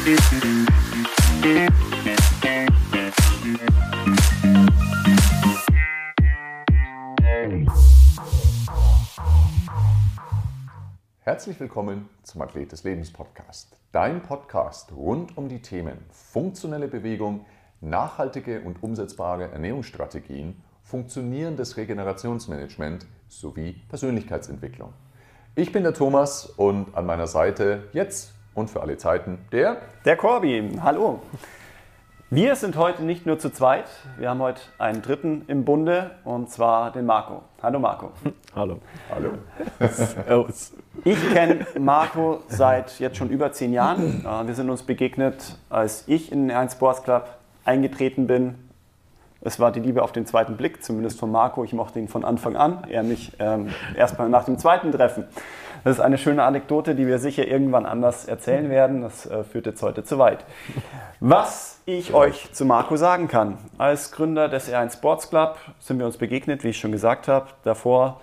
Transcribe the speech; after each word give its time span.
Herzlich 0.00 0.16
willkommen 11.60 12.08
zum 12.22 12.40
Athlet 12.40 12.72
des 12.72 12.84
Lebens 12.84 13.12
Podcast. 13.12 13.76
Dein 13.92 14.22
Podcast 14.22 14.90
rund 14.92 15.36
um 15.36 15.50
die 15.50 15.60
Themen 15.60 15.98
funktionelle 16.10 16.88
Bewegung, 16.88 17.44
nachhaltige 17.82 18.62
und 18.62 18.82
umsetzbare 18.82 19.50
Ernährungsstrategien, 19.50 20.62
funktionierendes 20.82 21.76
Regenerationsmanagement 21.76 23.04
sowie 23.28 23.82
Persönlichkeitsentwicklung. 23.90 24.94
Ich 25.56 25.72
bin 25.72 25.82
der 25.82 25.92
Thomas 25.92 26.46
und 26.46 26.94
an 26.94 27.04
meiner 27.04 27.26
Seite 27.26 27.90
jetzt 27.92 28.32
und 28.60 28.70
für 28.70 28.80
alle 28.80 28.96
Zeiten 28.98 29.38
der 29.50 29.78
Der 30.04 30.16
Corby. 30.16 30.78
Hallo. 30.82 31.20
Wir 32.32 32.54
sind 32.54 32.76
heute 32.76 33.02
nicht 33.02 33.26
nur 33.26 33.40
zu 33.40 33.50
zweit, 33.50 33.86
wir 34.16 34.30
haben 34.30 34.38
heute 34.38 34.60
einen 34.78 35.02
dritten 35.02 35.42
im 35.48 35.64
Bunde 35.64 36.12
und 36.24 36.48
zwar 36.48 36.92
den 36.92 37.04
Marco. 37.04 37.42
Hallo 37.60 37.80
Marco. 37.80 38.12
Hallo. 38.54 38.78
Hallo. 39.10 39.30
Servus. 39.90 40.72
Ich 41.04 41.32
kenne 41.32 41.66
Marco 41.78 42.42
seit 42.46 43.00
jetzt 43.00 43.16
schon 43.16 43.30
über 43.30 43.50
zehn 43.50 43.72
Jahren. 43.72 44.24
Äh, 44.24 44.46
Wir 44.46 44.54
sind 44.54 44.70
uns 44.70 44.84
begegnet, 44.84 45.56
als 45.70 46.04
ich 46.06 46.30
in 46.30 46.48
den 46.48 46.56
1 46.56 46.74
Sports 46.74 47.02
Club 47.02 47.26
eingetreten 47.64 48.28
bin. 48.28 48.54
Es 49.40 49.58
war 49.58 49.72
die 49.72 49.80
Liebe 49.80 50.02
auf 50.02 50.12
den 50.12 50.26
zweiten 50.26 50.56
Blick, 50.56 50.84
zumindest 50.84 51.18
von 51.18 51.32
Marco. 51.32 51.64
Ich 51.64 51.72
mochte 51.72 51.98
ihn 51.98 52.08
von 52.08 52.24
Anfang 52.24 52.56
an, 52.56 52.84
er 52.90 53.02
mich 53.02 53.32
ähm, 53.38 53.70
erst 53.96 54.18
mal 54.18 54.28
nach 54.28 54.44
dem 54.44 54.58
zweiten 54.58 54.92
Treffen. 54.92 55.24
Das 55.84 55.96
ist 55.96 56.00
eine 56.00 56.18
schöne 56.18 56.42
Anekdote, 56.42 56.94
die 56.94 57.06
wir 57.06 57.18
sicher 57.18 57.46
irgendwann 57.46 57.86
anders 57.86 58.26
erzählen 58.26 58.68
werden. 58.68 59.00
Das 59.02 59.26
äh, 59.26 59.44
führt 59.44 59.66
jetzt 59.66 59.82
heute 59.82 60.04
zu 60.04 60.18
weit. 60.18 60.44
Was 61.20 61.80
ich 61.86 62.12
euch 62.12 62.52
zu 62.52 62.64
Marco 62.64 62.96
sagen 62.96 63.28
kann. 63.28 63.58
Als 63.78 64.12
Gründer 64.12 64.48
des 64.48 64.70
R1 64.70 64.94
Sports 64.94 65.30
Club 65.30 65.56
sind 65.78 65.98
wir 65.98 66.06
uns 66.06 66.18
begegnet, 66.18 66.64
wie 66.64 66.68
ich 66.68 66.78
schon 66.78 66.92
gesagt 66.92 67.28
habe. 67.28 67.46
Davor 67.64 68.20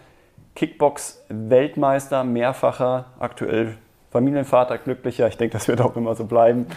Kickbox-Weltmeister, 0.55 2.23
mehrfacher, 2.23 3.05
aktuell 3.19 3.77
Familienvater, 4.11 4.77
glücklicher. 4.77 5.27
Ich 5.27 5.37
denke, 5.37 5.53
das 5.53 5.67
wird 5.67 5.81
auch 5.81 5.95
immer 5.95 6.15
so 6.15 6.25
bleiben. 6.25 6.67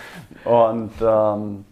Und 0.44 0.92
ähm, 1.00 1.64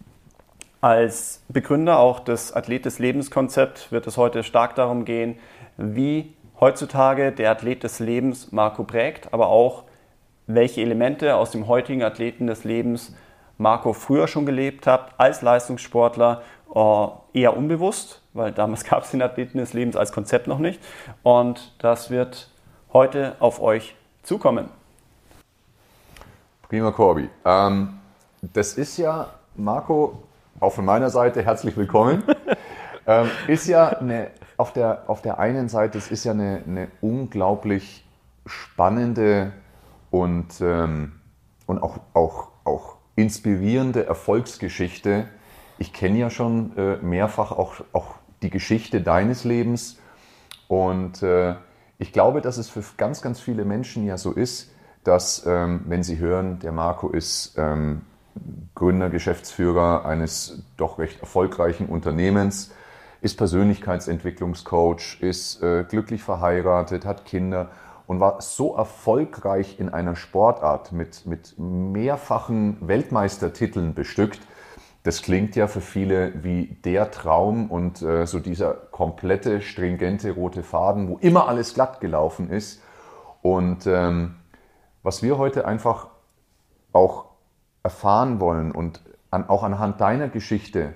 als 0.81 1.43
Begründer 1.49 1.99
auch 1.99 2.21
des 2.21 2.55
Athlet 2.55 2.85
des 2.85 2.99
Lebens 2.99 3.31
Konzept 3.31 3.91
wird 3.91 4.07
es 4.07 4.17
heute 4.17 4.45
stark 4.45 4.75
darum 4.77 5.05
gehen, 5.05 5.39
wie 5.77 6.35
heutzutage 6.61 7.33
der 7.33 7.51
Athlet 7.51 7.83
des 7.83 7.99
Lebens 8.01 8.53
Marco 8.53 8.85
prägt, 8.85 9.33
aber 9.33 9.49
auch 9.49 9.85
welche 10.47 10.81
Elemente 10.81 11.37
aus 11.37 11.51
dem 11.51 11.69
heutigen 11.69 12.03
Athleten 12.03 12.47
des 12.47 12.65
Lebens 12.65 13.15
Marco 13.59 13.93
früher 13.93 14.29
schon 14.29 14.47
gelebt 14.47 14.87
hat 14.87 15.13
als 15.19 15.43
Leistungssportler, 15.43 16.43
äh, 16.75 17.07
eher 17.41 17.57
unbewusst, 17.57 18.23
weil 18.33 18.53
damals 18.53 18.85
gab 18.89 19.05
es 19.05 19.11
den 19.11 19.23
Athleten 19.23 19.59
des 19.59 19.73
Lebens 19.73 19.97
als 19.97 20.13
Konzept 20.13 20.47
noch 20.47 20.59
nicht. 20.59 20.81
Und 21.23 21.75
das 21.79 22.11
wird 22.11 22.51
heute 22.93 23.37
auf 23.41 23.61
euch 23.61 23.95
zukommen. 24.23 24.69
Prima 26.69 26.91
Corby. 26.91 27.29
Ähm, 27.45 27.99
das 28.41 28.75
ist 28.75 28.97
ja, 28.99 29.29
Marco, 29.57 30.23
auch 30.61 30.73
von 30.73 30.85
meiner 30.85 31.11
Seite 31.11 31.43
herzlich 31.43 31.77
willkommen. 31.77 32.23
ähm, 33.07 33.31
ist 33.47 33.67
ja 33.67 33.89
eine, 33.89 34.31
auf, 34.59 34.73
der, 34.73 35.05
auf 35.07 35.23
der 35.23 35.39
einen 35.39 35.69
Seite, 35.69 35.97
es 35.97 36.11
ist 36.11 36.25
ja 36.25 36.33
eine, 36.33 36.63
eine 36.67 36.89
unglaublich 37.01 38.05
spannende 38.45 39.53
und, 40.11 40.61
ähm, 40.61 41.13
und 41.67 41.83
auch, 41.83 42.01
auch, 42.13 42.49
auch 42.65 42.97
inspirierende 43.17 44.05
Erfolgsgeschichte. 44.05 45.29
Ich 45.79 45.93
kenne 45.93 46.19
ja 46.19 46.29
schon 46.29 46.77
äh, 46.77 46.97
mehrfach 46.97 47.53
auch, 47.53 47.77
auch 47.93 48.17
die 48.43 48.51
Geschichte 48.51 49.01
deines 49.01 49.45
Lebens 49.45 49.99
und 50.67 51.23
äh, 51.23 51.55
ich 51.99 52.13
glaube, 52.13 52.41
dass 52.41 52.59
es 52.59 52.69
für 52.69 52.83
ganz, 52.97 53.23
ganz 53.23 53.41
viele 53.41 53.65
Menschen 53.65 54.05
ja 54.07 54.19
so 54.19 54.33
ist, 54.33 54.73
dass 55.05 55.47
ähm, 55.47 55.83
wenn 55.87 56.03
sie 56.03 56.19
hören, 56.19 56.59
der 56.61 56.73
Marco 56.73 57.11
ist 57.11 57.55
ähm, 57.57 58.03
Gründer, 58.75 59.09
Geschäftsführer 59.11 60.05
eines 60.05 60.63
doch 60.77 60.99
recht 60.99 61.21
erfolgreichen 61.21 61.87
Unternehmens, 61.87 62.73
ist 63.21 63.37
Persönlichkeitsentwicklungscoach, 63.37 65.19
ist 65.21 65.63
äh, 65.63 65.85
glücklich 65.85 66.23
verheiratet, 66.23 67.05
hat 67.05 67.25
Kinder 67.25 67.71
und 68.07 68.21
war 68.21 68.41
so 68.41 68.75
erfolgreich 68.75 69.79
in 69.79 69.89
einer 69.89 70.17
Sportart 70.17 70.93
mit, 70.93 71.27
mit 71.27 71.59
mehrfachen 71.59 72.77
Weltmeistertiteln 72.81 73.95
bestückt. 73.95 74.41
Das 75.03 75.23
klingt 75.23 75.57
ja 75.57 75.67
für 75.69 75.81
viele 75.81 76.43
wie 76.43 76.79
der 76.85 77.11
Traum 77.11 77.71
und 77.71 78.03
äh, 78.03 78.27
so 78.27 78.41
dieser 78.41 78.73
komplette, 78.75 79.61
stringente 79.61 80.33
rote 80.33 80.63
Faden, 80.63 81.09
wo 81.09 81.19
immer 81.19 81.49
alles 81.49 81.75
glatt 81.75 82.01
gelaufen 82.01 82.51
ist. 82.51 82.83
Und 83.43 83.87
ähm, 83.87 84.37
was 85.03 85.23
wir 85.23 85.39
heute 85.39 85.67
einfach 85.67 86.09
auch 86.93 87.27
erfahren 87.83 88.41
wollen 88.41 88.73
und 88.73 89.03
an, 89.31 89.49
auch 89.49 89.63
anhand 89.63 90.01
deiner 90.01 90.29
Geschichte 90.29 90.95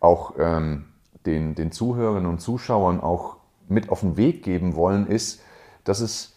auch 0.00 0.34
ähm, 0.38 0.86
den, 1.26 1.54
den 1.54 1.72
Zuhörern 1.72 2.26
und 2.26 2.40
Zuschauern 2.40 3.00
auch 3.00 3.36
mit 3.68 3.88
auf 3.88 4.00
den 4.00 4.16
Weg 4.16 4.42
geben 4.42 4.76
wollen, 4.76 5.06
ist, 5.06 5.42
dass 5.84 6.00
es, 6.00 6.36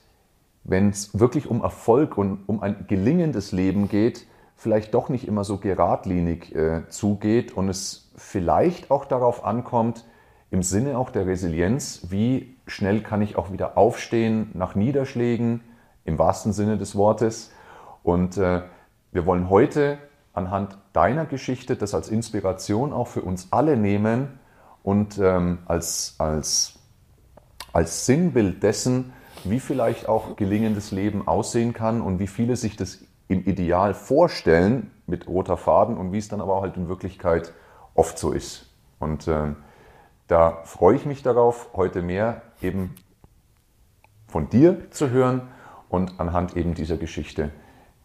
wenn 0.64 0.90
es 0.90 1.18
wirklich 1.20 1.50
um 1.50 1.62
Erfolg 1.62 2.18
und 2.18 2.40
um 2.48 2.62
ein 2.62 2.86
gelingendes 2.88 3.52
Leben 3.52 3.90
geht, 3.90 4.28
vielleicht 4.56 4.94
doch 4.94 5.10
nicht 5.10 5.28
immer 5.28 5.44
so 5.44 5.58
geradlinig 5.58 6.54
äh, 6.56 6.88
zugeht 6.90 7.52
und 7.52 7.70
es 7.70 8.12
vielleicht 8.16 8.90
auch 8.92 9.06
darauf 9.06 9.46
ankommt, 9.46 10.06
im 10.50 10.64
Sinne 10.64 10.98
auch 10.98 11.10
der 11.10 11.28
Resilienz, 11.28 12.08
wie 12.10 12.56
schnell 12.66 13.02
kann 13.02 13.22
ich 13.22 13.36
auch 13.36 13.52
wieder 13.52 13.78
aufstehen 13.78 14.50
nach 14.54 14.76
Niederschlägen, 14.76 15.62
im 16.06 16.18
wahrsten 16.18 16.54
Sinne 16.54 16.78
des 16.78 16.96
Wortes. 16.96 17.52
Und 18.02 18.38
äh, 18.38 18.62
wir 19.12 19.26
wollen 19.26 19.50
heute 19.50 19.98
anhand 20.34 20.78
deiner 20.94 21.26
Geschichte 21.26 21.76
das 21.76 21.94
als 21.94 22.10
Inspiration 22.10 22.94
auch 22.94 23.08
für 23.08 23.22
uns 23.22 23.50
alle 23.52 23.76
nehmen 23.76 24.37
und 24.88 25.18
ähm, 25.18 25.58
als, 25.66 26.16
als, 26.18 26.80
als 27.74 28.06
Sinnbild 28.06 28.64
dessen, 28.64 29.12
wie 29.44 29.60
vielleicht 29.60 30.08
auch 30.08 30.38
gelingendes 30.38 30.92
Leben 30.92 31.28
aussehen 31.28 31.74
kann 31.74 32.00
und 32.00 32.20
wie 32.20 32.28
viele 32.28 32.56
sich 32.56 32.78
das 32.78 33.00
im 33.28 33.44
Ideal 33.44 33.94
vorstellen 33.94 34.90
mit 35.06 35.28
roter 35.28 35.58
Faden 35.58 35.98
und 35.98 36.14
wie 36.14 36.18
es 36.20 36.30
dann 36.30 36.40
aber 36.40 36.62
halt 36.62 36.78
in 36.78 36.88
Wirklichkeit 36.88 37.52
oft 37.96 38.18
so 38.18 38.32
ist. 38.32 38.70
Und 38.98 39.28
ähm, 39.28 39.58
da 40.30 40.62
freue 40.64 40.96
ich 40.96 41.06
mich 41.06 41.22
darauf, 41.22 41.68
heute 41.74 42.02
mehr 42.02 42.42
eben 42.62 42.96
von 44.26 44.48
dir 44.48 44.90
zu 44.92 45.10
hören 45.10 45.50
und 45.90 46.18
anhand 46.18 46.56
eben 46.56 46.76
dieser 46.76 46.96
Geschichte 46.96 47.52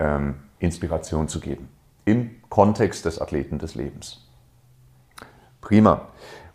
ähm, 0.00 0.34
Inspiration 0.58 1.28
zu 1.28 1.38
geben. 1.38 1.68
Im 2.06 2.42
Kontext 2.48 3.04
des 3.04 3.20
Athleten 3.20 3.60
des 3.60 3.76
Lebens. 3.76 4.26
Prima. 5.60 6.08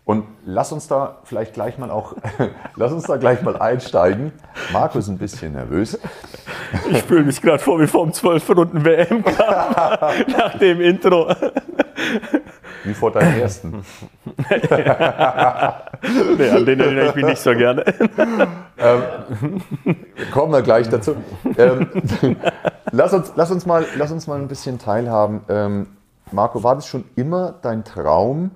Und 0.08 0.24
lass 0.46 0.72
uns 0.72 0.88
da 0.88 1.18
vielleicht 1.24 1.52
gleich 1.52 1.76
mal 1.76 1.90
auch, 1.90 2.14
lass 2.76 2.92
uns 2.92 3.04
da 3.04 3.18
gleich 3.18 3.42
mal 3.42 3.58
einsteigen. 3.58 4.32
Marco 4.72 4.98
ist 4.98 5.08
ein 5.08 5.18
bisschen 5.18 5.52
nervös. 5.52 5.98
Ich 6.88 7.02
fühle 7.02 7.24
mich 7.24 7.42
gerade 7.42 7.58
vor 7.58 7.78
wie 7.78 7.86
vor 7.86 8.04
dem 8.04 8.14
12 8.14 8.48
Runden 8.48 8.86
WM 8.86 9.22
nach 10.28 10.58
dem 10.58 10.80
Intro. 10.80 11.30
Wie 12.84 12.94
vor 12.94 13.12
deinem 13.12 13.38
ersten. 13.38 13.84
nee, 14.48 14.54
an 16.48 16.64
den 16.64 16.80
erinnere 16.80 17.08
ich 17.08 17.14
mich 17.14 17.26
nicht 17.26 17.42
so 17.42 17.52
gerne. 17.52 17.84
Ähm, 18.78 19.60
kommen 20.32 20.52
wir 20.54 20.62
gleich 20.62 20.88
dazu. 20.88 21.16
Ähm, 21.58 21.86
lass, 22.92 23.12
uns, 23.12 23.32
lass, 23.36 23.50
uns 23.50 23.66
mal, 23.66 23.84
lass 23.98 24.10
uns 24.10 24.26
mal 24.26 24.40
ein 24.40 24.48
bisschen 24.48 24.78
teilhaben. 24.78 25.42
Ähm, 25.50 25.88
Marco, 26.32 26.62
war 26.62 26.76
das 26.76 26.86
schon 26.86 27.04
immer 27.14 27.56
dein 27.60 27.84
Traum, 27.84 28.52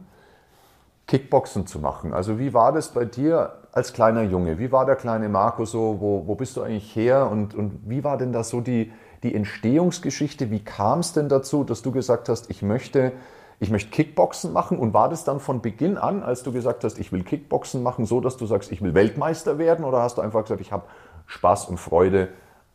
Kickboxen 1.13 1.67
zu 1.67 1.79
machen? 1.79 2.15
Also 2.15 2.39
wie 2.39 2.55
war 2.55 2.73
das 2.73 2.89
bei 2.89 3.05
dir 3.05 3.59
als 3.71 3.93
kleiner 3.93 4.23
Junge? 4.23 4.59
Wie 4.59 4.73
war 4.73 4.87
der 4.87 4.97
kleine 4.97 5.29
Marco 5.29 5.67
so? 5.67 6.01
Wo, 6.01 6.27
wo 6.27 6.35
bist 6.37 6.57
du 6.57 6.63
eigentlich 6.63 6.97
her? 6.97 7.31
Und, 7.31 7.55
und 7.55 7.81
wie 7.85 8.03
war 8.03 8.17
denn 8.17 8.33
da 8.33 8.43
so 8.43 8.63
die, 8.63 8.91
die 9.23 9.35
Entstehungsgeschichte? 9.35 10.51
Wie 10.51 10.65
kam 10.65 11.01
es 11.01 11.13
denn 11.13 11.29
dazu, 11.29 11.65
dass 11.65 11.83
du 11.83 11.93
gesagt 11.93 12.31
hast, 12.31 12.49
ich 12.49 12.63
möchte, 12.63 13.13
ich 13.61 13.69
möchte 13.69 13.91
Kickboxen 13.91 14.55
machen? 14.55 14.79
Und 14.79 14.95
war 14.95 15.11
das 15.11 15.25
dann 15.25 15.39
von 15.39 15.61
Beginn 15.61 15.99
an, 15.99 16.23
als 16.23 16.45
du 16.45 16.51
gesagt 16.51 16.83
hast, 16.83 16.99
ich 16.99 17.13
will 17.13 17.25
Kickboxen 17.25 17.83
machen, 17.83 18.07
so, 18.07 18.23
dass 18.23 18.39
du 18.39 18.47
sagst, 18.47 18.73
ich 18.73 18.81
will 18.81 18.95
Weltmeister 18.95 19.59
werden? 19.59 19.85
Oder 19.85 20.01
hast 20.01 20.17
du 20.17 20.23
einfach 20.23 20.41
gesagt, 20.41 20.63
ich 20.63 20.73
habe 20.73 20.85
Spaß 21.27 21.67
und 21.67 21.77
Freude 21.77 22.29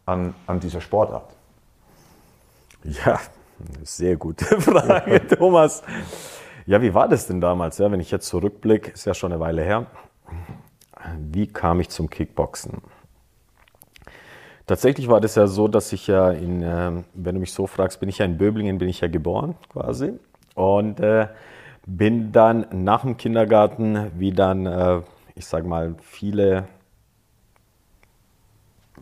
an, 0.05 0.35
an 0.45 0.59
dieser 0.59 0.81
Sportart? 0.81 1.33
Ja, 2.83 3.19
sehr 3.83 4.15
gute 4.15 4.45
Frage, 4.61 5.25
Thomas. 5.27 5.81
Ja, 6.67 6.81
wie 6.81 6.93
war 6.93 7.07
das 7.07 7.27
denn 7.27 7.39
damals? 7.39 7.77
Ja, 7.77 7.89
wenn 7.89 8.01
ich 8.01 8.11
jetzt 8.11 8.27
zurückblicke, 8.27 8.91
ist 8.91 9.05
ja 9.05 9.13
schon 9.13 9.31
eine 9.31 9.39
Weile 9.39 9.63
her. 9.63 9.85
Wie 11.17 11.47
kam 11.47 11.79
ich 11.79 11.87
zum 11.87 12.09
Kickboxen? 12.09 12.81
Tatsächlich 14.65 15.07
war 15.07 15.21
das 15.21 15.35
ja 15.35 15.47
so, 15.47 15.69
dass 15.69 15.93
ich 15.93 16.07
ja 16.07 16.29
in, 16.29 16.61
äh, 16.61 16.91
wenn 17.13 17.35
du 17.35 17.39
mich 17.39 17.53
so 17.53 17.67
fragst, 17.67 18.01
bin 18.01 18.09
ich 18.09 18.17
ja 18.17 18.25
in 18.25 18.37
Böblingen, 18.37 18.79
bin 18.79 18.89
ich 18.89 18.99
ja 18.99 19.07
geboren 19.07 19.55
quasi. 19.69 20.19
Und 20.55 20.99
äh, 20.99 21.29
bin 21.85 22.33
dann 22.33 22.67
nach 22.71 23.03
dem 23.03 23.15
Kindergarten, 23.15 24.11
wie 24.17 24.33
dann, 24.33 24.65
äh, 24.65 24.99
ich 25.35 25.45
sage 25.45 25.65
mal, 25.69 25.95
viele 26.01 26.67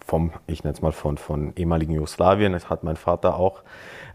vom, 0.06 0.34
ich 0.46 0.64
nenne 0.64 0.76
es 0.76 0.84
mal 0.84 0.92
von, 0.92 1.18
von 1.18 1.52
ehemaligen 1.56 1.94
Jugoslawien, 1.94 2.54
das 2.54 2.70
hat 2.70 2.84
mein 2.84 2.96
Vater 2.96 3.38
auch 3.38 3.64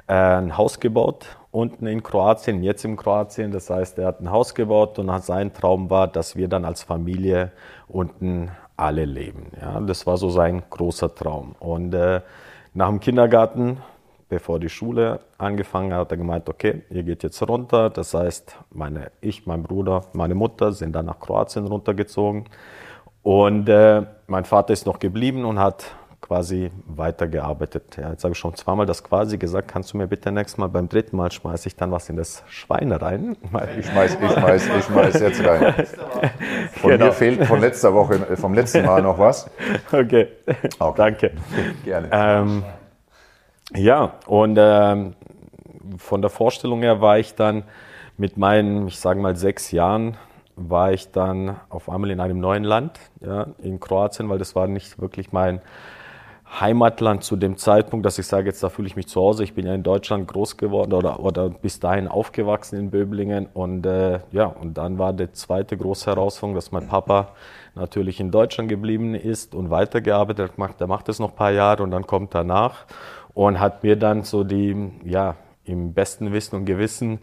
äh, 0.06 0.12
ein 0.12 0.56
Haus 0.56 0.78
gebaut 0.78 1.39
unten 1.50 1.86
in 1.86 2.02
Kroatien, 2.02 2.62
jetzt 2.62 2.84
in 2.84 2.96
Kroatien. 2.96 3.50
Das 3.50 3.70
heißt, 3.70 3.98
er 3.98 4.06
hat 4.06 4.20
ein 4.20 4.30
Haus 4.30 4.54
gebaut 4.54 4.98
und 4.98 5.22
sein 5.22 5.52
Traum 5.52 5.90
war, 5.90 6.08
dass 6.08 6.36
wir 6.36 6.48
dann 6.48 6.64
als 6.64 6.82
Familie 6.82 7.52
unten 7.88 8.50
alle 8.76 9.04
leben. 9.04 9.52
Ja, 9.60 9.80
das 9.80 10.06
war 10.06 10.16
so 10.16 10.30
sein 10.30 10.62
großer 10.70 11.14
Traum. 11.14 11.54
Und 11.58 11.94
äh, 11.94 12.20
nach 12.72 12.88
dem 12.88 13.00
Kindergarten, 13.00 13.78
bevor 14.28 14.60
die 14.60 14.68
Schule 14.68 15.20
angefangen 15.38 15.92
hat, 15.92 16.00
hat 16.00 16.10
er 16.12 16.16
gemeint, 16.16 16.48
okay, 16.48 16.82
ihr 16.88 17.02
geht 17.02 17.22
jetzt 17.22 17.46
runter. 17.46 17.90
Das 17.90 18.14
heißt, 18.14 18.56
meine, 18.70 19.10
ich, 19.20 19.46
mein 19.46 19.62
Bruder, 19.62 20.02
meine 20.12 20.34
Mutter 20.34 20.72
sind 20.72 20.92
dann 20.92 21.06
nach 21.06 21.18
Kroatien 21.18 21.66
runtergezogen. 21.66 22.44
Und 23.22 23.68
äh, 23.68 24.02
mein 24.28 24.44
Vater 24.44 24.72
ist 24.72 24.86
noch 24.86 24.98
geblieben 24.98 25.44
und 25.44 25.58
hat 25.58 25.94
quasi 26.30 26.70
weitergearbeitet. 26.86 27.96
Ja, 28.00 28.10
jetzt 28.10 28.22
habe 28.22 28.34
ich 28.34 28.38
schon 28.38 28.54
zweimal 28.54 28.86
das 28.86 29.02
quasi 29.02 29.36
gesagt. 29.36 29.66
Kannst 29.66 29.92
du 29.92 29.96
mir 29.96 30.06
bitte 30.06 30.30
nächstes 30.30 30.58
Mal 30.58 30.68
beim 30.68 30.88
dritten 30.88 31.16
Mal 31.16 31.32
schmeiße 31.32 31.66
ich 31.66 31.74
dann 31.74 31.90
was 31.90 32.08
in 32.08 32.14
das 32.14 32.44
Schwein 32.46 32.92
rein? 32.92 33.36
Ich 33.76 33.86
schmeiß, 33.86 34.16
ich 34.22 34.30
schmeiß, 34.30 34.70
ich 34.78 34.84
schmeiß 34.84 35.20
jetzt 35.20 35.44
rein. 35.44 35.74
Von 36.74 36.90
genau. 36.92 37.06
mir 37.06 37.12
fehlt 37.12 37.44
von 37.46 37.60
letzter 37.60 37.92
Woche, 37.92 38.14
äh, 38.14 38.36
vom 38.36 38.54
letzten 38.54 38.86
Mal 38.86 39.02
noch 39.02 39.18
was. 39.18 39.50
Okay, 39.90 40.28
okay. 40.78 40.94
danke. 40.96 41.32
Gerne. 41.84 42.08
Ähm, 42.12 42.62
ja, 43.74 44.12
und 44.28 44.56
ähm, 44.56 45.14
von 45.96 46.22
der 46.22 46.30
Vorstellung 46.30 46.82
her 46.82 47.00
war 47.00 47.18
ich 47.18 47.34
dann 47.34 47.64
mit 48.16 48.36
meinen, 48.36 48.86
ich 48.86 49.00
sage 49.00 49.18
mal, 49.18 49.34
sechs 49.34 49.72
Jahren 49.72 50.16
war 50.54 50.92
ich 50.92 51.10
dann 51.10 51.56
auf 51.70 51.88
einmal 51.88 52.12
in 52.12 52.20
einem 52.20 52.38
neuen 52.38 52.62
Land, 52.62 53.00
ja, 53.20 53.48
in 53.58 53.80
Kroatien, 53.80 54.28
weil 54.28 54.38
das 54.38 54.54
war 54.54 54.68
nicht 54.68 55.00
wirklich 55.00 55.32
mein 55.32 55.60
Heimatland 56.58 57.22
zu 57.22 57.36
dem 57.36 57.56
Zeitpunkt, 57.56 58.04
dass 58.04 58.18
ich 58.18 58.26
sage, 58.26 58.46
jetzt 58.46 58.62
da 58.62 58.70
fühle 58.70 58.88
ich 58.88 58.96
mich 58.96 59.06
zu 59.06 59.20
Hause. 59.20 59.44
Ich 59.44 59.54
bin 59.54 59.66
ja 59.66 59.74
in 59.74 59.84
Deutschland 59.84 60.26
groß 60.26 60.56
geworden 60.56 60.92
oder, 60.92 61.20
oder 61.20 61.48
bis 61.48 61.78
dahin 61.78 62.08
aufgewachsen 62.08 62.78
in 62.78 62.90
Böblingen. 62.90 63.46
Und 63.54 63.86
äh, 63.86 64.20
ja, 64.32 64.46
und 64.46 64.76
dann 64.76 64.98
war 64.98 65.12
die 65.12 65.30
zweite 65.32 65.76
große 65.76 66.06
Herausforderung, 66.06 66.56
dass 66.56 66.72
mein 66.72 66.88
Papa 66.88 67.28
natürlich 67.74 68.18
in 68.18 68.32
Deutschland 68.32 68.68
geblieben 68.68 69.14
ist 69.14 69.54
und 69.54 69.70
weitergearbeitet 69.70 70.52
hat. 70.58 70.80
Der 70.80 70.86
macht 70.88 71.08
das 71.08 71.20
noch 71.20 71.30
ein 71.30 71.36
paar 71.36 71.52
Jahre 71.52 71.84
und 71.84 71.92
dann 71.92 72.06
kommt 72.06 72.34
er 72.34 72.44
nach 72.44 72.86
und 73.32 73.60
hat 73.60 73.84
mir 73.84 73.96
dann 73.96 74.24
so 74.24 74.42
die, 74.42 74.90
ja, 75.04 75.36
im 75.64 75.92
besten 75.92 76.32
Wissen 76.32 76.56
und 76.56 76.64
Gewissen 76.64 77.20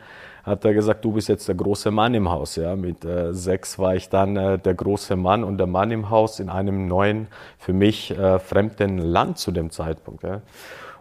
hat 0.47 0.63
er 0.63 0.73
gesagt, 0.73 1.03
du 1.03 1.11
bist 1.11 1.27
jetzt 1.27 1.47
der 1.49 1.55
große 1.55 1.91
Mann 1.91 2.13
im 2.13 2.29
Haus. 2.29 2.55
Ja, 2.55 2.75
mit 2.77 3.03
äh, 3.03 3.33
sechs 3.33 3.77
war 3.77 3.95
ich 3.95 4.07
dann 4.07 4.37
äh, 4.37 4.57
der 4.57 4.75
große 4.75 5.17
Mann 5.17 5.43
und 5.43 5.57
der 5.57 5.67
Mann 5.67 5.91
im 5.91 6.09
Haus 6.09 6.39
in 6.39 6.49
einem 6.49 6.87
neuen, 6.87 7.27
für 7.57 7.73
mich 7.73 8.17
äh, 8.17 8.39
fremden 8.39 8.97
Land 8.97 9.39
zu 9.39 9.51
dem 9.51 9.71
Zeitpunkt. 9.71 10.23
Ja. 10.23 10.41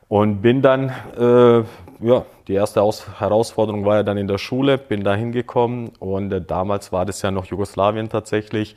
Und 0.08 0.43
bin 0.43 0.62
dann, 0.62 0.90
äh, 1.16 1.58
ja, 2.04 2.25
die 2.48 2.54
erste 2.54 2.82
Aus 2.82 3.20
Herausforderung 3.20 3.84
war 3.84 3.96
ja 3.96 4.02
dann 4.02 4.19
in 4.19 4.26
der 4.26 4.38
Schule, 4.38 4.78
bin 4.78 5.04
da 5.04 5.14
hingekommen 5.14 5.92
und 6.00 6.32
äh, 6.32 6.40
damals 6.40 6.90
war 6.90 7.06
das 7.06 7.22
ja 7.22 7.31
noch 7.31 7.46
Jugoslawien 7.46 8.08
tatsächlich. 8.08 8.75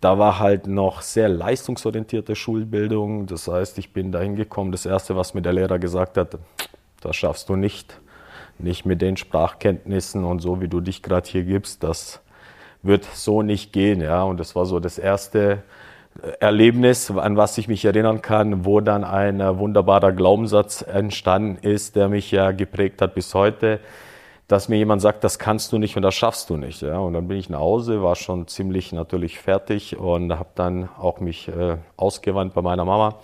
Da 0.00 0.18
war 0.18 0.38
halt 0.38 0.66
noch 0.66 1.02
sehr 1.02 1.28
leistungsorientierte 1.28 2.34
Schulbildung. 2.36 3.26
Das 3.26 3.48
heißt, 3.48 3.78
ich 3.78 3.92
bin 3.92 4.12
da 4.12 4.20
hingekommen. 4.20 4.72
Das 4.72 4.86
erste, 4.86 5.14
was 5.14 5.34
mir 5.34 5.42
der 5.42 5.52
Lehrer 5.52 5.78
gesagt 5.78 6.16
hat, 6.16 6.38
das 7.02 7.16
schaffst 7.16 7.50
du 7.50 7.56
nicht 7.56 7.98
nicht 8.58 8.86
mit 8.86 9.02
den 9.02 9.16
Sprachkenntnissen 9.16 10.24
und 10.24 10.40
so, 10.40 10.60
wie 10.60 10.68
du 10.68 10.80
dich 10.80 11.02
gerade 11.02 11.28
hier 11.28 11.44
gibst, 11.44 11.82
das 11.82 12.20
wird 12.82 13.04
so 13.04 13.42
nicht 13.42 13.72
gehen. 13.72 14.00
Ja? 14.00 14.22
Und 14.22 14.40
das 14.40 14.54
war 14.54 14.66
so 14.66 14.80
das 14.80 14.98
erste 14.98 15.62
äh, 16.22 16.32
Erlebnis, 16.40 17.10
an 17.10 17.36
was 17.36 17.58
ich 17.58 17.68
mich 17.68 17.84
erinnern 17.84 18.22
kann, 18.22 18.64
wo 18.64 18.80
dann 18.80 19.04
ein 19.04 19.40
äh, 19.40 19.58
wunderbarer 19.58 20.12
Glaubenssatz 20.12 20.82
entstanden 20.82 21.58
ist, 21.62 21.96
der 21.96 22.08
mich 22.08 22.30
ja 22.30 22.52
geprägt 22.52 23.02
hat 23.02 23.14
bis 23.14 23.34
heute, 23.34 23.80
dass 24.48 24.68
mir 24.68 24.76
jemand 24.76 25.02
sagt, 25.02 25.24
das 25.24 25.38
kannst 25.38 25.72
du 25.72 25.78
nicht 25.78 25.96
und 25.96 26.02
das 26.02 26.14
schaffst 26.14 26.50
du 26.50 26.56
nicht. 26.56 26.82
Ja? 26.82 26.98
Und 26.98 27.14
dann 27.14 27.28
bin 27.28 27.36
ich 27.36 27.50
nach 27.50 27.60
Hause, 27.60 28.02
war 28.02 28.14
schon 28.14 28.46
ziemlich 28.46 28.92
natürlich 28.92 29.38
fertig 29.38 29.98
und 29.98 30.32
habe 30.32 30.50
dann 30.54 30.88
auch 30.98 31.20
mich 31.20 31.48
äh, 31.48 31.78
ausgewandt 31.96 32.54
bei 32.54 32.62
meiner 32.62 32.84
Mama 32.84 33.16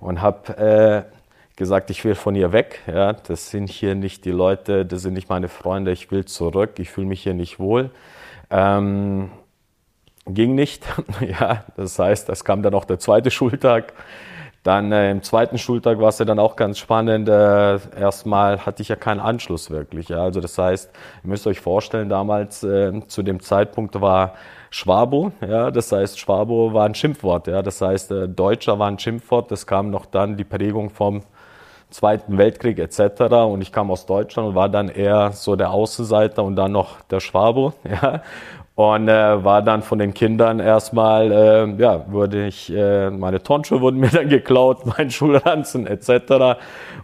und 0.00 0.22
habe 0.22 0.56
äh, 0.56 1.17
gesagt, 1.58 1.90
ich 1.90 2.04
will 2.04 2.14
von 2.14 2.34
ihr 2.34 2.52
weg. 2.52 2.80
Ja, 2.86 3.12
das 3.12 3.50
sind 3.50 3.68
hier 3.68 3.94
nicht 3.94 4.24
die 4.24 4.30
Leute, 4.30 4.86
das 4.86 5.02
sind 5.02 5.12
nicht 5.12 5.28
meine 5.28 5.48
Freunde, 5.48 5.92
ich 5.92 6.10
will 6.10 6.24
zurück, 6.24 6.78
ich 6.78 6.90
fühle 6.90 7.08
mich 7.08 7.22
hier 7.22 7.34
nicht 7.34 7.58
wohl. 7.58 7.90
Ähm, 8.50 9.30
ging 10.26 10.54
nicht. 10.54 10.86
ja, 11.20 11.64
das 11.76 11.98
heißt, 11.98 12.30
es 12.30 12.44
kam 12.44 12.62
dann 12.62 12.74
auch 12.74 12.86
der 12.86 12.98
zweite 12.98 13.30
Schultag. 13.30 13.92
Dann 14.62 14.92
äh, 14.92 15.10
im 15.10 15.22
zweiten 15.22 15.58
Schultag 15.58 16.00
war 16.00 16.08
es 16.08 16.18
ja 16.18 16.24
dann 16.24 16.38
auch 16.38 16.56
ganz 16.56 16.78
spannend. 16.78 17.28
Äh, 17.28 17.78
erstmal 17.98 18.64
hatte 18.64 18.82
ich 18.82 18.88
ja 18.88 18.96
keinen 18.96 19.20
Anschluss 19.20 19.70
wirklich. 19.70 20.08
Ja. 20.08 20.22
Also 20.22 20.40
das 20.40 20.56
heißt, 20.58 20.90
ihr 21.24 21.28
müsst 21.28 21.46
euch 21.46 21.60
vorstellen, 21.60 22.08
damals 22.08 22.62
äh, 22.64 22.92
zu 23.06 23.22
dem 23.22 23.40
Zeitpunkt 23.40 24.00
war 24.00 24.34
Schwabo, 24.70 25.32
ja, 25.40 25.70
das 25.70 25.90
heißt, 25.92 26.18
Schwabo 26.18 26.74
war 26.74 26.84
ein 26.84 26.94
Schimpfwort, 26.94 27.46
ja, 27.46 27.62
das 27.62 27.80
heißt, 27.80 28.10
äh, 28.10 28.28
Deutscher 28.28 28.78
war 28.78 28.88
ein 28.88 28.98
Schimpfwort, 28.98 29.50
das 29.50 29.66
kam 29.66 29.90
noch 29.90 30.04
dann 30.04 30.36
die 30.36 30.44
Prägung 30.44 30.90
vom 30.90 31.22
Zweiten 31.90 32.36
Weltkrieg 32.36 32.78
etc. 32.78 33.22
Und 33.48 33.62
ich 33.62 33.72
kam 33.72 33.90
aus 33.90 34.06
Deutschland 34.06 34.50
und 34.50 34.54
war 34.54 34.68
dann 34.68 34.88
eher 34.88 35.32
so 35.32 35.56
der 35.56 35.70
Außenseiter 35.70 36.44
und 36.44 36.56
dann 36.56 36.72
noch 36.72 37.00
der 37.02 37.20
Schwabo. 37.20 37.72
Ja. 37.88 38.22
Und 38.74 39.08
äh, 39.08 39.44
war 39.44 39.60
dann 39.60 39.82
von 39.82 39.98
den 39.98 40.14
Kindern 40.14 40.60
erstmal, 40.60 41.32
äh, 41.32 41.82
ja, 41.82 42.04
wurde 42.12 42.46
ich, 42.46 42.72
äh, 42.72 43.10
meine 43.10 43.42
Turnschuhe 43.42 43.80
wurden 43.80 43.98
mir 44.00 44.10
dann 44.10 44.28
geklaut, 44.28 44.86
mein 44.86 45.10
Schulranzen 45.10 45.84
etc. 45.88 46.60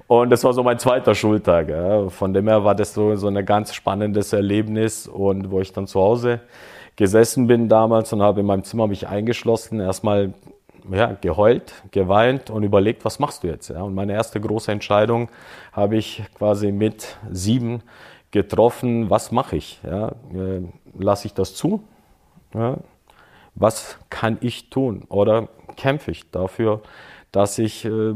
Und 0.06 0.30
das 0.30 0.44
war 0.44 0.52
so 0.52 0.62
mein 0.62 0.78
zweiter 0.78 1.16
Schultag. 1.16 1.70
Ja. 1.70 2.08
Von 2.10 2.32
dem 2.32 2.46
her 2.46 2.64
war 2.64 2.76
das 2.76 2.94
so, 2.94 3.16
so 3.16 3.26
ein 3.26 3.44
ganz 3.44 3.74
spannendes 3.74 4.32
Erlebnis 4.32 5.08
und 5.08 5.50
wo 5.50 5.60
ich 5.60 5.72
dann 5.72 5.88
zu 5.88 6.00
Hause 6.00 6.40
gesessen 6.94 7.48
bin 7.48 7.68
damals 7.68 8.12
und 8.12 8.22
habe 8.22 8.40
in 8.40 8.46
meinem 8.46 8.62
Zimmer 8.62 8.86
mich 8.86 9.08
eingeschlossen, 9.08 9.80
erstmal 9.80 10.32
ja, 10.90 11.16
geheult, 11.20 11.72
geweint 11.90 12.50
und 12.50 12.62
überlegt, 12.62 13.04
was 13.04 13.18
machst 13.18 13.42
du 13.42 13.48
jetzt? 13.48 13.68
Ja? 13.68 13.82
Und 13.82 13.94
meine 13.94 14.12
erste 14.12 14.40
große 14.40 14.70
Entscheidung 14.70 15.28
habe 15.72 15.96
ich 15.96 16.22
quasi 16.36 16.72
mit 16.72 17.16
sieben 17.30 17.82
getroffen, 18.30 19.10
was 19.10 19.32
mache 19.32 19.56
ich? 19.56 19.80
Ja? 19.84 20.08
Äh, 20.34 20.62
Lasse 20.96 21.26
ich 21.26 21.34
das 21.34 21.54
zu? 21.54 21.82
Ja? 22.54 22.78
Was 23.54 23.98
kann 24.10 24.38
ich 24.40 24.70
tun? 24.70 25.04
Oder 25.08 25.48
kämpfe 25.76 26.10
ich 26.10 26.30
dafür, 26.30 26.82
dass 27.32 27.58
ich 27.58 27.84
äh, 27.84 28.14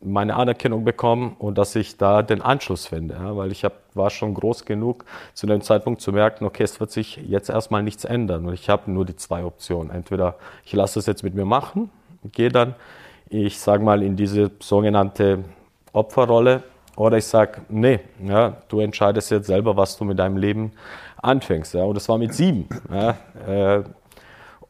meine 0.00 0.36
Anerkennung 0.36 0.84
bekomme 0.84 1.32
und 1.38 1.58
dass 1.58 1.74
ich 1.74 1.96
da 1.96 2.22
den 2.22 2.42
Anschluss 2.42 2.86
finde? 2.86 3.14
Ja? 3.14 3.36
Weil 3.36 3.52
ich 3.52 3.64
hab, 3.64 3.74
war 3.94 4.10
schon 4.10 4.34
groß 4.34 4.64
genug, 4.64 5.04
zu 5.34 5.46
dem 5.46 5.62
Zeitpunkt 5.62 6.00
zu 6.00 6.12
merken, 6.12 6.44
okay, 6.44 6.64
es 6.64 6.80
wird 6.80 6.90
sich 6.90 7.16
jetzt 7.16 7.48
erstmal 7.48 7.82
nichts 7.82 8.04
ändern. 8.04 8.46
Und 8.46 8.54
ich 8.54 8.68
habe 8.68 8.90
nur 8.90 9.04
die 9.04 9.16
zwei 9.16 9.44
Optionen. 9.44 9.90
Entweder 9.90 10.36
ich 10.64 10.72
lasse 10.72 10.98
es 10.98 11.06
jetzt 11.06 11.22
mit 11.22 11.34
mir 11.34 11.46
machen 11.46 11.90
gehe 12.32 12.50
dann, 12.50 12.74
ich 13.28 13.58
sage 13.58 13.82
mal, 13.82 14.02
in 14.02 14.16
diese 14.16 14.50
sogenannte 14.60 15.44
Opferrolle 15.92 16.62
oder 16.96 17.18
ich 17.18 17.26
sage, 17.26 17.62
nee, 17.68 18.00
ja, 18.24 18.56
du 18.68 18.80
entscheidest 18.80 19.30
jetzt 19.30 19.46
selber, 19.46 19.76
was 19.76 19.96
du 19.96 20.04
mit 20.04 20.18
deinem 20.18 20.36
Leben 20.36 20.72
anfängst. 21.22 21.74
Ja. 21.74 21.84
Und 21.84 21.94
das 21.94 22.08
war 22.08 22.18
mit 22.18 22.34
sieben. 22.34 22.68
Ja. 22.90 23.16
Äh, 23.46 23.84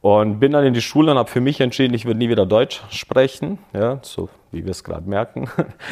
und 0.01 0.39
bin 0.39 0.53
dann 0.53 0.65
in 0.65 0.73
die 0.73 0.81
Schule 0.81 1.11
und 1.11 1.17
habe 1.17 1.29
für 1.29 1.41
mich 1.41 1.59
entschieden, 1.59 1.93
ich 1.93 2.05
würde 2.05 2.19
nie 2.19 2.29
wieder 2.29 2.45
Deutsch 2.45 2.81
sprechen, 2.89 3.59
ja, 3.73 3.99
so 4.01 4.29
wie 4.51 4.63
wir 4.63 4.71
es 4.71 4.83
gerade 4.83 5.07
merken. 5.07 5.47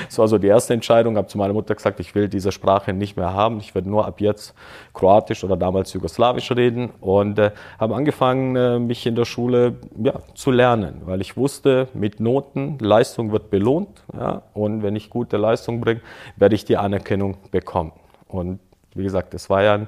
Das 0.06 0.18
war 0.18 0.28
so 0.28 0.38
die 0.38 0.48
erste 0.48 0.74
Entscheidung. 0.74 1.18
Habe 1.18 1.28
zu 1.28 1.38
meiner 1.38 1.54
Mutter 1.54 1.76
gesagt, 1.76 2.00
ich 2.00 2.16
will 2.16 2.28
diese 2.28 2.52
Sprache 2.52 2.94
nicht 2.94 3.16
mehr 3.16 3.34
haben. 3.34 3.60
Ich 3.60 3.76
werde 3.76 3.90
nur 3.90 4.08
ab 4.08 4.20
jetzt 4.20 4.56
Kroatisch 4.94 5.44
oder 5.44 5.58
damals 5.58 5.94
Jugoslawisch 5.94 6.52
reden. 6.52 6.90
Und 7.00 7.38
äh, 7.38 7.52
habe 7.80 7.96
angefangen, 7.96 8.56
äh, 8.56 8.80
mich 8.80 9.06
in 9.06 9.16
der 9.16 9.26
Schule 9.26 9.76
ja, 10.02 10.14
zu 10.34 10.52
lernen, 10.52 11.02
weil 11.06 11.22
ich 11.22 11.38
wusste, 11.38 11.88
mit 11.94 12.20
Noten, 12.20 12.78
Leistung 12.80 13.32
wird 13.32 13.50
belohnt. 13.50 14.04
Ja, 14.18 14.44
und 14.54 14.84
wenn 14.84 14.96
ich 14.96 15.10
gute 15.10 15.38
Leistung 15.38 15.82
bringe, 15.82 16.02
werde 16.36 16.56
ich 16.56 16.66
die 16.66 16.78
Anerkennung 16.78 17.38
bekommen. 17.52 17.92
Und 18.28 18.60
wie 18.96 19.04
gesagt, 19.04 19.34
es 19.34 19.50
war 19.50 19.64
ja 19.64 19.76
ein 19.76 19.88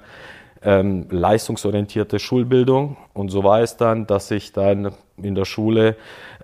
ähm, 0.63 1.07
leistungsorientierte 1.09 2.19
Schulbildung. 2.19 2.97
Und 3.13 3.29
so 3.29 3.43
war 3.43 3.61
es 3.61 3.77
dann, 3.77 4.07
dass 4.07 4.31
ich 4.31 4.53
dann 4.53 4.93
in 5.17 5.35
der 5.35 5.45
Schule 5.45 5.95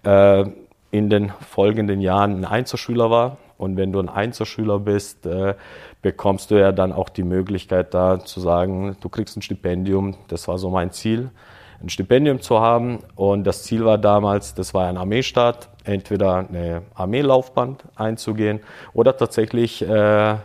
äh, 0.03 0.45
in 0.91 1.09
den 1.09 1.29
folgenden 1.29 2.01
Jahren 2.01 2.39
ein 2.39 2.45
Einzelschüler 2.45 3.09
war. 3.09 3.37
Und 3.57 3.77
wenn 3.77 3.91
du 3.91 3.99
ein 3.99 4.09
Einzelschüler 4.09 4.79
bist, 4.79 5.25
äh, 5.25 5.55
bekommst 6.01 6.51
du 6.51 6.55
ja 6.59 6.71
dann 6.71 6.91
auch 6.91 7.09
die 7.09 7.23
Möglichkeit 7.23 7.93
da 7.93 8.19
zu 8.19 8.39
sagen, 8.39 8.97
du 9.01 9.09
kriegst 9.09 9.37
ein 9.37 9.41
Stipendium. 9.41 10.15
Das 10.27 10.47
war 10.47 10.57
so 10.57 10.69
mein 10.69 10.91
Ziel, 10.91 11.29
ein 11.81 11.89
Stipendium 11.89 12.41
zu 12.41 12.59
haben. 12.59 12.99
Und 13.15 13.45
das 13.45 13.63
Ziel 13.63 13.85
war 13.85 13.97
damals, 13.97 14.53
das 14.53 14.73
war 14.73 14.87
ein 14.87 14.97
Armeestaat 14.97 15.69
entweder 15.85 16.47
eine 16.49 16.81
Armeelaufbahn 16.95 17.77
einzugehen 17.95 18.59
oder 18.93 19.15
tatsächlich 19.15 19.87
äh, 19.87 20.35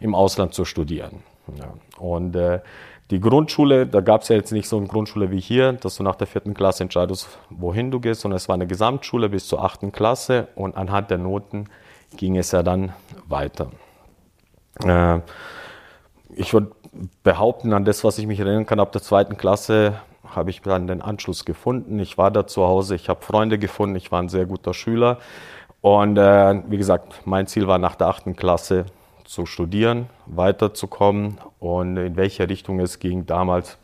im 0.00 0.14
Ausland 0.14 0.54
zu 0.54 0.64
studieren. 0.64 1.22
Ja. 1.58 1.74
Und 1.98 2.36
äh, 2.36 2.60
die 3.14 3.20
Grundschule, 3.20 3.86
da 3.86 4.00
gab 4.00 4.22
es 4.22 4.28
ja 4.28 4.34
jetzt 4.34 4.50
nicht 4.50 4.68
so 4.68 4.76
eine 4.76 4.88
Grundschule 4.88 5.30
wie 5.30 5.38
hier, 5.38 5.74
dass 5.74 5.94
du 5.94 6.02
nach 6.02 6.16
der 6.16 6.26
vierten 6.26 6.52
Klasse 6.52 6.82
entscheidest, 6.82 7.28
wohin 7.48 7.92
du 7.92 8.00
gehst, 8.00 8.22
sondern 8.22 8.38
es 8.38 8.48
war 8.48 8.54
eine 8.54 8.66
Gesamtschule 8.66 9.28
bis 9.28 9.46
zur 9.46 9.62
achten 9.62 9.92
Klasse 9.92 10.48
und 10.56 10.76
anhand 10.76 11.10
der 11.10 11.18
Noten 11.18 11.68
ging 12.16 12.36
es 12.36 12.50
ja 12.50 12.64
dann 12.64 12.92
weiter. 13.28 13.70
Äh, 14.84 15.20
ich 16.34 16.52
würde 16.52 16.72
behaupten, 17.22 17.72
an 17.72 17.84
das, 17.84 18.02
was 18.02 18.18
ich 18.18 18.26
mich 18.26 18.40
erinnern 18.40 18.66
kann, 18.66 18.80
ab 18.80 18.90
der 18.90 19.02
zweiten 19.02 19.36
Klasse 19.36 20.00
habe 20.24 20.50
ich 20.50 20.60
dann 20.62 20.88
den 20.88 21.00
Anschluss 21.00 21.44
gefunden. 21.44 22.00
Ich 22.00 22.18
war 22.18 22.32
da 22.32 22.48
zu 22.48 22.64
Hause, 22.64 22.96
ich 22.96 23.08
habe 23.08 23.22
Freunde 23.22 23.60
gefunden, 23.60 23.94
ich 23.94 24.10
war 24.10 24.20
ein 24.20 24.28
sehr 24.28 24.46
guter 24.46 24.74
Schüler. 24.74 25.18
Und 25.80 26.16
äh, 26.16 26.62
wie 26.66 26.78
gesagt, 26.78 27.20
mein 27.26 27.46
Ziel 27.46 27.68
war 27.68 27.78
nach 27.78 27.94
der 27.94 28.08
achten 28.08 28.34
Klasse 28.34 28.86
zu 29.24 29.46
studieren, 29.46 30.08
weiterzukommen 30.26 31.38
und 31.58 31.96
in 31.96 32.16
welche 32.16 32.48
Richtung 32.48 32.80
es 32.80 32.98
ging 32.98 33.26
damals, 33.26 33.78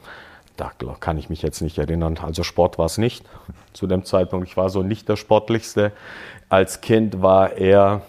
da 0.57 0.73
kann 1.01 1.17
ich 1.17 1.31
mich 1.31 1.41
jetzt 1.41 1.63
nicht 1.63 1.79
erinnern. 1.79 2.19
Also 2.23 2.43
Sport 2.43 2.79
war 2.79 2.87
es 2.87 2.99
nicht 2.99 3.25
zu 3.73 3.87
dem 3.87 4.05
Zeitpunkt. 4.05 4.47
Ich 4.47 4.57
war 4.57 4.69
so 4.69 4.83
nicht 4.83 5.09
der 5.09 5.17
Sportlichste. 5.17 5.93
Als 6.51 6.83
Kind 6.83 7.23
war 7.23 7.53
er 7.53 8.03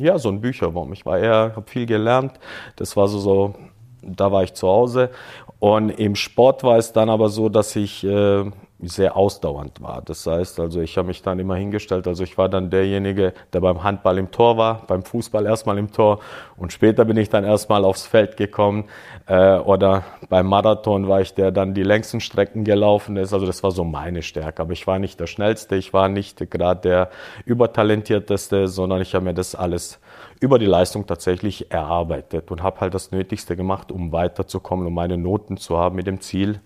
ja 0.00 0.18
so 0.18 0.30
ein 0.30 0.40
Bücherwurm. 0.40 0.92
Ich 0.94 1.04
war 1.04 1.18
eher, 1.18 1.52
habe 1.54 1.64
viel 1.66 1.84
gelernt. 1.84 2.32
Das 2.76 2.96
war 2.96 3.06
so, 3.08 3.18
so 3.18 3.54
da 4.02 4.32
war 4.32 4.42
ich 4.42 4.54
zu 4.54 4.68
Hause. 4.68 5.10
Und 5.58 5.90
im 5.90 6.16
Sport 6.16 6.64
war 6.64 6.76
es 6.76 6.92
dann 6.92 7.08
aber 7.08 7.28
so, 7.28 7.48
dass 7.48 7.76
ich 7.76 8.04
äh, 8.04 8.44
sehr 8.82 9.16
ausdauernd 9.16 9.80
war. 9.80 10.02
Das 10.04 10.26
heißt, 10.26 10.58
also 10.58 10.80
ich 10.80 10.98
habe 10.98 11.08
mich 11.08 11.22
dann 11.22 11.38
immer 11.38 11.54
hingestellt, 11.54 12.06
also 12.08 12.24
ich 12.24 12.36
war 12.36 12.48
dann 12.48 12.68
derjenige, 12.68 13.32
der 13.52 13.60
beim 13.60 13.82
Handball 13.82 14.18
im 14.18 14.30
Tor 14.30 14.56
war, 14.56 14.82
beim 14.86 15.04
Fußball 15.04 15.46
erstmal 15.46 15.78
im 15.78 15.92
Tor 15.92 16.18
und 16.56 16.72
später 16.72 17.04
bin 17.04 17.16
ich 17.16 17.28
dann 17.28 17.44
erstmal 17.44 17.84
aufs 17.84 18.06
Feld 18.06 18.36
gekommen 18.36 18.86
äh, 19.26 19.56
oder 19.58 20.04
beim 20.28 20.48
Marathon 20.48 21.08
war 21.08 21.20
ich 21.20 21.34
der 21.34 21.52
dann 21.52 21.74
die 21.74 21.84
längsten 21.84 22.20
Strecken 22.20 22.64
gelaufen 22.64 23.16
ist. 23.16 23.32
Also 23.32 23.46
das 23.46 23.62
war 23.62 23.70
so 23.70 23.84
meine 23.84 24.22
Stärke. 24.22 24.62
Aber 24.62 24.72
ich 24.72 24.86
war 24.86 24.98
nicht 24.98 25.20
der 25.20 25.26
Schnellste, 25.26 25.76
ich 25.76 25.92
war 25.92 26.08
nicht 26.08 26.50
gerade 26.50 26.80
der 26.80 27.10
Übertalentierteste, 27.44 28.66
sondern 28.66 29.00
ich 29.00 29.14
habe 29.14 29.26
mir 29.26 29.34
das 29.34 29.54
alles 29.54 30.00
über 30.42 30.58
die 30.58 30.66
Leistung 30.66 31.06
tatsächlich 31.06 31.70
erarbeitet 31.70 32.50
und 32.50 32.62
habe 32.62 32.80
halt 32.80 32.94
das 32.94 33.12
Nötigste 33.12 33.54
gemacht, 33.54 33.92
um 33.92 34.10
weiterzukommen, 34.10 34.86
um 34.86 34.92
meine 34.92 35.16
Noten 35.16 35.56
zu 35.56 35.78
haben 35.78 35.94
mit 35.94 36.08
dem 36.08 36.20
Ziel, 36.20 36.60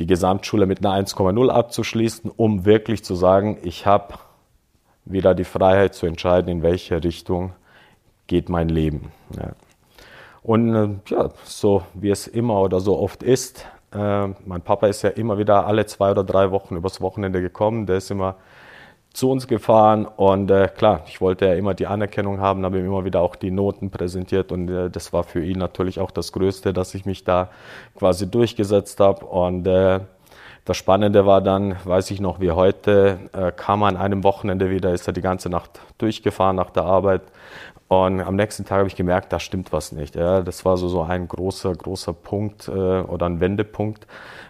die 0.00 0.06
Gesamtschule 0.06 0.66
mit 0.66 0.84
einer 0.84 1.06
1,0 1.06 1.48
abzuschließen, 1.48 2.30
um 2.36 2.64
wirklich 2.64 3.04
zu 3.04 3.14
sagen, 3.14 3.58
ich 3.62 3.86
habe 3.86 4.14
wieder 5.04 5.34
die 5.34 5.44
Freiheit 5.44 5.94
zu 5.94 6.06
entscheiden, 6.06 6.50
in 6.50 6.62
welche 6.62 7.02
Richtung 7.02 7.52
geht 8.26 8.48
mein 8.48 8.68
Leben. 8.68 9.12
Ja. 9.36 9.52
Und 10.42 10.74
äh, 10.74 10.88
ja, 11.06 11.30
so 11.44 11.82
wie 11.94 12.10
es 12.10 12.26
immer 12.26 12.60
oder 12.60 12.80
so 12.80 12.98
oft 12.98 13.22
ist, 13.22 13.64
äh, 13.92 14.26
mein 14.44 14.62
Papa 14.62 14.88
ist 14.88 15.02
ja 15.02 15.10
immer 15.10 15.38
wieder 15.38 15.66
alle 15.66 15.86
zwei 15.86 16.10
oder 16.10 16.24
drei 16.24 16.50
Wochen 16.50 16.74
übers 16.74 17.00
Wochenende 17.00 17.40
gekommen. 17.40 17.86
Der 17.86 17.98
ist 17.98 18.10
immer 18.10 18.36
zu 19.18 19.30
uns 19.30 19.48
gefahren 19.48 20.06
und 20.06 20.50
äh, 20.50 20.68
klar, 20.68 21.02
ich 21.06 21.20
wollte 21.20 21.46
ja 21.46 21.54
immer 21.54 21.74
die 21.74 21.86
Anerkennung 21.86 22.40
haben, 22.40 22.64
habe 22.64 22.78
ihm 22.78 22.86
immer 22.86 23.04
wieder 23.04 23.20
auch 23.20 23.34
die 23.34 23.50
Noten 23.50 23.90
präsentiert 23.90 24.52
und 24.52 24.68
äh, 24.70 24.90
das 24.90 25.12
war 25.12 25.24
für 25.24 25.44
ihn 25.44 25.58
natürlich 25.58 25.98
auch 25.98 26.12
das 26.12 26.32
Größte, 26.32 26.72
dass 26.72 26.94
ich 26.94 27.04
mich 27.04 27.24
da 27.24 27.50
quasi 27.96 28.30
durchgesetzt 28.30 29.00
habe 29.00 29.26
und 29.26 29.66
äh, 29.66 30.00
das 30.64 30.76
Spannende 30.76 31.26
war 31.26 31.40
dann, 31.40 31.76
weiß 31.84 32.10
ich 32.12 32.20
noch 32.20 32.40
wie 32.40 32.52
heute, 32.52 33.18
äh, 33.32 33.50
kam 33.50 33.82
er 33.82 33.88
an 33.88 33.96
einem 33.96 34.22
Wochenende 34.22 34.70
wieder, 34.70 34.92
ist 34.92 35.06
er 35.08 35.12
die 35.12 35.22
ganze 35.22 35.48
Nacht 35.48 35.80
durchgefahren 35.98 36.54
nach 36.54 36.70
der 36.70 36.84
Arbeit 36.84 37.22
und 37.88 38.20
am 38.20 38.36
nächsten 38.36 38.66
Tag 38.66 38.78
habe 38.78 38.88
ich 38.88 38.96
gemerkt, 38.96 39.32
da 39.32 39.40
stimmt 39.40 39.72
was 39.72 39.92
nicht. 39.92 40.14
Ja. 40.14 40.42
Das 40.42 40.64
war 40.66 40.76
so, 40.76 40.88
so 40.88 41.02
ein 41.02 41.26
großer, 41.26 41.74
großer 41.74 42.12
Punkt 42.12 42.68
äh, 42.68 42.70
oder 42.70 43.26
ein 43.26 43.40
Wendepunkt, 43.40 44.06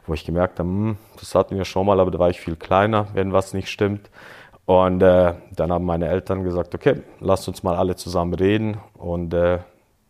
wo 0.07 0.15
ich 0.15 0.27
gemerkt 0.27 0.59
habe, 0.59 0.69
hm, 0.69 0.97
das 1.19 1.35
hatten 1.37 1.57
wir 1.57 1.65
schon 1.65 1.87
mal, 1.87 2.01
aber 2.01 2.11
da 2.11 2.19
war 2.19 2.31
ich 2.31 2.41
viel 2.41 2.57
kleiner, 2.57 3.07
wenn 3.15 3.33
was 3.33 3.55
nicht 3.55 3.69
stimmt. 3.69 4.11
Und 4.69 5.03
äh, 5.03 5.33
dann 5.57 5.73
haben 5.73 5.87
meine 5.87 6.09
Eltern 6.09 6.45
gesagt, 6.45 6.75
okay, 6.75 7.01
lasst 7.21 7.49
uns 7.49 7.63
mal 7.63 7.75
alle 7.75 7.97
zusammen 7.97 8.35
reden. 8.35 8.77
Und 8.99 9.33
äh, 9.33 9.61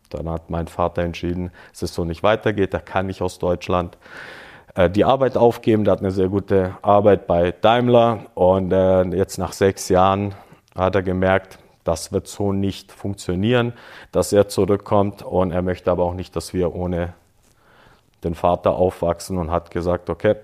dann 0.09 0.29
hat 0.29 0.49
mein 0.49 0.67
Vater 0.67 1.01
entschieden, 1.01 1.51
dass 1.71 1.83
es 1.83 1.93
so 1.93 2.03
nicht 2.03 2.23
weitergeht, 2.23 2.73
er 2.73 2.81
kann 2.81 3.05
nicht 3.05 3.21
aus 3.21 3.39
Deutschland 3.39 3.97
äh, 4.75 4.89
die 4.89 5.05
Arbeit 5.05 5.37
aufgeben. 5.37 5.85
Der 5.85 5.93
hat 5.93 6.01
eine 6.01 6.11
sehr 6.11 6.27
gute 6.27 6.75
Arbeit 6.81 7.25
bei 7.25 7.53
Daimler. 7.53 8.25
Und 8.33 8.73
äh, 8.73 9.03
jetzt 9.15 9.37
nach 9.37 9.53
sechs 9.53 9.87
Jahren 9.87 10.35
hat 10.75 10.93
er 10.93 11.03
gemerkt, 11.03 11.57
das 11.85 12.11
wird 12.11 12.27
so 12.27 12.51
nicht 12.51 12.91
funktionieren, 12.91 13.71
dass 14.11 14.33
er 14.33 14.49
zurückkommt. 14.49 15.21
Und 15.21 15.53
er 15.53 15.61
möchte 15.61 15.89
aber 15.89 16.03
auch 16.03 16.15
nicht, 16.15 16.35
dass 16.35 16.53
wir 16.53 16.75
ohne 16.75 17.13
den 18.25 18.35
Vater 18.35 18.73
aufwachsen 18.73 19.37
und 19.37 19.51
hat 19.51 19.71
gesagt, 19.71 20.09
okay, 20.09 20.35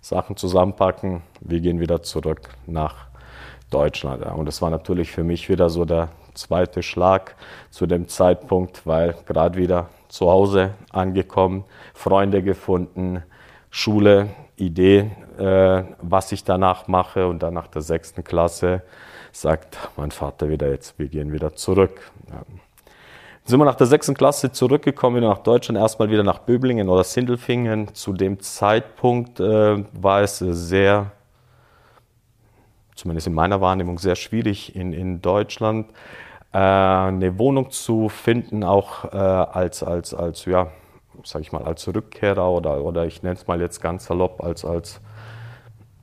Sachen 0.00 0.36
zusammenpacken, 0.36 1.22
wir 1.40 1.60
gehen 1.60 1.80
wieder 1.80 2.02
zurück 2.02 2.50
nach 2.66 3.06
Deutschland. 3.70 4.24
Und 4.24 4.46
das 4.46 4.62
war 4.62 4.70
natürlich 4.70 5.10
für 5.10 5.24
mich 5.24 5.48
wieder 5.48 5.70
so 5.70 5.84
der 5.84 6.08
zweite 6.34 6.82
Schlag 6.82 7.34
zu 7.70 7.86
dem 7.86 8.08
Zeitpunkt, 8.08 8.86
weil 8.86 9.14
gerade 9.26 9.58
wieder 9.58 9.88
zu 10.08 10.30
Hause 10.30 10.74
angekommen, 10.90 11.64
Freunde 11.94 12.42
gefunden, 12.42 13.22
Schule, 13.70 14.28
Idee, 14.56 15.10
äh, 15.38 15.84
was 16.00 16.32
ich 16.32 16.44
danach 16.44 16.88
mache. 16.88 17.28
Und 17.28 17.42
dann 17.42 17.54
nach 17.54 17.68
der 17.68 17.82
sechsten 17.82 18.24
Klasse 18.24 18.82
sagt 19.32 19.78
mein 19.96 20.10
Vater 20.10 20.48
wieder 20.48 20.68
jetzt, 20.68 20.98
wir 20.98 21.08
gehen 21.08 21.32
wieder 21.32 21.54
zurück. 21.54 22.10
Ja 22.28 22.42
sind 23.44 23.58
wir 23.58 23.64
nach 23.64 23.74
der 23.74 23.86
sechsten 23.86 24.14
Klasse 24.14 24.52
zurückgekommen, 24.52 25.22
nach 25.22 25.38
Deutschland, 25.38 25.78
erstmal 25.78 26.10
wieder 26.10 26.22
nach 26.22 26.40
Böblingen 26.40 26.88
oder 26.88 27.04
Sindelfingen. 27.04 27.94
Zu 27.94 28.12
dem 28.12 28.40
Zeitpunkt 28.40 29.40
äh, 29.40 29.84
war 29.92 30.22
es 30.22 30.38
sehr, 30.38 31.12
zumindest 32.94 33.26
in 33.26 33.34
meiner 33.34 33.60
Wahrnehmung, 33.60 33.98
sehr 33.98 34.16
schwierig 34.16 34.76
in, 34.76 34.92
in 34.92 35.20
Deutschland 35.20 35.90
äh, 36.52 36.58
eine 36.58 37.38
Wohnung 37.38 37.70
zu 37.70 38.08
finden, 38.08 38.64
auch 38.64 39.04
äh, 39.04 39.16
als, 39.16 39.82
als, 39.82 40.14
als, 40.14 40.44
ja, 40.44 40.68
sag 41.24 41.42
ich 41.42 41.52
mal, 41.52 41.62
als 41.62 41.86
Rückkehrer 41.88 42.48
oder, 42.50 42.84
oder 42.84 43.06
ich 43.06 43.22
nenne 43.22 43.36
es 43.36 43.46
mal 43.46 43.60
jetzt 43.60 43.80
ganz 43.80 44.06
salopp, 44.06 44.42
als, 44.42 44.64
als 44.64 45.00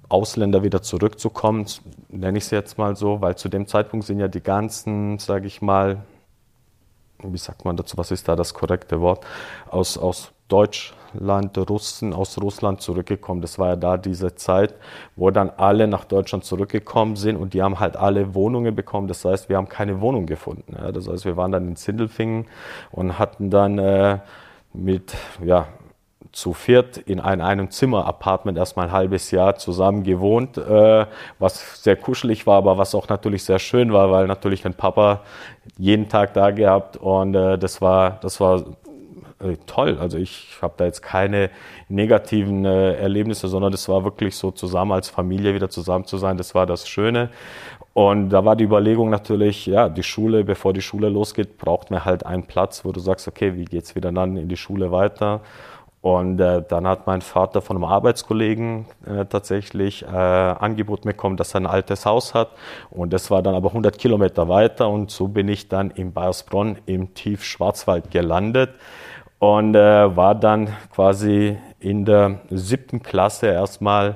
Ausländer 0.10 0.64
wieder 0.64 0.82
zurückzukommen, 0.82 1.66
nenne 2.10 2.38
ich 2.38 2.46
es 2.46 2.52
jetzt 2.52 2.78
mal 2.78 2.96
so, 2.96 3.22
weil 3.22 3.36
zu 3.36 3.50
dem 3.50 3.68
Zeitpunkt 3.68 4.06
sind 4.06 4.20
ja 4.20 4.28
die 4.28 4.42
ganzen, 4.42 5.20
sage 5.20 5.48
ich 5.48 5.62
mal, 5.62 6.06
wie 7.24 7.38
sagt 7.38 7.66
man 7.66 7.76
dazu, 7.78 7.98
was 7.98 8.12
ist 8.12 8.28
da 8.28 8.36
das 8.36 8.54
korrekte 8.54 9.02
Wort, 9.02 9.26
aus, 9.70 9.98
aus 9.98 10.32
Deutschland, 10.48 11.58
Russen, 11.70 12.14
aus 12.14 12.38
Russland 12.42 12.82
zurückgekommen. 12.82 13.42
Das 13.42 13.60
war 13.60 13.70
ja 13.70 13.76
da 13.76 13.98
diese 13.98 14.36
Zeit, 14.36 14.76
wo 15.16 15.30
dann 15.30 15.50
alle 15.50 15.88
nach 15.88 16.06
Deutschland 16.06 16.46
zurückgekommen 16.46 17.16
sind 17.16 17.36
und 17.36 17.54
die 17.54 17.62
haben 17.62 17.80
halt 17.80 17.98
alle 17.98 18.34
Wohnungen 18.34 18.76
bekommen. 18.76 19.08
Das 19.08 19.26
heißt, 19.26 19.50
wir 19.50 19.58
haben 19.58 19.68
keine 19.68 20.00
Wohnung 20.00 20.26
gefunden. 20.26 20.76
Ja. 20.78 20.92
Das 20.92 21.08
heißt, 21.08 21.26
wir 21.26 21.36
waren 21.36 21.52
dann 21.52 21.68
in 21.68 21.76
Sindelfingen 21.76 22.46
und 22.92 23.20
hatten 23.20 23.50
dann 23.50 23.78
äh, 23.78 24.20
mit, 24.74 25.14
ja, 25.44 25.68
zu 26.32 26.54
viert 26.54 26.98
in 26.98 27.20
ein 27.20 27.42
einem 27.42 27.72
Zimmer 27.72 28.06
Apartment 28.06 28.58
erstmal 28.58 28.88
ein 28.88 28.92
halbes 28.92 29.32
Jahr 29.32 29.56
zusammen 29.56 30.04
gewohnt, 30.04 30.58
äh, 30.58 31.06
was 31.40 31.84
sehr 31.84 31.96
kuschelig 31.96 32.48
war, 32.48 32.58
aber 32.58 32.78
was 32.78 32.96
auch 32.96 33.10
natürlich 33.10 33.44
sehr 33.44 33.60
schön 33.60 33.94
war, 33.94 34.12
weil 34.12 34.28
natürlich 34.28 34.62
den 34.62 34.74
Papa 34.74 35.22
jeden 35.78 36.10
Tag 36.10 36.34
da 36.34 36.52
gehabt 36.52 36.98
und 36.98 37.36
äh, 37.36 37.58
das 37.58 37.82
war 37.82 38.20
das 38.22 38.40
war 38.40 38.64
äh, 39.40 39.58
toll. 39.68 39.98
Also 40.00 40.18
ich 40.18 40.58
habe 40.62 40.74
da 40.78 40.86
jetzt 40.86 41.02
keine 41.02 41.52
negativen 41.90 42.66
äh, 42.66 42.94
Erlebnisse, 42.96 43.48
sondern 43.48 43.72
das 43.72 43.88
war 43.88 44.04
wirklich 44.04 44.36
so 44.36 44.52
zusammen 44.52 44.94
als 44.94 45.10
Familie 45.10 45.54
wieder 45.54 45.70
zusammen 45.70 46.06
zu 46.06 46.18
sein. 46.18 46.38
Das 46.38 46.56
war 46.56 46.66
das 46.66 46.88
Schöne. 46.88 47.30
Und 47.94 48.30
da 48.30 48.46
war 48.46 48.56
die 48.56 48.64
Überlegung 48.64 49.10
natürlich, 49.10 49.66
ja, 49.66 49.90
die 49.90 50.04
Schule, 50.04 50.44
bevor 50.44 50.74
die 50.74 50.82
Schule 50.82 51.10
losgeht, 51.10 51.58
braucht 51.58 51.90
man 51.90 52.06
halt 52.06 52.26
einen 52.26 52.44
Platz, 52.44 52.86
wo 52.86 52.92
du 52.92 53.00
sagst, 53.00 53.28
okay, 53.28 53.56
wie 53.56 53.66
geht's 53.66 53.96
wieder 53.96 54.12
dann 54.12 54.38
in 54.38 54.48
die 54.48 54.58
Schule 54.58 54.92
weiter? 54.92 55.42
Und 56.02 56.40
äh, 56.40 56.64
dann 56.68 56.88
hat 56.88 57.08
mein 57.08 57.22
Vater 57.22 57.62
von 57.62 57.76
einem 57.76 57.86
Arbeitskollegen 57.86 58.86
äh, 59.06 59.26
tatsächlich 59.26 60.04
äh, 60.04 60.08
Angebot 60.08 61.02
bekommen, 61.02 61.38
dass 61.38 61.54
er 61.56 61.62
ein 61.62 61.66
altes 61.66 62.06
Haus 62.06 62.34
hat. 62.34 62.50
Und 62.92 63.12
das 63.14 63.32
war 63.32 63.42
dann 63.42 63.56
aber 63.56 63.70
100 63.70 63.98
Kilometer 63.98 64.48
weiter. 64.48 64.90
Und 64.90 65.12
so 65.12 65.28
bin 65.28 65.48
ich 65.50 65.68
dann 65.68 65.92
in 65.92 66.14
Bayersbronn 66.14 66.78
im 66.86 67.14
Tiefschwarzwald 67.14 68.12
gelandet 68.12 68.72
und 69.40 69.76
äh, 69.76 70.16
war 70.16 70.36
dann 70.36 70.70
quasi 70.94 71.58
in 71.80 72.06
der 72.06 72.40
siebten 72.50 73.04
Klasse 73.04 73.48
erstmal 73.48 74.16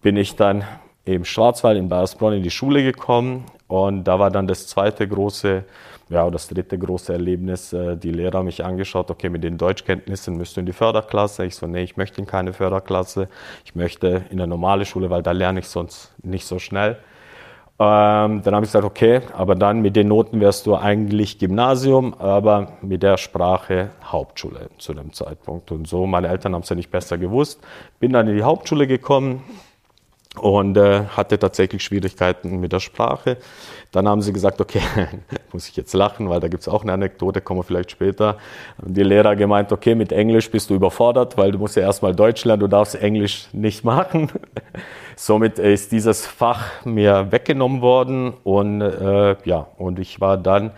bin 0.00 0.16
ich 0.16 0.36
dann 0.36 0.64
im 1.04 1.24
Schwarzwald 1.24 1.76
in 1.78 1.88
Bayersbronn 1.88 2.34
in 2.34 2.42
die 2.42 2.50
Schule 2.50 2.82
gekommen. 2.82 3.44
Und 3.68 4.04
da 4.04 4.18
war 4.18 4.30
dann 4.30 4.46
das 4.46 4.66
zweite 4.66 5.06
große 5.06 5.64
ja, 6.10 6.30
das 6.30 6.48
dritte 6.48 6.78
große 6.78 7.12
Erlebnis, 7.12 7.72
äh, 7.72 7.96
die 7.96 8.10
Lehrer 8.10 8.42
mich 8.42 8.64
angeschaut, 8.64 9.10
okay, 9.10 9.28
mit 9.28 9.44
den 9.44 9.58
Deutschkenntnissen 9.58 10.36
müsst 10.36 10.56
du 10.56 10.60
in 10.60 10.66
die 10.66 10.72
Förderklasse. 10.72 11.44
Ich 11.44 11.56
so, 11.56 11.66
nee, 11.66 11.82
ich 11.82 11.96
möchte 11.96 12.20
in 12.20 12.26
keine 12.26 12.52
Förderklasse. 12.52 13.28
Ich 13.64 13.74
möchte 13.74 14.24
in 14.30 14.40
eine 14.40 14.46
normale 14.46 14.84
Schule, 14.84 15.10
weil 15.10 15.22
da 15.22 15.32
lerne 15.32 15.60
ich 15.60 15.68
sonst 15.68 16.12
nicht 16.22 16.46
so 16.46 16.58
schnell. 16.58 16.98
Ähm, 17.80 18.42
dann 18.42 18.54
habe 18.54 18.64
ich 18.64 18.72
gesagt, 18.72 18.84
okay, 18.84 19.20
aber 19.34 19.54
dann 19.54 19.82
mit 19.82 19.94
den 19.94 20.08
Noten 20.08 20.40
wärst 20.40 20.66
du 20.66 20.74
eigentlich 20.74 21.38
Gymnasium, 21.38 22.14
aber 22.14 22.72
mit 22.82 23.04
der 23.04 23.18
Sprache 23.18 23.90
Hauptschule 24.04 24.70
zu 24.78 24.94
dem 24.94 25.12
Zeitpunkt. 25.12 25.70
Und 25.70 25.86
so, 25.86 26.06
meine 26.06 26.28
Eltern 26.28 26.54
haben 26.54 26.62
es 26.62 26.68
ja 26.70 26.74
nicht 26.74 26.90
besser 26.90 27.18
gewusst. 27.18 27.60
Bin 28.00 28.12
dann 28.12 28.26
in 28.26 28.36
die 28.36 28.42
Hauptschule 28.42 28.88
gekommen, 28.88 29.44
und 30.38 30.76
äh, 30.76 31.04
hatte 31.16 31.38
tatsächlich 31.38 31.82
Schwierigkeiten 31.82 32.60
mit 32.60 32.72
der 32.72 32.80
Sprache. 32.80 33.36
Dann 33.92 34.06
haben 34.06 34.20
sie 34.20 34.32
gesagt, 34.32 34.60
okay, 34.60 34.82
muss 35.52 35.68
ich 35.68 35.76
jetzt 35.76 35.94
lachen, 35.94 36.28
weil 36.28 36.40
da 36.40 36.48
gibt 36.48 36.62
es 36.62 36.68
auch 36.68 36.82
eine 36.82 36.92
Anekdote, 36.92 37.40
kommen 37.40 37.60
wir 37.60 37.64
vielleicht 37.64 37.90
später. 37.90 38.36
Die 38.78 39.02
Lehrer 39.02 39.34
gemeint, 39.36 39.72
okay, 39.72 39.94
mit 39.94 40.12
Englisch 40.12 40.50
bist 40.50 40.70
du 40.70 40.74
überfordert, 40.74 41.36
weil 41.36 41.52
du 41.52 41.58
musst 41.58 41.76
ja 41.76 41.82
erstmal 41.82 42.14
Deutsch 42.14 42.44
lernen, 42.44 42.60
du 42.60 42.66
darfst 42.68 42.94
Englisch 42.94 43.48
nicht 43.52 43.84
machen. 43.84 44.30
Somit 45.16 45.58
ist 45.58 45.90
dieses 45.92 46.26
Fach 46.26 46.84
mir 46.84 47.32
weggenommen 47.32 47.80
worden 47.80 48.34
und 48.44 48.80
äh, 48.80 49.36
ja, 49.44 49.66
und 49.76 49.98
ich 49.98 50.20
war 50.20 50.36
dann 50.36 50.70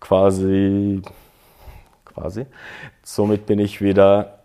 quasi, 0.00 1.00
quasi, 2.04 2.46
somit 3.02 3.46
bin 3.46 3.58
ich 3.58 3.80
wieder 3.80 4.43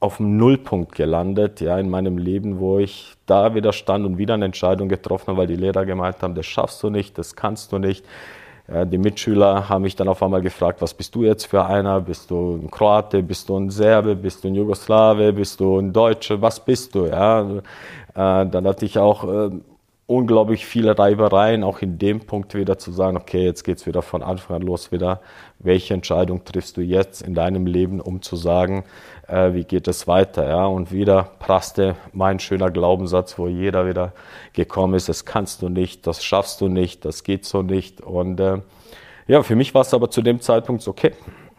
auf 0.00 0.16
dem 0.16 0.36
Nullpunkt 0.36 0.94
gelandet, 0.94 1.60
ja, 1.60 1.78
in 1.78 1.90
meinem 1.90 2.18
Leben, 2.18 2.58
wo 2.58 2.78
ich 2.78 3.14
da 3.26 3.54
wieder 3.54 3.72
stand 3.72 4.06
und 4.06 4.18
wieder 4.18 4.34
eine 4.34 4.46
Entscheidung 4.46 4.88
getroffen 4.88 5.28
habe, 5.28 5.38
weil 5.38 5.46
die 5.46 5.56
Lehrer 5.56 5.84
gemeint 5.84 6.22
haben, 6.22 6.34
das 6.34 6.46
schaffst 6.46 6.82
du 6.82 6.90
nicht, 6.90 7.18
das 7.18 7.36
kannst 7.36 7.72
du 7.72 7.78
nicht. 7.78 8.04
Die 8.86 8.98
Mitschüler 8.98 9.68
haben 9.68 9.82
mich 9.82 9.96
dann 9.96 10.06
auf 10.06 10.22
einmal 10.22 10.42
gefragt, 10.42 10.80
was 10.80 10.94
bist 10.94 11.14
du 11.16 11.24
jetzt 11.24 11.46
für 11.46 11.64
einer? 11.66 12.00
Bist 12.00 12.30
du 12.30 12.54
ein 12.54 12.70
Kroate? 12.70 13.20
Bist 13.20 13.48
du 13.48 13.56
ein 13.56 13.68
Serbe? 13.68 14.14
Bist 14.14 14.44
du 14.44 14.48
ein 14.48 14.54
Jugoslawe? 14.54 15.32
Bist 15.32 15.58
du 15.58 15.78
ein 15.78 15.92
Deutscher? 15.92 16.40
Was 16.40 16.64
bist 16.64 16.94
du? 16.94 17.06
Ja, 17.06 17.40
äh, 17.50 17.60
dann 18.14 18.66
hatte 18.68 18.84
ich 18.84 18.96
auch 18.96 19.24
äh, 19.24 19.50
unglaublich 20.06 20.66
viele 20.66 20.96
Reibereien, 20.96 21.64
auch 21.64 21.80
in 21.80 21.98
dem 21.98 22.20
Punkt 22.20 22.54
wieder 22.54 22.78
zu 22.78 22.92
sagen, 22.92 23.16
okay, 23.16 23.44
jetzt 23.44 23.64
geht's 23.64 23.86
wieder 23.86 24.02
von 24.02 24.22
Anfang 24.22 24.56
an 24.56 24.62
los 24.62 24.92
wieder. 24.92 25.20
Welche 25.62 25.94
Entscheidung 25.94 26.44
triffst 26.44 26.76
du 26.78 26.80
jetzt 26.80 27.20
in 27.20 27.34
deinem 27.34 27.66
Leben, 27.66 28.00
um 28.00 28.22
zu 28.22 28.36
sagen, 28.36 28.84
äh, 29.28 29.52
wie 29.52 29.64
geht 29.64 29.88
es 29.88 30.08
weiter? 30.08 30.48
Ja? 30.48 30.64
Und 30.64 30.90
wieder 30.90 31.30
praste 31.38 31.96
mein 32.12 32.40
schöner 32.40 32.70
Glaubenssatz, 32.70 33.38
wo 33.38 33.46
jeder 33.46 33.86
wieder 33.86 34.12
gekommen 34.54 34.94
ist, 34.94 35.08
das 35.08 35.26
kannst 35.26 35.60
du 35.62 35.68
nicht, 35.68 36.06
das 36.06 36.24
schaffst 36.24 36.60
du 36.60 36.68
nicht, 36.68 37.04
das 37.04 37.24
geht 37.24 37.44
so 37.44 37.62
nicht. 37.62 38.00
Und 38.00 38.40
äh, 38.40 38.62
ja, 39.26 39.42
für 39.42 39.54
mich 39.54 39.74
war 39.74 39.82
es 39.82 39.94
aber 39.94 40.10
zu 40.10 40.22
dem 40.22 40.40
Zeitpunkt 40.40 40.86
okay. 40.88 41.12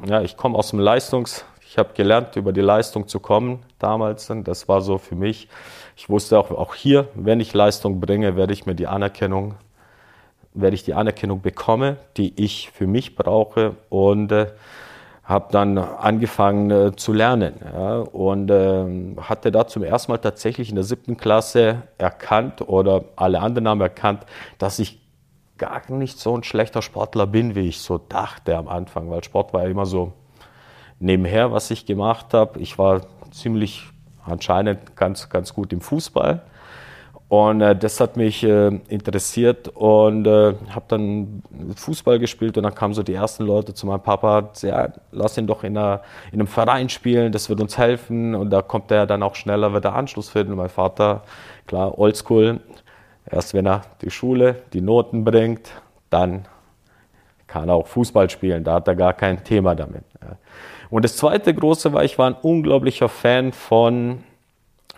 Ja, 0.06 0.22
ich 0.22 0.36
komme 0.36 0.58
aus 0.58 0.72
dem 0.72 0.80
Leistungs, 0.80 1.46
ich 1.72 1.78
habe 1.78 1.94
gelernt, 1.94 2.36
über 2.36 2.52
die 2.52 2.60
Leistung 2.60 3.08
zu 3.08 3.22
kommen 3.22 3.60
damals. 3.80 4.30
Und 4.30 4.46
das 4.46 4.68
war 4.68 4.82
so 4.82 4.98
für 4.98 5.16
mich. 5.16 5.48
Ich 5.96 6.10
wusste 6.10 6.38
auch, 6.38 6.52
auch 6.52 6.76
hier, 6.76 7.08
wenn 7.14 7.40
ich 7.40 7.54
Leistung 7.54 8.02
bringe, 8.02 8.36
werde 8.36 8.52
ich 8.52 8.66
mir 8.66 8.76
die 8.76 8.88
Anerkennung, 8.88 9.56
werde 10.54 10.76
ich 10.76 10.84
die 10.84 10.94
Anerkennung 10.94 11.42
bekommen, 11.42 11.98
die 12.18 12.34
ich 12.42 12.72
für 12.72 12.88
mich 12.88 13.16
brauche. 13.16 13.76
Und 13.90 14.32
äh, 14.32 14.48
habe 15.32 15.48
dann 15.52 15.78
angefangen 15.78 16.72
äh, 16.72 16.96
zu 16.96 17.14
lernen 17.14 17.54
ja, 17.64 18.00
und 18.00 18.52
äh, 18.52 19.16
hatte 19.22 19.52
da 19.52 19.66
zum 19.66 19.84
ersten 19.84 20.12
Mal 20.12 20.18
tatsächlich 20.18 20.70
in 20.70 20.76
der 20.76 20.84
siebten 20.84 21.16
Klasse 21.16 21.84
erkannt 21.98 22.68
oder 22.68 23.06
alle 23.16 23.40
anderen 23.40 23.68
haben 23.70 23.82
erkannt, 23.82 24.26
dass 24.58 24.80
ich 24.80 25.00
gar 25.58 25.90
nicht 25.92 26.20
so 26.20 26.36
ein 26.36 26.44
schlechter 26.44 26.82
Sportler 26.82 27.28
bin, 27.28 27.56
wie 27.56 27.70
ich 27.70 27.80
so 27.80 27.98
dachte 27.98 28.58
am 28.58 28.68
Anfang, 28.68 29.10
weil 29.10 29.24
Sport 29.24 29.54
war 29.54 29.64
ja 29.64 29.70
immer 29.70 29.86
so 29.86 30.12
nebenher, 31.00 31.52
was 31.52 31.72
ich 31.72 31.86
gemacht 31.86 32.34
habe. 32.34 32.60
Ich 32.60 32.78
war 32.78 33.02
ziemlich 33.32 33.84
anscheinend 34.26 34.96
ganz, 34.96 35.30
ganz 35.30 35.54
gut 35.54 35.72
im 35.72 35.82
Fußball 35.82 36.42
und 37.32 37.62
äh, 37.62 37.78
das 37.78 38.02
hat 38.02 38.18
mich 38.18 38.44
äh, 38.44 38.68
interessiert 38.90 39.70
und 39.70 40.28
äh, 40.28 40.54
habe 40.72 40.86
dann 40.90 41.42
Fußball 41.78 42.20
gespielt 42.20 42.58
und 42.58 42.64
dann 42.64 42.76
kamen 42.76 42.94
so 42.94 43.04
die 43.04 43.14
ersten 43.14 43.46
Leute 43.46 43.74
zu 43.74 43.88
meinem 43.88 44.02
Papa, 44.02 44.50
ja, 44.62 44.90
lass 45.14 45.38
ihn 45.38 45.48
doch 45.48 45.64
in, 45.64 45.78
einer, 45.78 46.02
in 46.34 46.42
einem 46.42 46.48
Verein 46.48 46.90
spielen, 46.90 47.32
das 47.32 47.48
wird 47.48 47.62
uns 47.62 47.78
helfen 47.78 48.36
und 48.36 48.50
da 48.50 48.62
kommt 48.62 48.92
er 48.92 49.08
dann 49.08 49.24
auch 49.24 49.36
schneller, 49.36 49.72
wird 49.72 49.86
er 49.86 49.96
Anschluss 49.96 50.28
finden. 50.28 50.52
Und 50.52 50.58
mein 50.58 50.68
Vater, 50.68 51.24
klar, 51.68 51.98
oldschool, 51.98 52.60
erst 53.26 53.54
wenn 53.54 53.66
er 53.66 53.84
die 54.02 54.12
Schule, 54.12 54.64
die 54.74 54.82
Noten 54.82 55.24
bringt, 55.24 55.72
dann 56.10 56.44
kann 57.48 57.70
er 57.70 57.76
auch 57.76 57.88
Fußball 57.88 58.30
spielen, 58.30 58.66
da 58.66 58.74
hat 58.74 58.90
er 58.90 58.96
gar 58.96 59.14
kein 59.14 59.42
Thema 59.46 59.74
damit. 59.74 60.04
Ja. 60.22 60.36
Und 60.90 61.06
das 61.06 61.16
zweite 61.16 61.54
große 61.54 61.94
war, 61.94 62.04
ich 62.04 62.18
war 62.18 62.28
ein 62.28 62.36
unglaublicher 62.42 63.08
Fan 63.08 63.54
von 63.54 64.22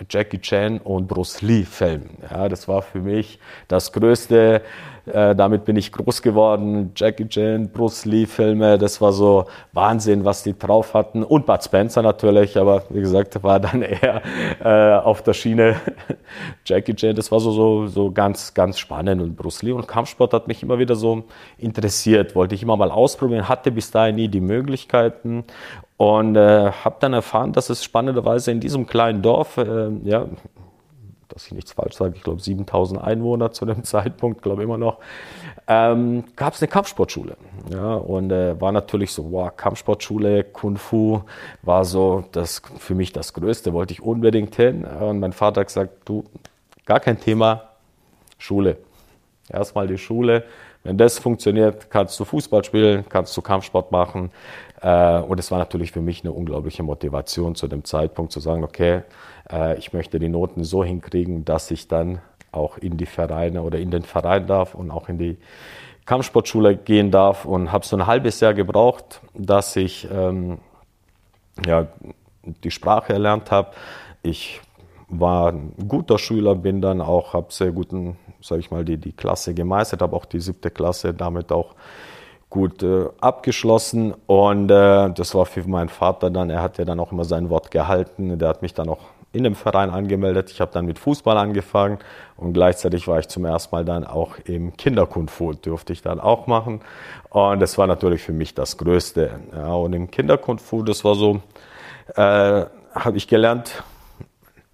Jackie 0.10 0.39
Chan 0.39 0.79
und 0.79 1.08
Bruce 1.08 1.41
Lee 1.41 1.63
Filmen. 1.63 2.17
Ja, 2.29 2.49
das 2.49 2.67
war 2.67 2.82
für 2.82 2.99
mich 2.99 3.39
das 3.67 3.91
Größte. 3.91 4.62
Äh, 5.06 5.36
damit 5.36 5.65
bin 5.65 5.75
ich 5.75 5.91
groß 5.91 6.21
geworden. 6.21 6.91
Jackie 6.95 7.27
Chan, 7.27 7.69
Bruce 7.69 8.06
Lee 8.06 8.25
Filme, 8.25 8.77
das 8.77 9.01
war 9.01 9.12
so 9.12 9.45
Wahnsinn, 9.73 10.23
was 10.23 10.43
die 10.43 10.58
drauf 10.58 10.93
hatten. 10.93 11.23
Und 11.23 11.45
Bud 11.45 11.62
Spencer 11.62 12.01
natürlich, 12.01 12.58
aber 12.58 12.84
wie 12.89 13.01
gesagt, 13.01 13.43
war 13.43 13.60
dann 13.60 13.82
eher 13.82 14.21
äh, 14.63 15.03
auf 15.03 15.21
der 15.21 15.34
Schiene 15.34 15.75
Jackie 16.65 16.95
Chan. 16.95 17.15
Das 17.15 17.32
war 17.32 17.41
so, 17.41 17.51
so, 17.51 17.88
so 17.88 18.12
ganz, 18.12 18.53
ganz 18.53 18.79
spannend. 18.79 19.21
Und 19.21 19.36
Bruce 19.36 19.62
Lee 19.63 19.73
und 19.73 19.88
Kampfsport 19.88 20.34
hat 20.34 20.47
mich 20.47 20.63
immer 20.63 20.79
wieder 20.79 20.95
so 20.95 21.23
interessiert. 21.58 22.34
Wollte 22.34 22.56
ich 22.56 22.63
immer 22.63 22.77
mal 22.77 22.91
ausprobieren, 22.91 23.49
hatte 23.49 23.71
bis 23.71 23.91
dahin 23.91 24.15
nie 24.15 24.29
die 24.29 24.41
Möglichkeiten. 24.41 25.43
Und 26.03 26.35
äh, 26.35 26.69
habe 26.83 26.97
dann 26.99 27.13
erfahren, 27.13 27.53
dass 27.53 27.69
es 27.69 27.81
spannenderweise 27.81 28.51
in 28.51 28.59
diesem 28.59 28.85
kleinen 28.85 29.21
Dorf, 29.21 29.55
äh, 29.55 29.87
ja, 30.03 30.27
dass 31.29 31.45
ich 31.45 31.53
nichts 31.53 31.71
falsch 31.71 31.95
sage, 31.95 32.15
ich 32.17 32.23
glaube 32.23 32.41
7000 32.41 33.01
Einwohner 33.01 33.53
zu 33.53 33.65
dem 33.65 33.83
Zeitpunkt, 33.85 34.41
glaube 34.41 34.63
immer 34.63 34.77
noch, 34.77 34.97
ähm, 35.65 36.25
gab 36.35 36.55
es 36.55 36.61
eine 36.61 36.67
Kampfsportschule. 36.67 37.37
Ja, 37.71 37.93
und 37.93 38.33
äh, 38.33 38.59
war 38.59 38.73
natürlich 38.73 39.13
so, 39.13 39.31
wow, 39.31 39.49
Kampfsportschule, 39.55 40.43
Kung 40.43 40.75
Fu 40.75 41.21
war 41.61 41.85
so 41.85 42.25
das 42.33 42.61
für 42.79 42.95
mich 42.95 43.13
das 43.13 43.33
Größte, 43.33 43.71
wollte 43.71 43.93
ich 43.93 44.01
unbedingt 44.01 44.57
hin. 44.57 44.83
Und 44.83 45.21
mein 45.21 45.31
Vater 45.31 45.61
hat 45.61 45.67
gesagt, 45.67 45.93
du, 46.03 46.25
gar 46.85 46.99
kein 46.99 47.17
Thema, 47.17 47.69
Schule. 48.37 48.75
Erstmal 49.49 49.87
die 49.87 49.97
Schule. 49.97 50.43
Wenn 50.83 50.97
das 50.97 51.17
funktioniert, 51.17 51.89
kannst 51.89 52.19
du 52.19 52.25
Fußball 52.25 52.65
spielen, 52.65 53.05
kannst 53.07 53.37
du 53.37 53.41
Kampfsport 53.41 53.93
machen. 53.93 54.31
Äh, 54.84 55.19
und 55.19 55.39
es 55.39 55.50
war 55.50 55.58
natürlich 55.58 55.91
für 55.91 56.02
mich 56.02 56.24
eine 56.24 56.34
unglaubliche 56.34 56.84
Motivation 56.84 57.56
zu 57.56 57.67
dem 57.67 57.86
Zeitpunkt 57.86 58.32
zu 58.32 58.39
sagen, 58.39 58.63
okay, 58.63 59.04
äh, 59.50 59.78
ich 59.78 59.93
möchte 59.93 60.19
die 60.19 60.30
Noten 60.30 60.63
so 60.63 60.84
hinkriegen, 60.84 61.46
dass 61.46 61.72
ich 61.72 61.88
dann 61.88 62.19
auch 62.52 62.78
in 62.78 62.98
die 62.98 63.06
Vereine 63.06 63.63
oder 63.63 63.80
in 63.80 63.89
den 63.89 64.04
Verein 64.04 64.46
darf 64.46 64.76
und 64.76 64.91
auch 64.91 65.10
in 65.10 65.17
die 65.17 65.38
Kampfsportschule 66.06 66.76
gehen 66.76 67.12
darf 67.12 67.46
und 67.46 67.72
habe 67.72 67.86
so 67.86 67.96
ein 67.96 68.06
halbes 68.06 68.41
Jahr 68.41 68.54
gebraucht, 68.54 69.22
dass 69.34 69.76
ich 69.78 70.08
ähm, 70.12 70.60
ja, 71.65 71.88
die 72.43 72.72
Sprache 72.72 73.13
erlernt 73.13 73.52
habe. 73.52 73.72
Ich 74.22 74.60
war 75.08 75.54
ein 75.54 75.74
guter 75.88 76.19
Schüler, 76.19 76.56
bin 76.56 76.82
dann 76.82 77.00
auch, 77.00 77.34
habe 77.34 77.54
sehr 77.54 77.72
guten, 77.72 78.17
sage 78.41 78.60
ich 78.60 78.69
mal, 78.69 78.84
die, 78.84 78.98
die 78.98 79.13
Klasse 79.13 79.54
gemeistert, 79.54 80.02
habe 80.02 80.15
auch 80.15 80.26
die 80.26 80.41
siebte 80.41 80.72
Klasse 80.72 81.13
damit 81.13 81.54
auch 81.54 81.74
gut 82.53 82.83
äh, 82.83 83.07
abgeschlossen 83.19 84.13
und 84.27 84.69
äh, 84.69 85.09
das 85.09 85.33
war 85.33 85.47
für 85.47 85.67
meinen 85.67 85.89
Vater 85.89 86.29
dann, 86.29 86.51
er 86.51 86.61
hat 86.61 86.77
ja 86.77 86.85
dann 86.85 86.99
auch 86.99 87.11
immer 87.11 87.25
sein 87.25 87.49
Wort 87.49 87.71
gehalten, 87.71 88.37
der 88.37 88.47
hat 88.47 88.61
mich 88.61 88.75
dann 88.75 88.89
auch 88.89 88.99
in 89.31 89.43
dem 89.43 89.55
Verein 89.55 89.89
angemeldet. 89.89 90.51
Ich 90.51 90.61
habe 90.61 90.71
dann 90.71 90.85
mit 90.85 90.99
Fußball 90.99 91.35
angefangen 91.35 91.97
und 92.37 92.53
gleichzeitig 92.53 93.07
war 93.07 93.17
ich 93.17 93.27
zum 93.27 93.45
ersten 93.45 93.75
Mal 93.75 93.83
dann 93.83 94.05
auch 94.05 94.35
im 94.45 94.77
Kinderkundfu, 94.77 95.53
durfte 95.53 95.93
ich 95.93 96.03
dann 96.03 96.19
auch 96.19 96.45
machen 96.45 96.81
und 97.31 97.59
das 97.59 97.79
war 97.79 97.87
natürlich 97.87 98.21
für 98.21 98.33
mich 98.33 98.53
das 98.53 98.77
Größte. 98.77 99.31
Ja, 99.51 99.73
und 99.73 99.93
im 99.93 100.11
Kinderkundfu, 100.11 100.83
das 100.83 101.03
war 101.03 101.15
so, 101.15 101.41
äh, 102.15 102.65
habe 102.93 103.17
ich 103.17 103.27
gelernt, 103.27 103.83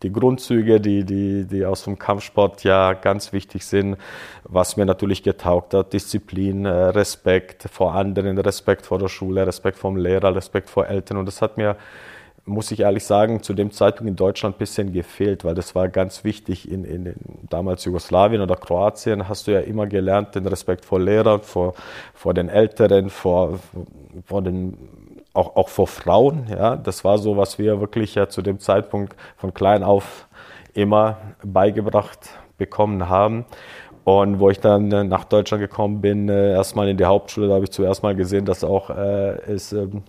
die 0.04 0.12
Grundzüge, 0.12 0.80
die, 0.80 1.04
die, 1.04 1.46
die 1.46 1.66
aus 1.66 1.84
dem 1.84 2.00
Kampfsport 2.00 2.64
ja 2.64 2.94
ganz 2.94 3.34
wichtig 3.34 3.66
sind, 3.66 3.98
was 4.44 4.78
mir 4.78 4.86
natürlich 4.86 5.24
getaugt 5.24 5.74
hat, 5.74 5.94
Disziplin, 5.94 6.66
äh, 6.66 6.70
Respekt 6.70 7.64
vor 7.72 7.94
anderen, 7.96 8.38
Respekt 8.38 8.86
vor 8.86 9.00
der 9.00 9.10
Schule, 9.10 9.46
Respekt 9.46 9.78
vom 9.78 9.98
Lehrer, 9.98 10.36
Respekt 10.36 10.70
vor 10.70 10.88
Eltern 10.88 11.18
und 11.18 11.26
das 11.26 11.42
hat 11.42 11.58
mir 11.58 11.76
muss 12.50 12.72
ich 12.72 12.82
ehrlich 12.82 13.06
sagen, 13.06 13.44
zu 13.44 13.54
dem 13.54 13.72
Zeitpunkt 13.72 14.10
in 14.10 14.16
Deutschland 14.16 14.56
ein 14.56 14.60
bisschen 14.60 14.92
gefehlt, 14.92 15.46
weil 15.46 15.56
das 15.56 15.76
war 15.76 15.88
ganz 15.88 16.24
wichtig. 16.24 16.70
In, 16.70 16.84
in, 16.84 17.06
in, 17.06 17.16
damals 17.50 17.86
Jugoslawien 17.86 18.42
oder 18.42 18.56
Kroatien 18.56 19.30
hast 19.30 19.48
du 19.48 19.52
ja 19.52 19.60
immer 19.60 19.88
gelernt, 19.88 20.36
den 20.36 20.48
Respekt 20.48 20.86
vor 20.86 21.00
Lehrern, 21.00 21.42
vor, 21.42 21.76
vor 22.14 22.34
den 22.34 22.50
Älteren, 22.50 23.10
vor, 23.10 23.60
vor 24.26 24.42
den 24.42 24.78
auch, 25.40 25.56
auch 25.56 25.70
vor 25.70 25.88
Frauen. 25.88 26.48
Ja, 26.50 26.76
das 26.76 27.04
war 27.04 27.18
so, 27.18 27.38
was 27.38 27.58
wir 27.58 27.80
wirklich 27.80 28.16
ja 28.16 28.28
zu 28.28 28.42
dem 28.42 28.60
Zeitpunkt 28.60 29.16
von 29.38 29.54
klein 29.54 29.84
auf 29.84 30.28
immer 30.74 31.18
beigebracht 31.44 32.30
bekommen 32.58 33.10
haben. 33.10 33.46
Und 34.04 34.40
wo 34.40 34.50
ich 34.50 34.60
dann 34.60 34.88
nach 35.08 35.24
Deutschland 35.24 35.62
gekommen 35.62 36.02
bin, 36.02 36.30
äh, 36.30 36.52
erstmal 36.52 36.90
in 36.90 36.98
die 36.98 37.06
Hauptschule, 37.06 37.48
da 37.48 37.56
habe 37.56 37.66
ich 37.66 37.72
zuerst 37.72 38.02
mal 38.04 38.16
gesehen, 38.16 38.46
dass 38.46 38.64
auch 38.64 38.90
äh, 38.90 39.38
es 39.52 39.72
ähm, 39.72 40.04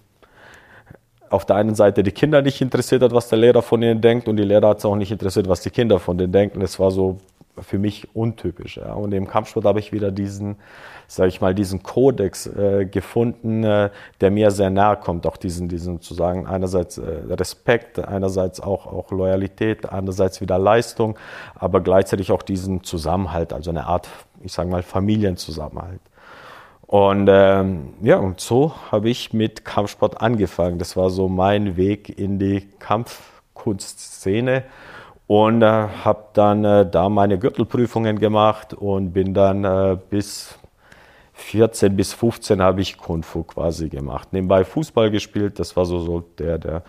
auf 1.29 1.45
der 1.45 1.57
einen 1.57 1.75
Seite 1.75 2.03
die 2.03 2.11
Kinder 2.11 2.43
nicht 2.43 2.61
interessiert 2.61 3.03
hat, 3.03 3.12
was 3.12 3.29
der 3.29 3.38
Lehrer 3.38 3.62
von 3.62 3.83
ihnen 3.83 4.01
denkt, 4.01 4.27
und 4.27 4.37
die 4.37 4.43
Lehrer 4.43 4.71
hat 4.71 4.79
es 4.79 4.85
auch 4.85 4.97
nicht 4.97 5.12
interessiert, 5.12 5.49
was 5.49 5.61
die 5.61 5.71
Kinder 5.71 5.99
von 5.99 6.19
denen 6.19 6.33
denken. 6.33 6.61
Es 6.62 6.81
war 6.81 6.90
so 6.90 7.19
für 7.62 7.79
mich 7.79 8.14
untypisch. 8.14 8.77
Ja. 8.77 8.94
Und 8.94 9.12
im 9.12 9.27
Kampfsport 9.27 9.64
habe 9.64 9.79
ich 9.81 9.92
wieder 9.92 10.11
diesen, 10.11 10.57
sage 11.07 11.29
ich 11.29 11.40
mal, 11.40 11.55
diesen 11.55 11.83
Kodex 11.83 12.46
äh, 12.46 12.87
gefunden, 12.87 13.64
äh, 13.64 13.90
der 14.20 14.31
mir 14.31 14.51
sehr 14.51 14.70
nahe 14.70 14.96
kommt. 14.96 15.27
Auch 15.27 15.37
diesen, 15.37 15.68
diesen 15.68 16.01
zu 16.01 16.14
sagen, 16.14 16.46
einerseits 16.46 16.99
äh, 16.99 17.03
Respekt, 17.29 17.99
einerseits 17.99 18.61
auch, 18.61 18.87
auch 18.87 19.11
Loyalität, 19.11 19.90
andererseits 19.90 20.40
wieder 20.40 20.59
Leistung, 20.59 21.18
aber 21.55 21.81
gleichzeitig 21.81 22.33
auch 22.33 22.42
diesen 22.42 22.85
Zusammenhalt, 22.85 23.53
also 23.53 23.70
eine 23.70 23.87
Art, 23.87 24.09
ich 24.42 24.53
sage 24.53 24.68
mal, 24.68 24.83
Familienzusammenhalt. 24.83 26.01
Und 26.90 27.29
ähm, 27.31 27.94
ja, 28.03 28.16
und 28.16 28.40
so 28.40 28.75
habe 28.90 29.11
ich 29.11 29.33
mit 29.33 29.64
Kampfsport 29.64 30.20
angefangen. 30.20 30.81
Das 30.81 30.96
war 30.96 31.09
so 31.11 31.29
mein 31.29 31.77
Weg 31.77 32.18
in 32.18 32.40
die 32.40 32.68
Kampfkunstszene 32.81 34.64
und 35.31 35.62
äh, 35.62 35.66
habe 36.05 36.25
dann 36.33 36.64
äh, 36.64 36.90
da 36.90 37.09
meine 37.09 37.38
Gürtelprüfungen 37.38 38.19
gemacht 38.19 38.75
und 38.75 39.12
bin 39.12 39.33
dann 39.33 39.62
äh, 39.62 39.97
bis 40.11 40.59
14 41.35 41.95
bis 41.95 42.12
15 42.14 42.61
habe 42.61 42.81
ich 42.81 42.99
Kung 42.99 43.23
Fu 43.23 43.45
quasi 43.45 43.88
gemacht. 43.88 44.33
Nebenbei 44.33 44.64
Fußball 44.64 45.09
gespielt, 45.12 45.61
das 45.61 45.77
war 45.77 45.85
so, 45.85 46.01
so 46.01 46.25
der, 46.40 46.59
der, 46.59 46.83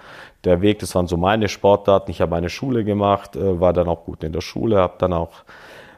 der 0.44 0.60
Weg, 0.62 0.80
das 0.80 0.96
waren 0.96 1.06
so 1.06 1.18
meine 1.18 1.50
Sportarten. 1.50 2.10
Ich 2.10 2.20
habe 2.20 2.36
eine 2.36 2.50
Schule 2.50 2.84
gemacht, 2.84 3.36
äh, 3.36 3.60
war 3.60 3.74
dann 3.74 3.88
auch 3.88 4.06
gut 4.06 4.24
in 4.24 4.34
der 4.34 4.42
Schule, 4.42 4.78
habe 4.78 4.96
dann 4.98 5.14
auch 5.14 5.44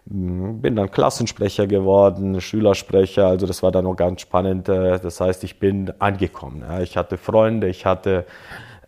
hm, 0.10 0.62
bin 0.62 0.76
dann 0.76 0.92
Klassensprecher 0.92 1.66
geworden, 1.66 2.42
Schülersprecher, 2.42 3.26
also 3.26 3.48
das 3.48 3.64
war 3.64 3.72
dann 3.72 3.86
noch 3.86 3.96
ganz 3.96 4.20
spannend. 4.20 4.68
Äh, 4.68 5.00
das 5.00 5.22
heißt, 5.22 5.46
ich 5.46 5.60
bin 5.60 5.94
angekommen. 6.00 6.66
Ich 6.82 6.98
hatte 6.98 7.18
Freunde, 7.18 7.70
ich 7.70 7.86
hatte, 7.86 8.26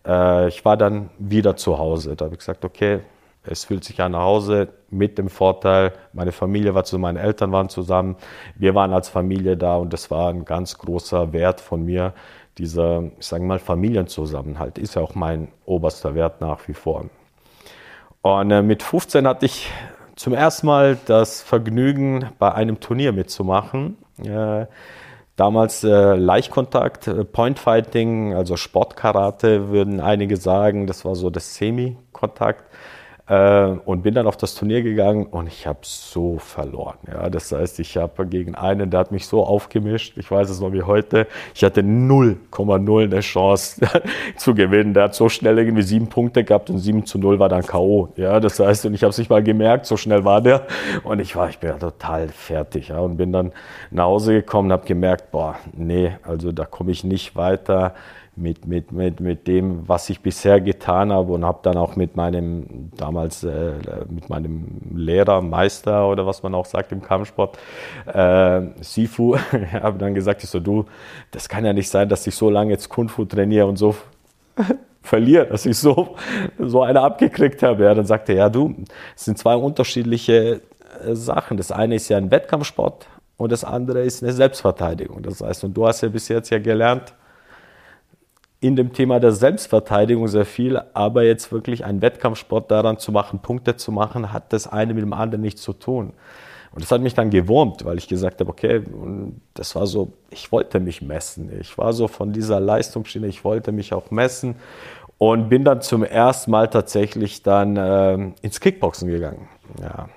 äh, 0.06 0.46
ich 0.48 0.62
war 0.66 0.76
dann 0.76 1.08
wieder 1.18 1.56
zu 1.56 1.78
Hause. 1.78 2.16
Da 2.16 2.26
habe 2.26 2.34
ich 2.34 2.40
gesagt, 2.40 2.62
okay, 2.62 3.00
es 3.48 3.64
fühlt 3.64 3.84
sich 3.84 4.00
an 4.00 4.12
nach 4.12 4.22
Hause 4.22 4.68
mit 4.90 5.18
dem 5.18 5.28
Vorteil, 5.28 5.92
meine 6.12 6.32
Familie 6.32 6.74
war 6.74 6.84
zu, 6.84 6.98
meine 6.98 7.20
Eltern 7.20 7.52
waren 7.52 7.68
zusammen, 7.68 8.16
wir 8.56 8.74
waren 8.74 8.92
als 8.92 9.08
Familie 9.08 9.56
da 9.56 9.76
und 9.76 9.92
das 9.92 10.10
war 10.10 10.30
ein 10.30 10.44
ganz 10.44 10.78
großer 10.78 11.32
Wert 11.32 11.60
von 11.60 11.84
mir. 11.84 12.12
Dieser, 12.58 13.04
ich 13.18 13.26
sage 13.26 13.44
mal, 13.44 13.58
Familienzusammenhalt 13.58 14.78
ist 14.78 14.94
ja 14.94 15.02
auch 15.02 15.14
mein 15.14 15.48
oberster 15.66 16.14
Wert 16.14 16.40
nach 16.40 16.66
wie 16.68 16.74
vor. 16.74 17.04
Und 18.22 18.50
äh, 18.50 18.62
mit 18.62 18.82
15 18.82 19.26
hatte 19.26 19.46
ich 19.46 19.70
zum 20.16 20.32
ersten 20.32 20.66
Mal 20.66 20.98
das 21.06 21.42
Vergnügen, 21.42 22.30
bei 22.38 22.52
einem 22.52 22.80
Turnier 22.80 23.12
mitzumachen. 23.12 23.98
Äh, 24.24 24.66
damals 25.36 25.84
äh, 25.84 26.16
Leichtkontakt, 26.16 27.06
äh, 27.06 27.24
Pointfighting, 27.24 28.34
also 28.34 28.56
Sportkarate, 28.56 29.68
würden 29.68 30.00
einige 30.00 30.38
sagen. 30.38 30.86
Das 30.86 31.04
war 31.04 31.14
so 31.14 31.30
das 31.30 31.54
Semi-Kontakt. 31.54 32.64
Äh, 33.28 33.76
und 33.84 34.02
bin 34.02 34.14
dann 34.14 34.28
auf 34.28 34.36
das 34.36 34.54
Turnier 34.54 34.82
gegangen 34.82 35.26
und 35.26 35.48
ich 35.48 35.66
habe 35.66 35.80
so 35.82 36.38
verloren. 36.38 36.96
Ja, 37.10 37.28
das 37.28 37.50
heißt, 37.50 37.80
ich 37.80 37.96
habe 37.96 38.24
gegen 38.26 38.54
einen, 38.54 38.90
der 38.90 39.00
hat 39.00 39.10
mich 39.10 39.26
so 39.26 39.44
aufgemischt, 39.44 40.16
ich 40.16 40.30
weiß 40.30 40.48
es 40.48 40.60
noch 40.60 40.72
wie 40.72 40.82
heute, 40.82 41.26
ich 41.52 41.64
hatte 41.64 41.80
0,0 41.80 43.02
eine 43.02 43.20
Chance 43.20 43.80
zu 44.36 44.54
gewinnen. 44.54 44.94
Der 44.94 45.04
hat 45.04 45.16
so 45.16 45.28
schnell 45.28 45.58
irgendwie 45.58 45.82
sieben 45.82 46.08
Punkte 46.08 46.44
gehabt 46.44 46.70
und 46.70 46.78
7 46.78 47.04
zu 47.04 47.18
0 47.18 47.40
war 47.40 47.48
dann 47.48 47.62
K.O. 47.62 48.10
Ja, 48.16 48.38
das 48.38 48.60
heißt, 48.60 48.86
und 48.86 48.94
ich 48.94 49.02
habe 49.02 49.10
es 49.10 49.18
nicht 49.18 49.30
mal 49.30 49.42
gemerkt, 49.42 49.86
so 49.86 49.96
schnell 49.96 50.24
war 50.24 50.40
der 50.40 50.64
und 51.02 51.18
ich 51.18 51.34
war, 51.34 51.48
ich 51.48 51.58
bin 51.58 51.70
ja 51.70 51.78
total 51.78 52.28
fertig 52.28 52.88
ja, 52.88 53.00
und 53.00 53.16
bin 53.16 53.32
dann 53.32 53.50
nach 53.90 54.04
Hause 54.04 54.34
gekommen, 54.34 54.70
habe 54.70 54.86
gemerkt, 54.86 55.32
boah, 55.32 55.56
nee, 55.72 56.12
also 56.22 56.52
da 56.52 56.64
komme 56.64 56.92
ich 56.92 57.02
nicht 57.02 57.34
weiter 57.34 57.94
mit, 58.36 58.66
mit, 58.66 58.92
mit, 58.92 59.20
mit 59.20 59.46
dem, 59.46 59.88
was 59.88 60.10
ich 60.10 60.20
bisher 60.20 60.60
getan 60.60 61.10
habe 61.10 61.32
und 61.32 61.44
habe 61.44 61.60
dann 61.62 61.78
auch 61.78 61.96
mit 61.96 62.16
meinem, 62.16 62.90
damals 62.96 63.42
äh, 63.44 63.72
mit 64.08 64.28
meinem 64.28 64.66
Lehrer, 64.94 65.40
Meister 65.40 66.08
oder 66.08 66.26
was 66.26 66.42
man 66.42 66.54
auch 66.54 66.66
sagt 66.66 66.92
im 66.92 67.00
Kampfsport, 67.00 67.58
äh, 68.06 68.60
Sifu, 68.80 69.36
habe 69.72 69.98
dann 69.98 70.14
gesagt, 70.14 70.44
ich 70.44 70.50
so, 70.50 70.60
du, 70.60 70.84
das 71.30 71.48
kann 71.48 71.64
ja 71.64 71.72
nicht 71.72 71.88
sein, 71.88 72.08
dass 72.10 72.26
ich 72.26 72.34
so 72.34 72.50
lange 72.50 72.72
jetzt 72.72 72.90
Kung 72.90 73.08
Fu 73.08 73.24
trainiere 73.24 73.66
und 73.66 73.76
so 73.76 73.96
verliere, 75.02 75.46
dass 75.46 75.64
ich 75.64 75.78
so, 75.78 76.16
so 76.58 76.82
eine 76.82 77.00
abgekriegt 77.00 77.62
habe. 77.62 77.84
Ja, 77.84 77.94
dann 77.94 78.06
sagte 78.06 78.32
er, 78.32 78.38
ja 78.38 78.48
du, 78.50 78.74
es 79.16 79.24
sind 79.24 79.38
zwei 79.38 79.56
unterschiedliche 79.56 80.60
äh, 81.04 81.14
Sachen. 81.14 81.56
Das 81.56 81.72
eine 81.72 81.94
ist 81.94 82.10
ja 82.10 82.18
ein 82.18 82.30
Wettkampfsport 82.30 83.06
und 83.38 83.50
das 83.50 83.64
andere 83.64 84.02
ist 84.02 84.22
eine 84.22 84.32
Selbstverteidigung. 84.32 85.22
Das 85.22 85.40
heißt, 85.40 85.64
und 85.64 85.74
du 85.74 85.86
hast 85.86 86.02
ja 86.02 86.10
bis 86.10 86.28
jetzt 86.28 86.50
ja 86.50 86.58
gelernt, 86.58 87.14
in 88.60 88.76
dem 88.76 88.92
Thema 88.92 89.20
der 89.20 89.32
Selbstverteidigung 89.32 90.28
sehr 90.28 90.46
viel, 90.46 90.80
aber 90.94 91.24
jetzt 91.24 91.52
wirklich 91.52 91.84
einen 91.84 92.00
Wettkampfsport 92.00 92.70
daran 92.70 92.98
zu 92.98 93.12
machen, 93.12 93.40
Punkte 93.40 93.76
zu 93.76 93.92
machen, 93.92 94.32
hat 94.32 94.52
das 94.52 94.66
eine 94.66 94.94
mit 94.94 95.02
dem 95.02 95.12
anderen 95.12 95.42
nichts 95.42 95.62
zu 95.62 95.72
tun. 95.72 96.14
Und 96.72 96.82
das 96.82 96.90
hat 96.90 97.00
mich 97.00 97.14
dann 97.14 97.30
gewurmt, 97.30 97.84
weil 97.84 97.96
ich 97.96 98.08
gesagt 98.08 98.40
habe, 98.40 98.50
okay, 98.50 98.82
das 99.54 99.74
war 99.74 99.86
so, 99.86 100.12
ich 100.30 100.52
wollte 100.52 100.78
mich 100.80 101.00
messen. 101.00 101.50
Ich 101.60 101.78
war 101.78 101.92
so 101.92 102.08
von 102.08 102.32
dieser 102.32 102.60
Leistungsschiene, 102.60 103.26
ich 103.28 103.44
wollte 103.44 103.72
mich 103.72 103.94
auch 103.94 104.10
messen 104.10 104.56
und 105.18 105.48
bin 105.48 105.64
dann 105.64 105.80
zum 105.80 106.04
ersten 106.04 106.50
Mal 106.50 106.68
tatsächlich 106.68 107.42
dann 107.42 107.76
äh, 107.76 108.32
ins 108.42 108.60
Kickboxen 108.60 109.08
gegangen. 109.08 109.48
Ja. 109.80 110.08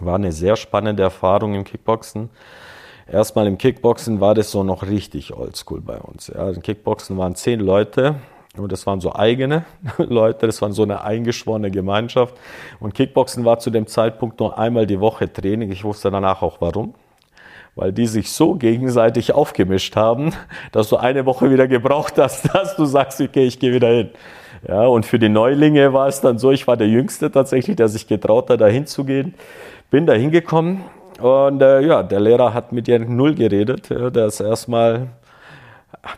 War 0.00 0.16
eine 0.16 0.32
sehr 0.32 0.56
spannende 0.56 1.04
Erfahrung 1.04 1.54
im 1.54 1.64
Kickboxen 1.64 2.30
erstmal 3.10 3.46
im 3.46 3.58
Kickboxen 3.58 4.20
war 4.20 4.34
das 4.34 4.50
so 4.50 4.64
noch 4.64 4.82
richtig 4.82 5.34
oldschool 5.34 5.80
bei 5.80 5.98
uns. 5.98 6.28
Ja, 6.28 6.50
Im 6.50 6.62
Kickboxen 6.62 7.16
waren 7.18 7.34
zehn 7.34 7.60
Leute 7.60 8.16
und 8.56 8.72
das 8.72 8.86
waren 8.86 9.00
so 9.00 9.14
eigene 9.14 9.64
Leute, 9.98 10.46
das 10.46 10.60
waren 10.62 10.72
so 10.72 10.82
eine 10.82 11.02
eingeschworene 11.02 11.70
Gemeinschaft. 11.70 12.34
Und 12.80 12.94
Kickboxen 12.94 13.44
war 13.44 13.58
zu 13.58 13.70
dem 13.70 13.86
Zeitpunkt 13.86 14.40
nur 14.40 14.58
einmal 14.58 14.86
die 14.86 15.00
Woche 15.00 15.32
Training. 15.32 15.70
Ich 15.70 15.84
wusste 15.84 16.10
danach 16.10 16.42
auch 16.42 16.60
warum. 16.60 16.94
Weil 17.74 17.92
die 17.92 18.06
sich 18.06 18.32
so 18.32 18.54
gegenseitig 18.54 19.34
aufgemischt 19.34 19.96
haben, 19.96 20.32
dass 20.72 20.88
du 20.88 20.96
eine 20.96 21.26
Woche 21.26 21.50
wieder 21.50 21.68
gebraucht 21.68 22.18
hast, 22.18 22.48
dass 22.54 22.76
du 22.76 22.86
sagst, 22.86 23.20
okay, 23.20 23.46
ich 23.46 23.58
gehe 23.58 23.72
wieder 23.72 23.88
hin. 23.88 24.10
Ja, 24.66 24.86
und 24.86 25.04
für 25.04 25.18
die 25.18 25.28
Neulinge 25.28 25.92
war 25.92 26.08
es 26.08 26.22
dann 26.22 26.38
so, 26.38 26.50
ich 26.50 26.66
war 26.66 26.76
der 26.76 26.88
Jüngste 26.88 27.30
tatsächlich, 27.30 27.76
der 27.76 27.88
sich 27.88 28.06
getraut 28.06 28.48
hat, 28.50 28.60
da 28.60 28.66
hinzugehen. 28.66 29.34
Bin 29.90 30.06
da 30.06 30.14
hingekommen 30.14 30.82
und 31.20 31.62
äh, 31.62 31.80
ja, 31.80 32.02
der 32.02 32.20
Lehrer 32.20 32.52
hat 32.52 32.72
mit 32.72 32.86
dir 32.86 32.98
null 32.98 33.34
geredet. 33.34 33.90
Der 33.90 34.26
ist 34.26 34.40
erstmal, 34.40 35.08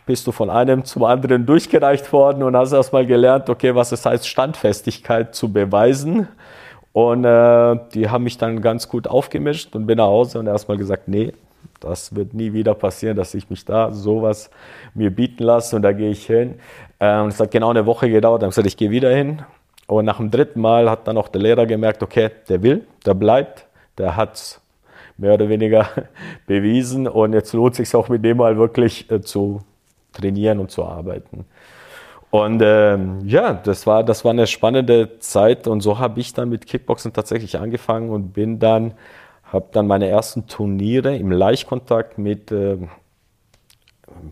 bist 0.05 0.27
du 0.27 0.31
von 0.31 0.49
einem 0.49 0.83
zum 0.85 1.03
anderen 1.03 1.45
durchgereicht 1.45 2.11
worden 2.11 2.43
und 2.43 2.55
hast 2.55 2.73
erstmal 2.73 3.05
gelernt, 3.05 3.49
okay, 3.49 3.75
was 3.75 3.91
es 3.91 4.05
heißt, 4.05 4.27
Standfestigkeit 4.27 5.35
zu 5.35 5.51
beweisen. 5.51 6.27
Und 6.91 7.23
äh, 7.23 7.79
die 7.93 8.09
haben 8.09 8.23
mich 8.23 8.37
dann 8.37 8.61
ganz 8.61 8.89
gut 8.89 9.07
aufgemischt 9.07 9.75
und 9.75 9.85
bin 9.85 9.97
nach 9.97 10.07
Hause 10.07 10.39
und 10.39 10.47
erstmal 10.47 10.77
gesagt, 10.77 11.07
nee, 11.07 11.33
das 11.79 12.15
wird 12.15 12.33
nie 12.33 12.51
wieder 12.51 12.73
passieren, 12.73 13.15
dass 13.15 13.33
ich 13.33 13.49
mich 13.49 13.63
da 13.63 13.91
sowas 13.91 14.49
mir 14.93 15.11
bieten 15.11 15.43
lasse 15.43 15.75
und 15.75 15.81
da 15.81 15.93
gehe 15.93 16.09
ich 16.09 16.25
hin. 16.25 16.55
Äh, 16.99 17.19
und 17.19 17.29
es 17.29 17.39
hat 17.39 17.51
genau 17.51 17.69
eine 17.69 17.85
Woche 17.85 18.09
gedauert, 18.09 18.41
dann 18.41 18.49
gesagt, 18.49 18.67
ich 18.67 18.77
gehe 18.77 18.91
wieder 18.91 19.11
hin. 19.11 19.41
Und 19.87 20.05
nach 20.05 20.17
dem 20.17 20.29
dritten 20.29 20.61
Mal 20.61 20.89
hat 20.89 21.07
dann 21.07 21.17
auch 21.17 21.29
der 21.29 21.41
Lehrer 21.41 21.65
gemerkt, 21.65 22.03
okay, 22.03 22.29
der 22.47 22.61
will, 22.61 22.85
der 23.05 23.13
bleibt, 23.13 23.65
der 23.97 24.15
hat 24.15 24.58
mehr 25.19 25.33
oder 25.33 25.49
weniger 25.49 25.89
bewiesen. 26.47 27.07
Und 27.07 27.33
jetzt 27.33 27.53
lohnt 27.53 27.75
sich 27.75 27.93
auch 27.95 28.09
mit 28.09 28.23
dem 28.23 28.37
mal 28.37 28.57
wirklich 28.57 29.09
äh, 29.11 29.21
zu 29.21 29.61
trainieren 30.13 30.59
und 30.59 30.71
zu 30.71 30.85
arbeiten. 30.85 31.45
Und 32.31 32.61
ähm, 32.63 33.21
ja, 33.25 33.53
das 33.53 33.87
war, 33.87 34.03
das 34.03 34.23
war 34.23 34.31
eine 34.31 34.45
spannende 34.45 35.19
Zeit 35.19 35.67
und 35.67 35.81
so 35.81 35.97
habe 35.97 36.19
ich 36.19 36.33
dann 36.33 36.49
mit 36.49 36.67
Kickboxen 36.67 37.11
tatsächlich 37.11 37.57
angefangen 37.57 38.11
und 38.11 38.33
bin 38.33 38.59
dann, 38.59 38.93
habe 39.45 39.69
dann 39.71 39.87
meine 39.87 40.07
ersten 40.07 40.45
Turniere 40.45 41.15
im 41.15 41.31
Leichtkontakt 41.31 42.19
mit 42.19 42.51
äh, 42.51 42.77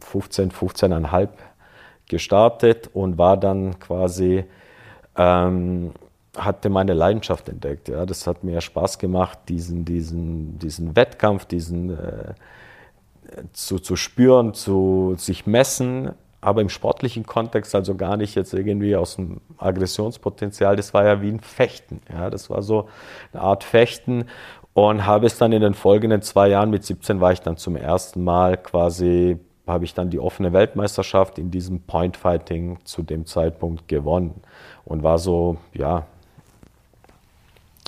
15, 0.02 0.52
15,5 0.52 1.30
gestartet 2.08 2.92
und 2.94 3.18
war 3.18 3.36
dann 3.36 3.80
quasi 3.80 4.46
ähm, 5.16 5.92
hatte 6.38 6.70
meine 6.70 6.94
Leidenschaft 6.94 7.50
entdeckt. 7.50 7.90
Ja. 7.90 8.06
Das 8.06 8.28
hat 8.28 8.44
mir 8.44 8.62
Spaß 8.62 9.00
gemacht, 9.00 9.40
diesen, 9.50 9.86
diesen, 9.86 10.60
diesen 10.60 10.96
Wettkampf, 10.96 11.46
diesen 11.46 11.90
äh, 11.90 12.34
zu, 13.54 13.80
zu 13.80 13.96
spüren, 13.96 14.54
zu 14.54 15.16
sich 15.18 15.46
messen, 15.46 16.12
aber 16.40 16.62
im 16.62 16.70
sportlichen 16.70 17.26
Kontext, 17.26 17.76
also 17.76 17.96
gar 17.96 18.16
nicht 18.16 18.36
jetzt 18.36 18.54
irgendwie 18.54 18.96
aus 18.96 19.16
dem 19.16 19.42
Aggressionspotenzial, 19.58 20.76
das 20.76 20.94
war 20.94 21.06
ja 21.06 21.22
wie 21.22 21.30
ein 21.30 21.40
Fechten. 21.40 22.02
Ja. 22.12 22.30
Das 22.30 22.50
war 22.50 22.62
so 22.62 22.88
eine 23.34 23.42
Art 23.42 23.64
Fechten 23.64 24.26
und 24.74 25.06
habe 25.06 25.26
es 25.26 25.38
dann 25.40 25.52
in 25.52 25.62
den 25.62 25.74
folgenden 25.74 26.22
zwei 26.22 26.50
Jahren, 26.50 26.70
mit 26.70 26.84
17 26.84 27.20
war 27.20 27.32
ich 27.32 27.42
dann 27.42 27.58
zum 27.58 27.76
ersten 27.76 28.24
Mal 28.24 28.58
quasi, 28.58 29.40
habe 29.66 29.86
ich 29.86 29.96
dann 29.96 30.12
die 30.12 30.20
offene 30.20 30.54
Weltmeisterschaft 30.54 31.40
in 31.40 31.50
diesem 31.50 31.82
Point 31.82 32.16
Fighting 32.16 32.78
zu 32.84 33.02
dem 33.02 33.26
Zeitpunkt 33.26 33.88
gewonnen 33.88 34.42
und 34.86 35.02
war 35.02 35.18
so, 35.18 35.58
ja, 35.74 36.06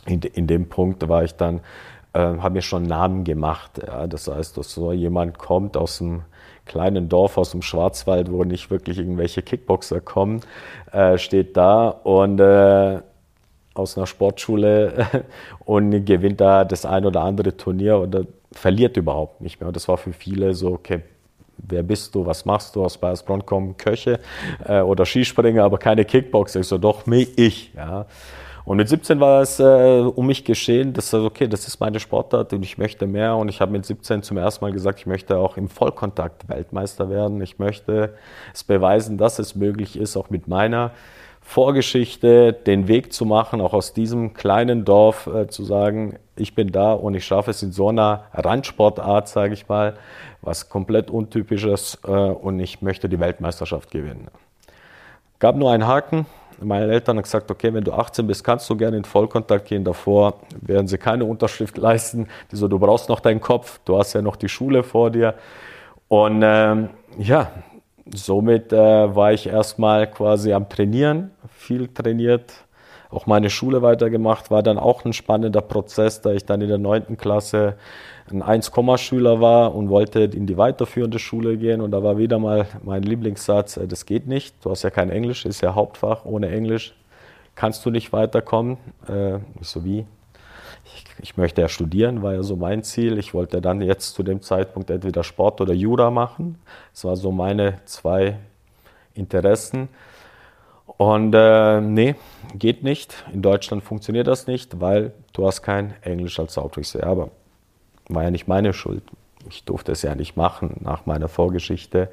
in, 0.05 0.21
in 0.21 0.47
dem 0.47 0.69
Punkt 0.69 1.07
war 1.07 1.23
ich 1.23 1.35
dann, 1.35 1.61
äh, 2.13 2.19
habe 2.19 2.51
mir 2.51 2.61
schon 2.61 2.83
Namen 2.83 3.23
gemacht. 3.23 3.81
Ja. 3.85 4.07
Das 4.07 4.27
heißt, 4.27 4.57
dass 4.57 4.73
so 4.73 4.91
jemand 4.91 5.37
kommt 5.37 5.77
aus 5.77 6.01
einem 6.01 6.23
kleinen 6.65 7.09
Dorf, 7.09 7.37
aus 7.37 7.51
dem 7.51 7.61
Schwarzwald, 7.61 8.31
wo 8.31 8.43
nicht 8.43 8.69
wirklich 8.69 8.99
irgendwelche 8.99 9.41
Kickboxer 9.41 10.01
kommen, 10.01 10.41
äh, 10.91 11.17
steht 11.17 11.57
da 11.57 11.89
und 11.89 12.39
äh, 12.39 13.01
aus 13.73 13.97
einer 13.97 14.07
Sportschule 14.07 15.25
und 15.65 16.05
gewinnt 16.05 16.41
da 16.41 16.63
das 16.63 16.85
ein 16.85 17.05
oder 17.05 17.21
andere 17.21 17.57
Turnier 17.57 17.99
oder 17.99 18.25
verliert 18.51 18.97
überhaupt 18.97 19.41
nicht 19.41 19.59
mehr. 19.59 19.67
Und 19.67 19.75
das 19.75 19.87
war 19.87 19.97
für 19.97 20.13
viele 20.13 20.53
so, 20.53 20.71
okay, 20.71 21.01
wer 21.57 21.83
bist 21.83 22.15
du, 22.15 22.25
was 22.25 22.45
machst 22.45 22.75
du, 22.75 22.83
aus 22.83 22.97
Bayersbronn 22.97 23.45
kommen 23.45 23.77
Köche 23.77 24.19
äh, 24.65 24.81
oder 24.81 25.05
Skispringer, 25.05 25.63
aber 25.63 25.77
keine 25.77 26.05
Kickboxer. 26.05 26.61
Ich 26.61 26.67
so, 26.67 26.77
doch, 26.77 27.05
ich. 27.07 27.73
Ja. 27.73 28.05
Und 28.69 28.77
mit 28.77 28.87
17 28.87 29.19
war 29.19 29.41
es 29.41 29.59
äh, 29.59 29.63
um 29.63 30.27
mich 30.27 30.45
geschehen, 30.45 30.93
dass 30.93 31.11
okay, 31.11 31.47
das 31.47 31.67
ist 31.67 31.79
meine 31.79 31.99
Sportart 31.99 32.53
und 32.53 32.61
ich 32.61 32.77
möchte 32.77 33.07
mehr. 33.07 33.35
Und 33.35 33.49
ich 33.49 33.61
habe 33.61 33.71
mit 33.71 33.83
17 33.83 34.21
zum 34.21 34.37
ersten 34.37 34.63
Mal 34.63 34.71
gesagt, 34.71 34.99
ich 34.99 35.07
möchte 35.07 35.39
auch 35.39 35.57
im 35.57 35.69
Vollkontakt 35.69 36.47
Weltmeister 36.47 37.09
werden. 37.09 37.41
Ich 37.41 37.57
möchte 37.57 38.13
es 38.53 38.63
beweisen, 38.63 39.17
dass 39.17 39.39
es 39.39 39.55
möglich 39.55 39.97
ist, 39.97 40.15
auch 40.15 40.29
mit 40.29 40.47
meiner 40.47 40.91
Vorgeschichte 41.41 42.53
den 42.53 42.87
Weg 42.87 43.11
zu 43.11 43.25
machen, 43.25 43.59
auch 43.59 43.73
aus 43.73 43.93
diesem 43.93 44.35
kleinen 44.35 44.85
Dorf 44.85 45.25
äh, 45.25 45.47
zu 45.47 45.63
sagen, 45.63 46.19
ich 46.35 46.53
bin 46.53 46.71
da 46.71 46.93
und 46.93 47.15
ich 47.15 47.25
schaffe 47.25 47.49
es 47.49 47.63
in 47.63 47.71
so 47.71 47.89
einer 47.89 48.25
Randsportart, 48.33 49.27
sage 49.27 49.55
ich 49.55 49.67
mal, 49.67 49.95
was 50.43 50.69
komplett 50.69 51.09
untypisches 51.09 51.97
äh, 52.05 52.11
und 52.11 52.59
ich 52.59 52.83
möchte 52.83 53.09
die 53.09 53.19
Weltmeisterschaft 53.19 53.89
gewinnen. 53.89 54.27
Gab 55.39 55.55
nur 55.55 55.71
einen 55.71 55.87
Haken. 55.87 56.25
Meine 56.61 56.91
Eltern 56.91 57.15
haben 57.15 57.23
gesagt, 57.23 57.49
okay, 57.49 57.73
wenn 57.73 57.85
du 57.85 57.93
18 57.93 58.27
bist, 58.27 58.43
kannst 58.43 58.69
du 58.69 58.75
gerne 58.75 58.97
in 58.97 59.05
Vollkontakt 59.05 59.69
gehen. 59.69 59.85
Davor 59.85 60.41
werden 60.59 60.87
sie 60.87 60.97
keine 60.97 61.23
Unterschrift 61.23 61.77
leisten. 61.77 62.27
Die 62.51 62.57
so, 62.57 62.67
du 62.67 62.77
brauchst 62.77 63.07
noch 63.07 63.21
deinen 63.21 63.39
Kopf, 63.39 63.79
du 63.85 63.97
hast 63.97 64.11
ja 64.11 64.21
noch 64.21 64.35
die 64.35 64.49
Schule 64.49 64.83
vor 64.83 65.09
dir. 65.09 65.35
Und 66.09 66.41
ähm, 66.43 66.89
ja, 67.17 67.51
somit 68.13 68.73
äh, 68.73 69.15
war 69.15 69.31
ich 69.31 69.47
erstmal 69.47 70.11
quasi 70.11 70.51
am 70.51 70.67
Trainieren, 70.67 71.31
viel 71.49 71.87
trainiert, 71.87 72.51
auch 73.09 73.25
meine 73.25 73.49
Schule 73.49 73.81
weitergemacht, 73.81 74.51
war 74.51 74.61
dann 74.61 74.77
auch 74.77 75.03
ein 75.03 75.13
spannender 75.13 75.61
Prozess, 75.61 76.21
da 76.21 76.31
ich 76.31 76.45
dann 76.45 76.61
in 76.61 76.67
der 76.67 76.77
neunten 76.77 77.17
Klasse 77.17 77.75
ein 78.29 78.43
1-Schüler 78.43 79.41
war 79.41 79.73
und 79.73 79.89
wollte 79.89 80.21
in 80.21 80.45
die 80.45 80.57
weiterführende 80.57 81.17
Schule 81.17 81.57
gehen 81.57 81.81
und 81.81 81.91
da 81.91 82.03
war 82.03 82.19
wieder 82.19 82.37
mal 82.37 82.67
mein 82.83 83.01
Lieblingssatz, 83.01 83.77
äh, 83.77 83.87
das 83.87 84.05
geht 84.05 84.27
nicht, 84.27 84.63
du 84.63 84.69
hast 84.69 84.83
ja 84.83 84.91
kein 84.91 85.09
Englisch, 85.09 85.45
ist 85.45 85.61
ja 85.61 85.73
Hauptfach, 85.73 86.25
ohne 86.25 86.49
Englisch 86.49 86.93
kannst 87.59 87.85
du 87.85 87.89
nicht 87.89 88.13
weiterkommen. 88.13 88.77
Äh, 89.09 89.37
ich 89.59 89.67
so 89.67 89.83
wie? 89.83 90.05
Ich, 90.85 91.05
ich, 91.21 91.37
möchte 91.37 91.59
ja 91.59 91.67
studieren, 91.67 92.23
war 92.23 92.33
ja 92.33 92.41
so 92.41 92.55
mein 92.55 92.83
Ziel. 92.83 93.17
Ich 93.17 93.33
wollte 93.33 93.61
dann 93.61 93.81
jetzt 93.81 94.15
zu 94.15 94.23
dem 94.23 94.41
Zeitpunkt 94.41 94.89
entweder 94.89 95.23
Sport 95.25 95.59
oder 95.59 95.73
Jura 95.73 96.09
machen. 96.09 96.57
Das 96.93 97.03
war 97.03 97.17
so 97.17 97.31
meine 97.31 97.81
zwei 97.83 98.39
Interessen. 99.13 99.89
Und 100.97 101.33
äh, 101.33 101.81
nee, 101.81 102.15
geht 102.55 102.83
nicht. 102.83 103.23
In 103.33 103.41
Deutschland 103.41 103.83
funktioniert 103.83 104.27
das 104.27 104.47
nicht, 104.47 104.79
weil 104.79 105.13
du 105.33 105.45
hast 105.45 105.61
kein 105.61 105.93
Englisch 106.01 106.39
als 106.39 106.57
Hauptwichse. 106.57 107.05
Aber 107.05 107.29
war 108.07 108.23
ja 108.23 108.31
nicht 108.31 108.47
meine 108.47 108.73
Schuld. 108.73 109.03
Ich 109.49 109.63
durfte 109.63 109.93
es 109.93 110.01
ja 110.01 110.15
nicht 110.15 110.35
machen. 110.35 110.77
Nach 110.81 111.05
meiner 111.05 111.29
Vorgeschichte 111.29 112.09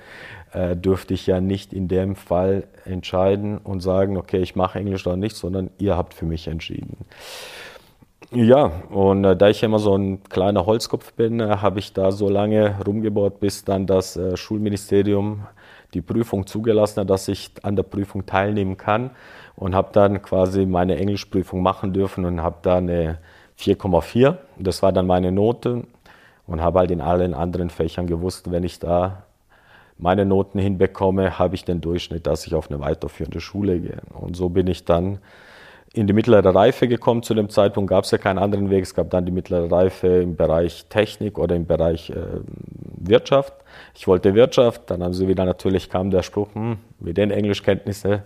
äh, 0.52 0.76
dürfte 0.76 1.14
ich 1.14 1.26
ja 1.26 1.40
nicht 1.40 1.72
in 1.72 1.88
dem 1.88 2.14
Fall 2.14 2.64
entscheiden 2.84 3.58
und 3.58 3.80
sagen, 3.80 4.16
okay, 4.16 4.38
ich 4.38 4.54
mache 4.54 4.78
Englisch 4.78 5.06
oder 5.06 5.16
nicht, 5.16 5.36
sondern 5.36 5.70
ihr 5.78 5.96
habt 5.96 6.14
für 6.14 6.26
mich 6.26 6.46
entschieden. 6.46 6.98
Ja, 8.32 8.66
und 8.90 9.24
äh, 9.24 9.36
da 9.36 9.48
ich 9.48 9.62
immer 9.62 9.78
so 9.78 9.96
ein 9.96 10.22
kleiner 10.24 10.66
Holzkopf 10.66 11.12
bin, 11.12 11.40
äh, 11.40 11.58
habe 11.58 11.78
ich 11.78 11.92
da 11.92 12.10
so 12.10 12.28
lange 12.28 12.76
rumgebohrt, 12.84 13.40
bis 13.40 13.64
dann 13.64 13.86
das 13.86 14.16
äh, 14.16 14.36
Schulministerium 14.36 15.46
die 15.94 16.02
Prüfung 16.02 16.46
zugelassen 16.46 17.00
hat, 17.00 17.10
dass 17.10 17.28
ich 17.28 17.50
an 17.62 17.76
der 17.76 17.82
Prüfung 17.82 18.26
teilnehmen 18.26 18.76
kann 18.76 19.10
und 19.54 19.74
habe 19.74 19.88
dann 19.92 20.22
quasi 20.22 20.66
meine 20.66 20.96
Englischprüfung 20.96 21.62
machen 21.62 21.92
dürfen 21.92 22.24
und 22.24 22.42
habe 22.42 22.56
da 22.62 22.76
eine 22.76 23.18
4,4. 23.58 24.36
Das 24.58 24.82
war 24.82 24.92
dann 24.92 25.06
meine 25.06 25.32
Note 25.32 25.84
und 26.46 26.60
habe 26.60 26.80
halt 26.80 26.90
in 26.90 27.00
allen 27.00 27.34
anderen 27.34 27.70
Fächern 27.70 28.06
gewusst, 28.06 28.50
wenn 28.50 28.64
ich 28.64 28.78
da 28.78 29.24
meine 29.98 30.26
Noten 30.26 30.58
hinbekomme, 30.58 31.38
habe 31.38 31.54
ich 31.54 31.64
den 31.64 31.80
Durchschnitt, 31.80 32.26
dass 32.26 32.46
ich 32.46 32.54
auf 32.54 32.70
eine 32.70 32.80
weiterführende 32.80 33.40
Schule 33.40 33.80
gehe. 33.80 34.02
Und 34.12 34.36
so 34.36 34.50
bin 34.50 34.66
ich 34.66 34.84
dann 34.84 35.18
in 35.96 36.06
die 36.06 36.12
mittlere 36.12 36.54
Reife 36.54 36.88
gekommen. 36.88 37.22
Zu 37.22 37.34
dem 37.34 37.48
Zeitpunkt 37.48 37.88
gab 37.88 38.04
es 38.04 38.10
ja 38.10 38.18
keinen 38.18 38.38
anderen 38.38 38.68
Weg. 38.68 38.82
Es 38.82 38.94
gab 38.94 39.08
dann 39.10 39.24
die 39.24 39.32
mittlere 39.32 39.70
Reife 39.70 40.06
im 40.08 40.36
Bereich 40.36 40.84
Technik 40.90 41.38
oder 41.38 41.56
im 41.56 41.66
Bereich 41.66 42.10
äh, 42.10 42.16
Wirtschaft. 42.98 43.54
Ich 43.94 44.06
wollte 44.06 44.34
Wirtschaft, 44.34 44.82
dann 44.90 45.02
haben 45.02 45.14
sie 45.14 45.26
wieder 45.26 45.44
natürlich 45.44 45.88
kam 45.88 46.10
der 46.10 46.22
Spruch, 46.22 46.54
hm, 46.54 46.76
mit 47.00 47.16
den 47.16 47.30
Englischkenntnissen 47.30 48.22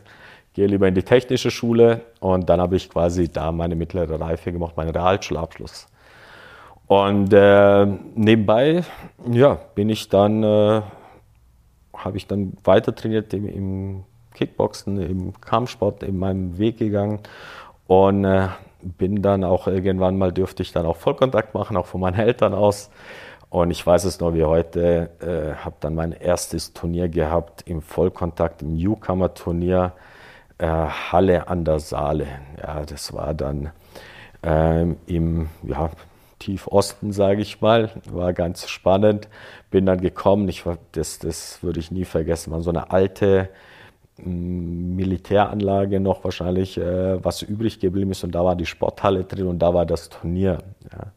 gehe 0.53 0.67
lieber 0.67 0.89
in 0.89 0.95
die 0.95 1.03
technische 1.03 1.51
Schule 1.51 2.01
und 2.19 2.49
dann 2.49 2.61
habe 2.61 2.75
ich 2.75 2.91
quasi 2.91 3.29
da 3.29 3.53
meine 3.53 3.77
mittlere 3.77 4.21
Reife 4.21 4.51
gemacht, 4.51 4.77
meinen 4.77 4.91
Realschulabschluss. 4.91 5.87
Und 6.89 7.33
äh, 7.33 7.87
nebenbei, 8.17 8.83
ja, 9.31 9.61
bin 9.77 9.91
ich 9.91 10.09
dann, 10.09 10.43
äh, 10.43 10.83
habe 11.95 12.17
ich 12.17 12.27
dann 12.27 12.55
weiter 12.65 12.93
trainiert 12.95 13.33
im, 13.33 13.49
im 13.49 14.05
Kickboxen, 14.35 15.01
im 15.01 15.41
Kampfsport, 15.41 16.03
in 16.03 16.19
meinem 16.19 16.59
Weg 16.59 16.79
gegangen 16.79 17.21
und 17.91 18.25
äh, 18.25 18.47
bin 18.83 19.21
dann 19.21 19.43
auch 19.43 19.67
irgendwann 19.67 20.17
mal 20.17 20.31
dürfte 20.31 20.63
ich 20.63 20.71
dann 20.71 20.87
auch 20.87 20.95
Vollkontakt 20.95 21.55
machen, 21.55 21.77
auch 21.77 21.87
von 21.87 22.01
meinen 22.01 22.21
Eltern 22.21 22.55
aus. 22.55 22.89
Und 23.49 23.73
ich 23.73 23.85
weiß 23.85 24.05
es 24.05 24.21
noch 24.21 24.33
wie 24.33 24.45
heute, 24.45 25.11
äh, 25.21 25.57
habe 25.65 25.75
dann 25.81 25.97
mein 25.97 26.13
erstes 26.13 26.73
Turnier 26.73 27.09
gehabt 27.09 27.65
im 27.67 27.83
Vollkontakt, 27.83 28.63
im 28.63 28.77
Newcomer-Turnier, 28.77 29.93
äh, 30.59 30.67
Halle 30.69 31.49
an 31.49 31.65
der 31.65 31.81
Saale. 31.81 32.29
Ja, 32.63 32.85
das 32.87 33.13
war 33.13 33.35
dann 33.35 33.73
ähm, 34.45 34.97
im 35.07 35.49
ja, 35.65 35.91
Tiefosten, 36.39 37.11
sage 37.11 37.43
ich 37.43 37.61
mal. 37.61 37.91
War 38.09 38.33
ganz 38.35 38.69
spannend. 38.69 39.27
Bin 39.73 39.85
dann 39.85 40.01
gekommen, 40.01 40.49
ich, 40.49 40.63
das, 40.93 41.19
das 41.19 41.61
würde 41.65 41.81
ich 41.81 41.91
nie 41.91 42.05
vergessen, 42.05 42.53
war 42.53 42.63
so 42.63 42.71
eine 42.71 42.93
alte 42.93 43.49
Militäranlage 44.25 46.01
noch 46.01 46.25
wahrscheinlich, 46.25 46.79
äh, 46.79 47.23
was 47.25 47.43
übrig 47.43 47.81
geblieben 47.81 48.11
ist. 48.11 48.25
Und 48.25 48.35
da 48.35 48.45
war 48.45 48.57
die 48.57 48.67
Sporthalle 48.67 49.25
drin 49.25 49.47
und 49.47 49.59
da 49.61 49.75
war 49.75 49.87
das 49.87 50.09
Turnier. 50.09 50.59
Ja. 50.93 51.13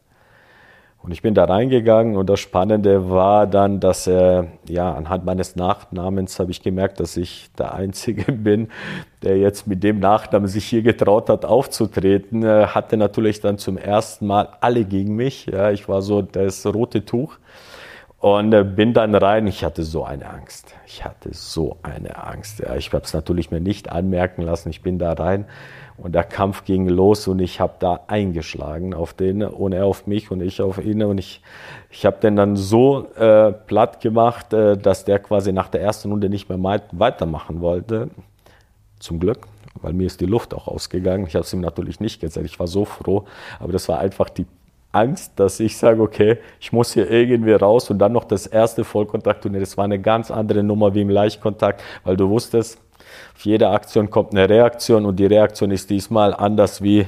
Und 1.04 1.12
ich 1.12 1.20
bin 1.20 1.34
da 1.34 1.44
reingegangen 1.44 2.16
und 2.16 2.30
das 2.30 2.40
Spannende 2.40 3.10
war 3.10 3.46
dann, 3.46 3.78
dass 3.78 4.06
äh, 4.06 4.44
ja 4.66 4.94
anhand 4.94 5.26
meines 5.26 5.54
Nachnamens 5.54 6.38
habe 6.38 6.50
ich 6.50 6.62
gemerkt, 6.62 6.98
dass 6.98 7.18
ich 7.18 7.50
der 7.58 7.74
Einzige 7.74 8.32
bin, 8.32 8.68
der 9.22 9.36
jetzt 9.36 9.66
mit 9.66 9.82
dem 9.82 10.00
Nachnamen 10.00 10.48
sich 10.48 10.64
hier 10.64 10.80
getraut 10.80 11.28
hat 11.28 11.44
aufzutreten. 11.44 12.42
Äh, 12.42 12.68
hatte 12.68 12.96
natürlich 12.96 13.42
dann 13.42 13.58
zum 13.58 13.76
ersten 13.76 14.26
Mal 14.26 14.48
alle 14.62 14.86
gegen 14.86 15.14
mich. 15.14 15.44
Ja, 15.44 15.70
ich 15.70 15.90
war 15.90 16.00
so 16.00 16.22
das 16.22 16.64
rote 16.64 17.04
Tuch. 17.04 17.36
Und 18.24 18.54
äh, 18.54 18.64
bin 18.64 18.94
dann 18.94 19.14
rein. 19.14 19.46
Ich 19.46 19.62
hatte 19.64 19.82
so 19.82 20.02
eine 20.02 20.30
Angst. 20.30 20.74
Ich 20.86 21.04
hatte 21.04 21.28
so 21.34 21.76
eine 21.82 22.24
Angst. 22.24 22.60
Ja, 22.60 22.74
ich 22.74 22.90
habe 22.90 23.04
es 23.04 23.12
natürlich 23.12 23.50
mir 23.50 23.60
nicht 23.60 23.92
anmerken 23.92 24.40
lassen. 24.40 24.70
Ich 24.70 24.80
bin 24.80 24.98
da 24.98 25.12
rein 25.12 25.44
und 25.98 26.14
der 26.14 26.24
Kampf 26.24 26.64
ging 26.64 26.88
los 26.88 27.28
und 27.28 27.38
ich 27.38 27.60
habe 27.60 27.74
da 27.80 28.00
eingeschlagen 28.06 28.94
auf 28.94 29.12
den 29.12 29.42
und 29.42 29.74
er 29.74 29.84
auf 29.84 30.06
mich 30.06 30.30
und 30.30 30.40
ich 30.40 30.62
auf 30.62 30.82
ihn. 30.82 31.02
Und 31.02 31.18
ich, 31.18 31.42
ich 31.90 32.06
habe 32.06 32.16
den 32.18 32.34
dann 32.34 32.56
so 32.56 33.08
äh, 33.14 33.52
platt 33.52 34.00
gemacht, 34.00 34.54
äh, 34.54 34.78
dass 34.78 35.04
der 35.04 35.18
quasi 35.18 35.52
nach 35.52 35.68
der 35.68 35.82
ersten 35.82 36.10
Runde 36.10 36.30
nicht 36.30 36.48
mehr 36.48 36.80
weitermachen 36.92 37.60
wollte. 37.60 38.08
Zum 39.00 39.20
Glück, 39.20 39.48
weil 39.82 39.92
mir 39.92 40.06
ist 40.06 40.22
die 40.22 40.26
Luft 40.26 40.54
auch 40.54 40.66
ausgegangen. 40.66 41.26
Ich 41.26 41.34
habe 41.34 41.44
es 41.44 41.52
ihm 41.52 41.60
natürlich 41.60 42.00
nicht 42.00 42.22
gesagt. 42.22 42.46
Ich 42.46 42.58
war 42.58 42.68
so 42.68 42.86
froh. 42.86 43.26
Aber 43.60 43.72
das 43.72 43.86
war 43.90 43.98
einfach 43.98 44.30
die 44.30 44.46
Angst, 44.94 45.32
dass 45.36 45.60
ich 45.60 45.76
sage, 45.76 46.00
okay, 46.00 46.38
ich 46.60 46.72
muss 46.72 46.92
hier 46.92 47.10
irgendwie 47.10 47.52
raus 47.52 47.90
und 47.90 47.98
dann 47.98 48.12
noch 48.12 48.24
das 48.24 48.46
erste 48.46 48.84
Vollkontaktturnier. 48.84 49.60
Das 49.60 49.76
war 49.76 49.84
eine 49.84 50.00
ganz 50.00 50.30
andere 50.30 50.62
Nummer 50.62 50.94
wie 50.94 51.02
im 51.02 51.10
Leichtkontakt, 51.10 51.82
weil 52.04 52.16
du 52.16 52.28
wusstest, 52.28 52.80
auf 53.34 53.44
jede 53.44 53.68
Aktion 53.68 54.10
kommt 54.10 54.32
eine 54.32 54.48
Reaktion 54.48 55.04
und 55.04 55.16
die 55.16 55.26
Reaktion 55.26 55.70
ist 55.70 55.90
diesmal 55.90 56.34
anders 56.34 56.82
wie 56.82 57.06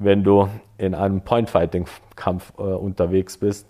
wenn 0.00 0.24
du 0.24 0.48
in 0.78 0.94
einem 0.94 1.20
Point-Fighting-Kampf 1.20 2.54
äh, 2.58 2.62
unterwegs 2.62 3.36
bist. 3.36 3.68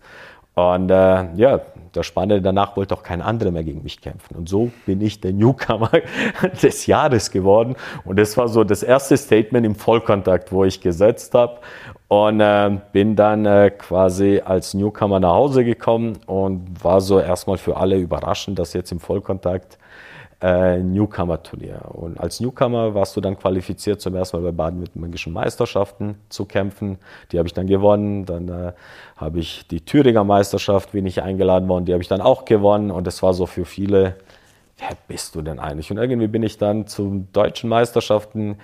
Und 0.55 0.91
äh, 0.91 1.35
ja, 1.37 1.61
das 1.93 2.07
Spannende 2.07 2.43
danach 2.43 2.77
wollte 2.77 2.95
auch 2.95 3.03
kein 3.03 3.23
anderer 3.23 3.51
mehr 3.51 3.65
gegen 3.65 3.83
mich 3.83 4.01
kämpfen. 4.01 4.37
Und 4.37 4.49
so 4.49 4.71
bin 4.87 5.01
ich 5.01 5.21
der 5.21 5.33
Newcomer 5.33 5.91
des 6.63 6.87
Jahres 6.87 7.31
geworden. 7.31 7.77
Und 8.05 8.19
das 8.19 8.37
war 8.37 8.49
so 8.49 8.65
das 8.65 8.83
erste 8.83 9.17
Statement 9.17 9.65
im 9.65 9.75
Vollkontakt, 9.75 10.53
wo 10.53 10.65
ich 10.65 10.81
gesetzt 10.81 11.35
habe. 11.35 11.59
Und 12.09 12.41
äh, 12.41 12.79
bin 12.93 13.17
dann 13.17 13.47
äh, 13.47 13.71
quasi 13.71 14.43
als 14.45 14.75
Newcomer 14.75 15.21
nach 15.21 15.33
Hause 15.33 15.65
gekommen 15.65 16.19
und 16.27 16.83
war 16.83 17.01
so 17.01 17.21
erstmal 17.21 17.57
für 17.57 17.77
alle 17.77 17.97
überraschend, 17.97 18.59
dass 18.59 18.73
jetzt 18.73 18.91
im 18.93 19.01
Vollkontakt 19.01 19.79
äh, 20.43 20.79
Newcomer-Turnier. 20.79 21.83
Und 21.93 22.19
als 22.19 22.41
Newcomer 22.41 22.95
warst 22.95 23.17
du 23.17 23.21
dann 23.21 23.39
qualifiziert, 23.39 24.01
zum 24.01 24.15
ersten 24.15 24.39
Mal 24.39 24.51
bei 24.51 24.57
baden-württembergischen 24.57 25.33
Meisterschaften 25.33 26.17
zu 26.29 26.45
kämpfen. 26.45 26.99
Die 27.33 27.39
habe 27.39 27.47
ich 27.47 27.55
dann 27.55 27.67
gewonnen. 27.67 28.25
Dann 28.25 28.49
äh, 28.49 28.73
habe 29.17 29.39
ich 29.39 29.67
die 29.69 29.85
Thüringer 29.85 30.25
Meisterschaft, 30.25 30.93
bin 30.93 31.07
ich 31.07 31.23
eingeladen 31.23 31.69
worden, 31.69 31.85
die 31.85 31.93
habe 31.93 32.03
ich 32.03 32.09
dann 32.09 32.21
auch 32.21 32.45
gewonnen. 32.45 32.91
Und 32.91 33.07
das 33.07 33.23
war 33.23 33.35
so 33.35 33.47
für 33.47 33.65
viele 33.65 34.17
wer 34.81 34.97
bist 35.09 35.35
du 35.35 35.43
denn 35.43 35.59
eigentlich? 35.59 35.91
Und 35.91 35.99
irgendwie 35.99 36.27
bin 36.27 36.43
ich 36.43 36.59
dann 36.59 36.87
zu 36.87 37.27
deutschen 37.33 37.69
Meisterschaften 37.69 38.57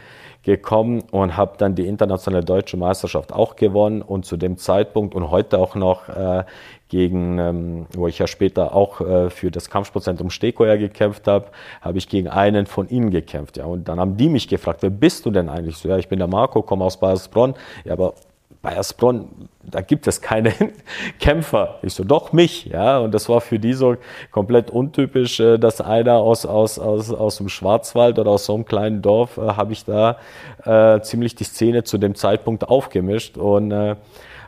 gekommen 0.43 1.03
und 1.11 1.37
habe 1.37 1.57
dann 1.59 1.75
die 1.75 1.87
internationale 1.87 2.45
deutsche 2.45 2.77
Meisterschaft 2.77 3.33
auch 3.33 3.57
gewonnen 3.57 4.03
und 4.03 4.25
zu 4.25 4.37
dem 4.37 4.57
Zeitpunkt 4.57 5.15
und 5.15 5.31
heute 5.31 5.59
auch 5.59 5.75
noch 5.75 6.09
äh, 6.09 6.45
gegen, 6.89 7.39
ähm, 7.39 7.87
wo 7.95 8.07
ich 8.07 8.19
ja 8.19 8.27
später 8.27 8.75
auch 8.75 9.01
äh, 9.01 9.31
für 9.31 9.51
das 9.51 9.71
Kampfsportzentrum 9.71 10.31
Stekoer 10.31 10.77
gekämpft 10.77 11.27
habe, 11.27 11.47
habe 11.81 11.99
ich 11.99 12.09
gegen 12.09 12.29
einen 12.29 12.67
von 12.67 12.89
ihnen 12.89 13.11
gekämpft. 13.11 13.57
Ja. 13.57 13.65
Und 13.65 13.89
dann 13.89 13.99
haben 13.99 14.17
die 14.17 14.29
mich 14.29 14.49
gefragt, 14.49 14.83
wer 14.83 14.91
bist 14.91 15.27
du 15.27 15.31
denn 15.31 15.49
eigentlich? 15.49 15.77
So, 15.77 15.89
ja, 15.89 15.99
ich 15.99 16.09
bin 16.09 16.19
der 16.19 16.29
Marco, 16.29 16.63
komme 16.63 16.85
aus 16.85 16.99
Bayersbronn. 16.99 17.55
Ja, 17.85 17.93
aber 17.93 18.15
Bayersbronn, 18.63 19.49
da 19.63 19.81
gibt 19.81 20.07
es 20.07 20.21
keine 20.21 20.53
Kämpfer. 21.21 21.79
Ich 21.83 21.95
so, 21.95 22.05
doch 22.05 22.33
mich, 22.33 22.67
ja. 22.67 22.99
Und 22.99 23.13
das 23.13 23.29
war 23.29 23.41
für 23.41 23.59
die 23.59 23.73
so 23.73 23.97
komplett 24.31 24.71
untypisch, 24.71 25.41
äh, 25.41 25.59
dass 25.59 25.81
einer 25.81 26.17
aus, 26.17 26.47
aus, 26.47 26.79
aus, 26.79 27.13
aus 27.13 27.37
dem 27.39 27.49
Schwarzwald 27.49 28.19
oder 28.19 28.31
aus 28.31 28.47
so 28.47 28.55
einem 28.55 28.65
kleinen 28.65 29.03
Dorf, 29.03 29.39
äh, 29.39 29.41
habe 29.41 29.73
ich 29.73 29.85
da 29.85 30.19
äh, 30.65 31.01
ziemlich 31.01 31.35
die 31.35 31.45
Szene 31.45 31.85
zu 31.85 31.99
dem 31.99 32.15
Zeitpunkt 32.15 32.69
aufgemischt 32.69 33.39
und 33.39 33.73
äh, 33.73 33.97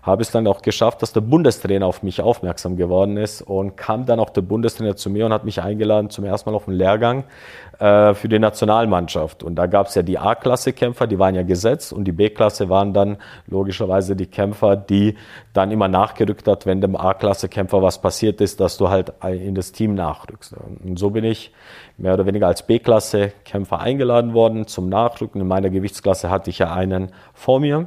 habe 0.08 0.22
es 0.22 0.30
dann 0.30 0.46
auch 0.46 0.62
geschafft, 0.62 1.02
dass 1.02 1.12
der 1.12 1.20
Bundestrainer 1.20 1.86
auf 1.86 2.02
mich 2.02 2.20
aufmerksam 2.20 2.76
geworden 2.76 3.16
ist 3.16 3.42
und 3.42 3.76
kam 3.76 4.06
dann 4.06 4.18
auch 4.18 4.30
der 4.30 4.42
Bundestrainer 4.42 4.96
zu 4.96 5.10
mir 5.10 5.26
und 5.26 5.32
hat 5.32 5.44
mich 5.44 5.62
eingeladen 5.62 6.10
zum 6.10 6.24
ersten 6.24 6.50
Mal 6.50 6.56
auf 6.56 6.66
einen 6.66 6.76
Lehrgang 6.76 7.24
äh, 7.78 8.14
für 8.14 8.28
die 8.28 8.38
Nationalmannschaft. 8.38 9.42
Und 9.42 9.54
da 9.56 9.66
gab 9.66 9.86
es 9.86 9.94
ja 9.94 10.02
die 10.02 10.18
A-Klasse-Kämpfer, 10.18 11.06
die 11.06 11.18
waren 11.18 11.34
ja 11.34 11.42
gesetzt 11.42 11.92
und 11.92 12.04
die 12.04 12.12
B-Klasse 12.12 12.68
waren 12.68 12.92
dann 12.92 13.18
logischerweise 13.46 14.16
die 14.16 14.26
Kämpfer, 14.26 14.76
die 14.76 15.16
dann 15.52 15.70
immer 15.70 15.88
nachgerückt 15.88 16.48
hat, 16.48 16.66
wenn 16.66 16.80
dem 16.80 16.96
A-Klasse-Kämpfer 16.96 17.82
was 17.82 18.00
passiert 18.00 18.40
ist, 18.40 18.60
dass 18.60 18.76
du 18.78 18.88
halt 18.88 19.12
in 19.22 19.54
das 19.54 19.72
Team 19.72 19.94
nachrückst. 19.94 20.54
Und 20.84 20.98
so 20.98 21.10
bin 21.10 21.24
ich 21.24 21.52
mehr 21.96 22.14
oder 22.14 22.26
weniger 22.26 22.46
als 22.46 22.62
B-Klasse-Kämpfer 22.62 23.80
eingeladen 23.80 24.34
worden 24.34 24.66
zum 24.66 24.88
Nachrücken. 24.88 25.40
In 25.40 25.46
meiner 25.46 25.70
Gewichtsklasse 25.70 26.30
hatte 26.30 26.50
ich 26.50 26.58
ja 26.58 26.72
einen 26.72 27.12
vor 27.34 27.60
mir 27.60 27.86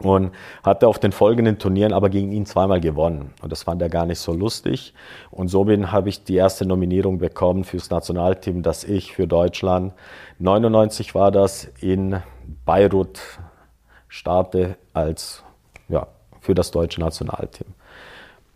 und 0.00 0.32
hatte 0.62 0.88
auf 0.88 0.98
den 0.98 1.12
folgenden 1.12 1.58
Turnieren 1.58 1.92
aber 1.92 2.10
gegen 2.10 2.32
ihn 2.32 2.46
zweimal 2.46 2.80
gewonnen. 2.80 3.32
Und 3.42 3.52
das 3.52 3.62
fand 3.62 3.80
er 3.82 3.88
gar 3.88 4.06
nicht 4.06 4.18
so 4.18 4.32
lustig. 4.32 4.94
Und 5.30 5.48
so 5.48 5.64
bin 5.64 5.92
habe 5.92 6.08
ich 6.08 6.24
die 6.24 6.36
erste 6.36 6.66
Nominierung 6.66 7.18
bekommen 7.18 7.64
fürs 7.64 7.90
Nationalteam, 7.90 8.62
das 8.62 8.84
ich 8.84 9.12
für 9.12 9.26
Deutschland 9.26 9.92
99 10.38 11.14
war 11.14 11.30
das 11.30 11.64
in 11.80 12.22
Beirut 12.64 13.20
starte 14.08 14.76
als 14.92 15.42
ja 15.88 16.06
für 16.40 16.54
das 16.54 16.70
deutsche 16.70 17.00
Nationalteam. 17.00 17.68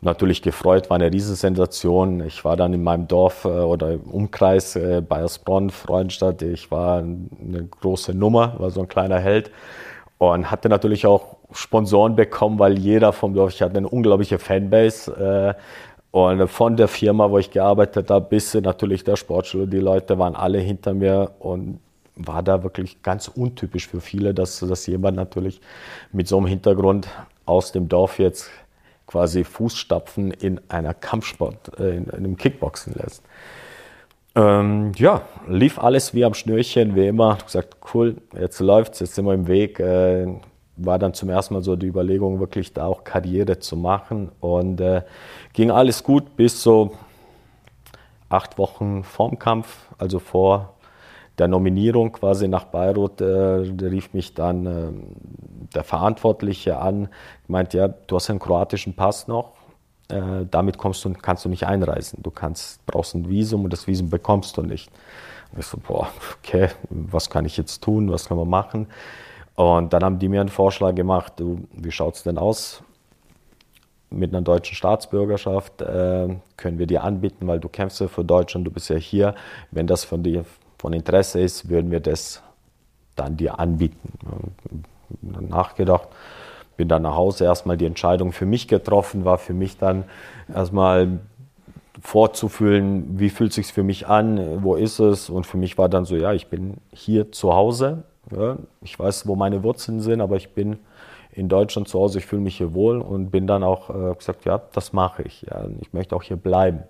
Natürlich 0.03 0.41
gefreut, 0.41 0.89
war 0.89 0.95
eine 0.97 1.13
Riesensensation. 1.13 2.25
Ich 2.25 2.43
war 2.45 2.57
dann 2.57 2.73
in 2.73 2.83
meinem 2.83 3.07
Dorf 3.07 3.45
äh, 3.45 3.49
oder 3.49 3.93
im 3.93 4.03
Umkreis 4.03 4.75
äh, 4.75 5.03
Bayersbronn, 5.07 5.69
Freudenstadt. 5.69 6.41
Ich 6.41 6.71
war 6.71 6.99
eine 7.01 7.69
große 7.71 8.15
Nummer, 8.15 8.59
war 8.59 8.71
so 8.71 8.81
ein 8.81 8.89
kleiner 8.89 9.19
Held 9.19 9.51
und 10.21 10.51
hatte 10.51 10.69
natürlich 10.69 11.07
auch 11.07 11.37
Sponsoren 11.51 12.15
bekommen, 12.15 12.59
weil 12.59 12.79
jeder 12.79 13.15
vom 13.15 13.33
Dorf, 13.33 13.55
ich 13.55 13.63
hatte 13.63 13.79
eine 13.79 13.89
unglaubliche 13.89 14.39
Fanbase. 14.39 15.57
Äh, 15.57 15.61
und 16.11 16.47
von 16.49 16.77
der 16.77 16.89
Firma, 16.89 17.31
wo 17.31 17.39
ich 17.39 17.51
gearbeitet 17.51 18.11
habe, 18.11 18.27
bis 18.29 18.53
natürlich 18.53 19.03
der 19.03 19.17
Sportschule, 19.17 19.67
die 19.67 19.79
Leute 19.79 20.19
waren 20.19 20.37
alle 20.37 20.59
hinter 20.59 20.93
mir 20.93 21.31
und 21.39 21.81
war 22.17 22.43
da 22.43 22.63
wirklich 22.63 23.03
ganz 23.03 23.29
untypisch 23.29 23.89
für 23.89 24.03
viele, 24.03 24.35
dass, 24.35 24.61
dass 24.61 24.87
jemand 24.87 25.17
natürlich 25.17 25.63
mit 26.13 26.29
so 26.29 26.37
einem 26.37 26.47
Hintergrund 26.49 27.09
aus 27.47 27.73
dem 27.73 27.89
Dorf 27.89 28.19
jetzt 28.19 28.51
quasi 29.07 29.43
Fußstapfen 29.43 30.33
in 30.33 30.61
einer 30.69 30.93
Kampfsport, 30.93 31.79
äh, 31.81 31.97
in, 31.97 32.05
in 32.05 32.11
einem 32.13 32.37
Kickboxen 32.37 32.93
lässt. 32.93 33.23
Ähm, 34.37 34.93
ja, 34.97 35.23
lief 35.49 35.79
alles 35.79 36.15
wie 36.15 36.25
am 36.25 36.35
Schnürchen, 36.35 36.95
wie 36.95 37.09
immer. 37.09 37.37
Ich 37.39 37.47
gesagt, 37.47 37.77
cool, 37.95 38.17
jetzt 38.39 38.61
läuft's, 38.61 39.01
jetzt 39.01 39.15
sind 39.15 39.25
wir 39.27 39.35
im 39.35 39.49
Weg. 39.49 39.81
Äh, 39.81 40.27
war 40.77 40.99
dann 40.99 41.15
zum 41.15 41.29
ersten 41.29 41.55
Mal 41.55 41.63
so 41.63 41.77
die 41.77 41.87
Überlegung, 41.87 42.41
wirklich 42.41 42.73
da 42.73 42.87
auch 42.87 43.05
Karriere 43.05 43.59
zu 43.59 43.77
machen. 43.77 44.31
Und 44.41 44.81
äh, 44.81 45.03
ging 45.53 45.71
alles 45.71 46.03
gut 46.03 46.37
bis 46.37 46.63
so 46.63 46.93
acht 48.29 48.59
Wochen 48.59 49.03
vorm 49.05 49.39
Kampf, 49.39 49.89
also 49.99 50.21
vor 50.21 50.75
der 51.39 51.49
Nominierung 51.49 52.13
quasi 52.13 52.49
nach 52.49 52.65
Beirut, 52.65 53.21
äh, 53.21 53.25
rief 53.25 54.13
mich 54.13 54.35
dann 54.35 54.67
äh, 54.67 54.93
der 55.75 55.85
Verantwortliche 55.85 56.79
an, 56.79 57.09
meint, 57.49 57.75
ja, 57.75 57.89
du 57.89 58.17
hast 58.17 58.31
einen 58.31 58.39
kroatischen 58.39 58.95
Pass 58.95 59.27
noch, 59.27 59.53
äh, 60.11 60.47
damit 60.51 60.79
kommst 60.79 61.05
du, 61.05 61.13
kannst 61.13 61.45
du 61.45 61.49
nicht 61.49 61.67
einreisen. 61.67 62.21
Du 62.23 62.31
kannst, 62.31 62.85
brauchst 62.87 63.15
ein 63.15 63.29
Visum 63.29 63.65
und 63.65 63.73
das 63.73 63.87
Visum 63.87 64.11
bekommst 64.11 64.57
du 64.57 64.63
nicht. 64.63 64.91
Und 65.53 65.61
ich 65.61 65.67
so, 65.67 65.79
boah, 65.79 66.09
okay, 66.39 66.69
was 66.89 67.31
kann 67.31 67.45
ich 67.45 67.57
jetzt 67.57 67.83
tun, 67.83 68.11
was 68.11 68.29
können 68.29 68.41
wir 68.41 68.45
machen? 68.45 68.87
Und 69.55 69.93
dann 69.93 70.03
haben 70.03 70.19
die 70.19 70.29
mir 70.29 70.41
einen 70.41 70.49
Vorschlag 70.49 70.95
gemacht, 70.95 71.35
du, 71.37 71.69
wie 71.73 71.91
schaut 71.91 72.15
es 72.15 72.23
denn 72.23 72.39
aus? 72.39 72.83
Mit 74.09 74.33
einer 74.33 74.43
deutschen 74.43 74.75
Staatsbürgerschaft 74.75 75.83
äh, 75.83 76.29
können 76.57 76.79
wir 76.79 76.87
dir 76.87 77.05
anbieten, 77.05 77.47
weil 77.47 77.61
du 77.61 77.69
kämpfst 77.69 78.01
ja 78.01 78.09
für 78.09 78.25
Deutschland, 78.25 78.67
du 78.67 78.71
bist 78.71 78.89
ja 78.89 78.97
hier. 78.97 79.35
Wenn 79.71 79.87
das 79.87 80.05
von 80.05 80.23
dir 80.23 80.45
von 80.79 80.93
Interesse 80.93 81.41
ist, 81.41 81.69
würden 81.69 81.91
wir 81.91 82.01
das 82.01 82.43
dann 83.15 83.37
dir 83.37 83.61
anbieten. 83.61 84.13
Nachgedacht, 85.21 86.09
bin 86.81 86.89
dann 86.89 87.03
nach 87.03 87.15
Hause 87.15 87.45
erstmal 87.45 87.77
die 87.77 87.85
Entscheidung 87.85 88.33
für 88.33 88.47
mich 88.47 88.67
getroffen, 88.67 89.27
war 89.27 89.37
für 89.37 89.53
mich 89.53 89.77
dann 89.77 90.05
erstmal 90.51 91.19
vorzufühlen, 92.01 93.19
wie 93.21 93.29
fühlt 93.29 93.53
sich 93.53 93.71
für 93.71 93.83
mich 93.83 94.07
an, 94.07 94.65
wo 94.65 94.77
ist 94.77 94.99
es 94.99 95.29
und 95.29 95.47
für 95.47 95.59
mich 95.59 95.77
war 95.77 95.91
dann 95.91 96.07
so, 96.07 96.17
ja, 96.17 96.33
ich 96.33 96.47
bin 96.47 96.79
hier 96.91 97.33
zu 97.33 97.53
Hause, 97.53 98.05
ja, 98.35 98.57
ich 98.81 98.99
weiß, 98.99 99.27
wo 99.27 99.37
meine 99.37 99.63
Wurzeln 99.63 100.01
sind, 100.01 100.23
aber 100.23 100.37
ich 100.37 100.55
bin 100.55 100.79
in 101.33 101.51
Deutschland 101.51 101.87
zu 101.87 102.01
Hause, 102.01 102.21
ich 102.21 102.25
fühle 102.25 102.41
mich 102.41 102.57
hier 102.57 102.73
wohl 102.73 103.03
und 103.03 103.29
bin 103.29 103.47
dann 103.47 103.63
auch 103.63 103.91
äh, 103.91 104.15
gesagt, 104.15 104.47
ja, 104.47 104.63
das 104.73 104.95
mache 104.95 105.23
ich, 105.25 105.43
ja, 105.43 105.67
ich 105.83 105.93
möchte 105.93 106.17
auch 106.17 106.23
hier 106.23 106.39
bleiben. 106.39 106.85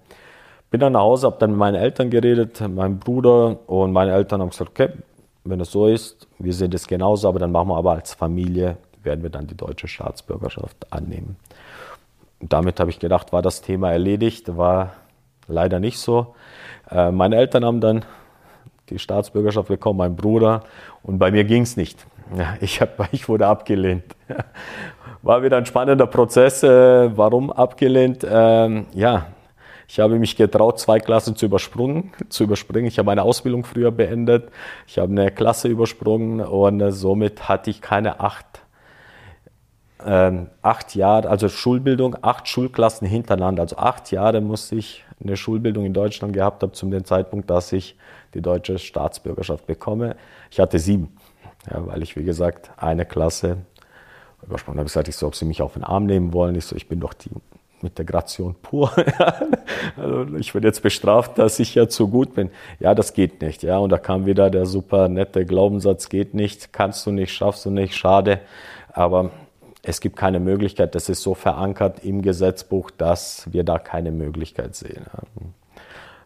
Bin 0.70 0.78
dann 0.78 0.92
nach 0.92 1.00
Hause, 1.00 1.26
habe 1.26 1.38
dann 1.40 1.50
mit 1.50 1.58
meinen 1.58 1.74
Eltern 1.74 2.10
geredet, 2.10 2.60
meinem 2.60 3.00
Bruder 3.00 3.58
und 3.68 3.90
meine 3.90 4.12
Eltern 4.12 4.40
haben 4.40 4.50
gesagt, 4.50 4.70
okay, 4.70 4.90
wenn 5.42 5.58
es 5.58 5.72
so 5.72 5.88
ist, 5.88 6.28
wir 6.38 6.52
sehen 6.52 6.70
das 6.70 6.86
genauso, 6.86 7.28
aber 7.28 7.40
dann 7.40 7.50
machen 7.50 7.70
wir 7.70 7.76
aber 7.76 7.90
als 7.90 8.14
Familie 8.14 8.76
werden 9.02 9.22
wir 9.22 9.30
dann 9.30 9.46
die 9.46 9.56
deutsche 9.56 9.88
Staatsbürgerschaft 9.88 10.92
annehmen. 10.92 11.36
Und 12.40 12.52
damit 12.52 12.80
habe 12.80 12.90
ich 12.90 12.98
gedacht, 12.98 13.32
war 13.32 13.42
das 13.42 13.62
Thema 13.62 13.92
erledigt, 13.92 14.56
war 14.56 14.94
leider 15.46 15.80
nicht 15.80 15.98
so. 15.98 16.34
Äh, 16.90 17.10
meine 17.10 17.36
Eltern 17.36 17.64
haben 17.64 17.80
dann 17.80 18.04
die 18.88 18.98
Staatsbürgerschaft 18.98 19.68
bekommen, 19.68 19.98
mein 19.98 20.16
Bruder, 20.16 20.64
und 21.02 21.18
bei 21.18 21.30
mir 21.30 21.44
ging 21.44 21.62
es 21.62 21.76
nicht. 21.76 22.06
Ich, 22.60 22.80
hab, 22.80 23.08
ich 23.12 23.28
wurde 23.28 23.46
abgelehnt. 23.46 24.04
War 25.22 25.42
wieder 25.42 25.58
ein 25.58 25.66
spannender 25.66 26.06
Prozess. 26.06 26.62
Äh, 26.62 27.16
warum 27.16 27.52
abgelehnt? 27.52 28.26
Ähm, 28.28 28.86
ja, 28.94 29.26
ich 29.86 30.00
habe 30.00 30.18
mich 30.18 30.36
getraut, 30.36 30.78
zwei 30.78 30.98
Klassen 31.00 31.36
zu, 31.36 31.46
übersprungen, 31.46 32.12
zu 32.28 32.44
überspringen. 32.44 32.86
Ich 32.86 32.98
habe 32.98 33.06
meine 33.06 33.22
Ausbildung 33.22 33.64
früher 33.64 33.90
beendet. 33.90 34.50
Ich 34.86 34.98
habe 34.98 35.10
eine 35.12 35.30
Klasse 35.30 35.68
übersprungen 35.68 36.40
und 36.40 36.80
äh, 36.80 36.92
somit 36.92 37.48
hatte 37.48 37.70
ich 37.70 37.82
keine 37.82 38.20
acht 38.20 38.59
ähm, 40.04 40.48
acht 40.62 40.94
Jahre, 40.94 41.28
also 41.28 41.48
Schulbildung, 41.48 42.16
acht 42.22 42.48
Schulklassen 42.48 43.06
hintereinander. 43.06 43.62
Also 43.62 43.76
acht 43.76 44.10
Jahre 44.10 44.40
musste 44.40 44.76
ich 44.76 45.04
eine 45.22 45.36
Schulbildung 45.36 45.84
in 45.84 45.92
Deutschland 45.92 46.32
gehabt 46.32 46.62
haben, 46.62 46.72
zum 46.72 46.90
dem 46.90 47.04
Zeitpunkt, 47.04 47.50
dass 47.50 47.72
ich 47.72 47.96
die 48.34 48.40
deutsche 48.40 48.78
Staatsbürgerschaft 48.78 49.66
bekomme. 49.66 50.16
Ich 50.50 50.60
hatte 50.60 50.78
sieben, 50.78 51.16
ja, 51.70 51.86
weil 51.86 52.02
ich, 52.02 52.16
wie 52.16 52.24
gesagt, 52.24 52.70
eine 52.76 53.04
Klasse 53.04 53.58
übersprungen 54.42 54.78
habe. 54.78 54.86
Ich 54.86 54.92
gesagt, 54.92 55.08
ich 55.08 55.16
so, 55.16 55.26
ob 55.26 55.34
sie 55.34 55.44
mich 55.44 55.62
auf 55.62 55.74
den 55.74 55.84
Arm 55.84 56.06
nehmen 56.06 56.32
wollen. 56.32 56.54
Ich 56.54 56.64
so, 56.64 56.76
ich 56.76 56.88
bin 56.88 57.00
doch 57.00 57.14
die 57.14 57.30
Integration 57.82 58.54
pur. 58.60 58.92
also 59.96 60.36
ich 60.36 60.54
werde 60.54 60.68
jetzt 60.68 60.82
bestraft, 60.82 61.38
dass 61.38 61.58
ich 61.58 61.74
ja 61.74 61.88
zu 61.88 62.08
gut 62.08 62.34
bin. 62.34 62.50
Ja, 62.78 62.94
das 62.94 63.14
geht 63.14 63.40
nicht. 63.40 63.62
Ja, 63.62 63.78
und 63.78 63.90
da 63.90 63.98
kam 63.98 64.26
wieder 64.26 64.50
der 64.50 64.66
super 64.66 65.08
nette 65.08 65.44
Glaubenssatz, 65.44 66.08
geht 66.08 66.34
nicht, 66.34 66.72
kannst 66.72 67.06
du 67.06 67.12
nicht, 67.12 67.32
schaffst 67.32 67.64
du 67.66 67.70
nicht, 67.70 67.94
schade. 67.94 68.40
Aber 68.92 69.30
es 69.82 70.00
gibt 70.00 70.16
keine 70.16 70.40
Möglichkeit, 70.40 70.94
das 70.94 71.08
ist 71.08 71.22
so 71.22 71.34
verankert 71.34 72.04
im 72.04 72.22
Gesetzbuch, 72.22 72.90
dass 72.90 73.50
wir 73.52 73.64
da 73.64 73.78
keine 73.78 74.12
Möglichkeit 74.12 74.74
sehen. 74.74 75.06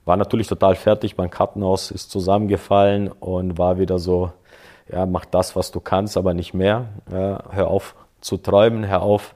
War 0.04 0.16
natürlich 0.16 0.48
total 0.48 0.74
fertig, 0.74 1.16
mein 1.16 1.30
Kartenhaus 1.30 1.90
ist 1.90 2.10
zusammengefallen 2.10 3.08
und 3.08 3.56
war 3.58 3.78
wieder 3.78 3.98
so, 3.98 4.32
ja, 4.90 5.06
mach 5.06 5.24
das, 5.24 5.56
was 5.56 5.70
du 5.70 5.80
kannst, 5.80 6.16
aber 6.16 6.34
nicht 6.34 6.52
mehr. 6.52 6.88
Ja, 7.10 7.44
hör 7.50 7.68
auf 7.68 7.94
zu 8.20 8.36
träumen, 8.36 8.88
hör 8.88 9.02
auf 9.02 9.34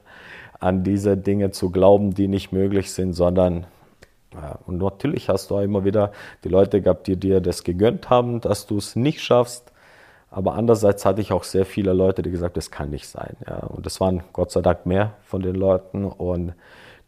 an 0.59 0.83
diese 0.83 1.15
Dinge 1.15 1.51
zu 1.51 1.71
glauben, 1.71 2.13
die 2.13 2.27
nicht 2.27 2.51
möglich 2.51 2.91
sind, 2.91 3.13
sondern 3.13 3.65
ja, 4.33 4.59
und 4.67 4.77
natürlich 4.77 5.29
hast 5.29 5.49
du 5.49 5.57
auch 5.57 5.61
immer 5.61 5.85
wieder 5.85 6.11
die 6.43 6.49
Leute 6.49 6.81
gehabt, 6.81 7.07
die 7.07 7.15
dir 7.15 7.41
das 7.41 7.63
gegönnt 7.63 8.09
haben, 8.09 8.41
dass 8.41 8.67
du 8.67 8.77
es 8.77 8.95
nicht 8.95 9.21
schaffst. 9.21 9.68
Aber 10.31 10.53
andererseits 10.53 11.05
hatte 11.05 11.21
ich 11.21 11.31
auch 11.31 11.43
sehr 11.43 11.65
viele 11.65 11.93
Leute, 11.93 12.21
die 12.21 12.29
gesagt, 12.29 12.55
das 12.55 12.69
kann 12.69 12.91
nicht 12.91 13.07
sein. 13.07 13.35
Ja. 13.47 13.57
Und 13.57 13.85
das 13.85 13.99
waren 13.99 14.23
Gott 14.31 14.51
sei 14.51 14.61
Dank 14.61 14.85
mehr 14.85 15.13
von 15.23 15.41
den 15.41 15.55
Leuten. 15.55 16.05
Und 16.05 16.53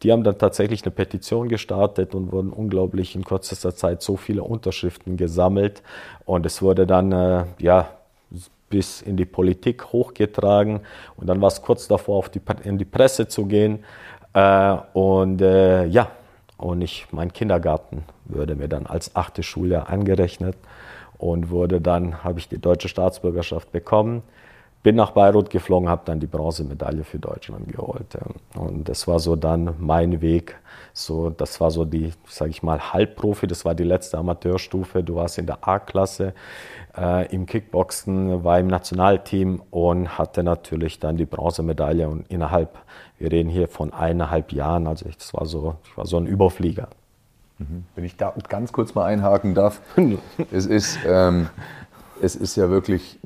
die 0.01 0.11
haben 0.11 0.23
dann 0.23 0.39
tatsächlich 0.39 0.83
eine 0.83 0.91
Petition 0.91 1.47
gestartet 1.47 2.15
und 2.15 2.31
wurden 2.31 2.51
unglaublich 2.51 3.15
in 3.15 3.23
kürzester 3.23 3.75
Zeit 3.75 4.01
so 4.01 4.17
viele 4.17 4.43
Unterschriften 4.43 5.17
gesammelt. 5.17 5.83
Und 6.25 6.45
es 6.45 6.61
wurde 6.61 6.87
dann, 6.87 7.11
äh, 7.11 7.45
ja, 7.59 7.89
bis 8.69 9.01
in 9.01 9.17
die 9.17 9.25
Politik 9.25 9.91
hochgetragen. 9.91 10.79
Und 11.17 11.27
dann 11.27 11.41
war 11.41 11.49
es 11.49 11.61
kurz 11.61 11.87
davor, 11.87 12.17
auf 12.17 12.29
die, 12.29 12.41
in 12.63 12.79
die 12.79 12.85
Presse 12.85 13.27
zu 13.27 13.45
gehen. 13.45 13.83
Äh, 14.33 14.77
und 14.93 15.41
äh, 15.41 15.85
ja, 15.85 16.09
und 16.57 16.81
ich, 16.81 17.07
mein 17.11 17.33
Kindergarten 17.33 18.03
würde 18.25 18.55
mir 18.55 18.67
dann 18.67 18.87
als 18.87 19.15
achte 19.15 19.43
Schuljahr 19.43 19.89
angerechnet 19.89 20.55
und 21.21 21.51
wurde 21.51 21.79
dann, 21.79 22.23
habe 22.23 22.39
ich 22.39 22.49
die 22.49 22.57
deutsche 22.57 22.89
Staatsbürgerschaft 22.89 23.71
bekommen. 23.71 24.23
Bin 24.81 24.95
nach 24.95 25.11
Beirut 25.11 25.51
geflogen, 25.51 25.87
habe 25.87 26.01
dann 26.05 26.19
die 26.19 26.25
Bronzemedaille 26.25 27.03
für 27.03 27.19
Deutschland 27.19 27.71
geholt. 27.71 28.17
Und 28.55 28.89
das 28.89 29.07
war 29.07 29.19
so 29.19 29.35
dann 29.35 29.75
mein 29.77 30.21
Weg. 30.21 30.55
So, 30.93 31.29
das 31.29 31.61
war 31.61 31.69
so 31.69 31.85
die, 31.85 32.11
sage 32.27 32.49
ich 32.49 32.63
mal, 32.63 32.91
Halbprofi. 32.91 33.45
Das 33.45 33.63
war 33.63 33.75
die 33.75 33.83
letzte 33.83 34.17
Amateurstufe. 34.17 35.03
Du 35.03 35.15
warst 35.17 35.37
in 35.37 35.45
der 35.45 35.59
A-Klasse 35.67 36.33
äh, 36.97 37.31
im 37.31 37.45
Kickboxen, 37.45 38.43
war 38.43 38.59
im 38.59 38.65
Nationalteam 38.65 39.61
und 39.69 40.17
hatte 40.17 40.41
natürlich 40.41 40.99
dann 40.99 41.17
die 41.17 41.25
Bronzemedaille. 41.25 42.09
Und 42.09 42.31
innerhalb, 42.31 42.79
wir 43.19 43.31
reden 43.31 43.51
hier 43.51 43.67
von 43.67 43.93
eineinhalb 43.93 44.51
Jahren, 44.51 44.87
also 44.87 45.05
ich, 45.07 45.17
das 45.17 45.35
war 45.35 45.45
so, 45.45 45.75
ich 45.83 45.95
war 45.95 46.07
so 46.07 46.17
ein 46.17 46.25
Überflieger. 46.25 46.87
Mhm. 47.61 47.85
Wenn 47.95 48.03
ich 48.03 48.17
da 48.17 48.33
ganz 48.49 48.71
kurz 48.71 48.95
mal 48.95 49.05
einhaken 49.05 49.53
darf, 49.53 49.81
es 50.51 50.65
ist, 50.65 50.99
ähm, 51.05 51.49
es 52.21 52.35
ist 52.35 52.55
ja 52.55 52.69
wirklich 52.69 53.19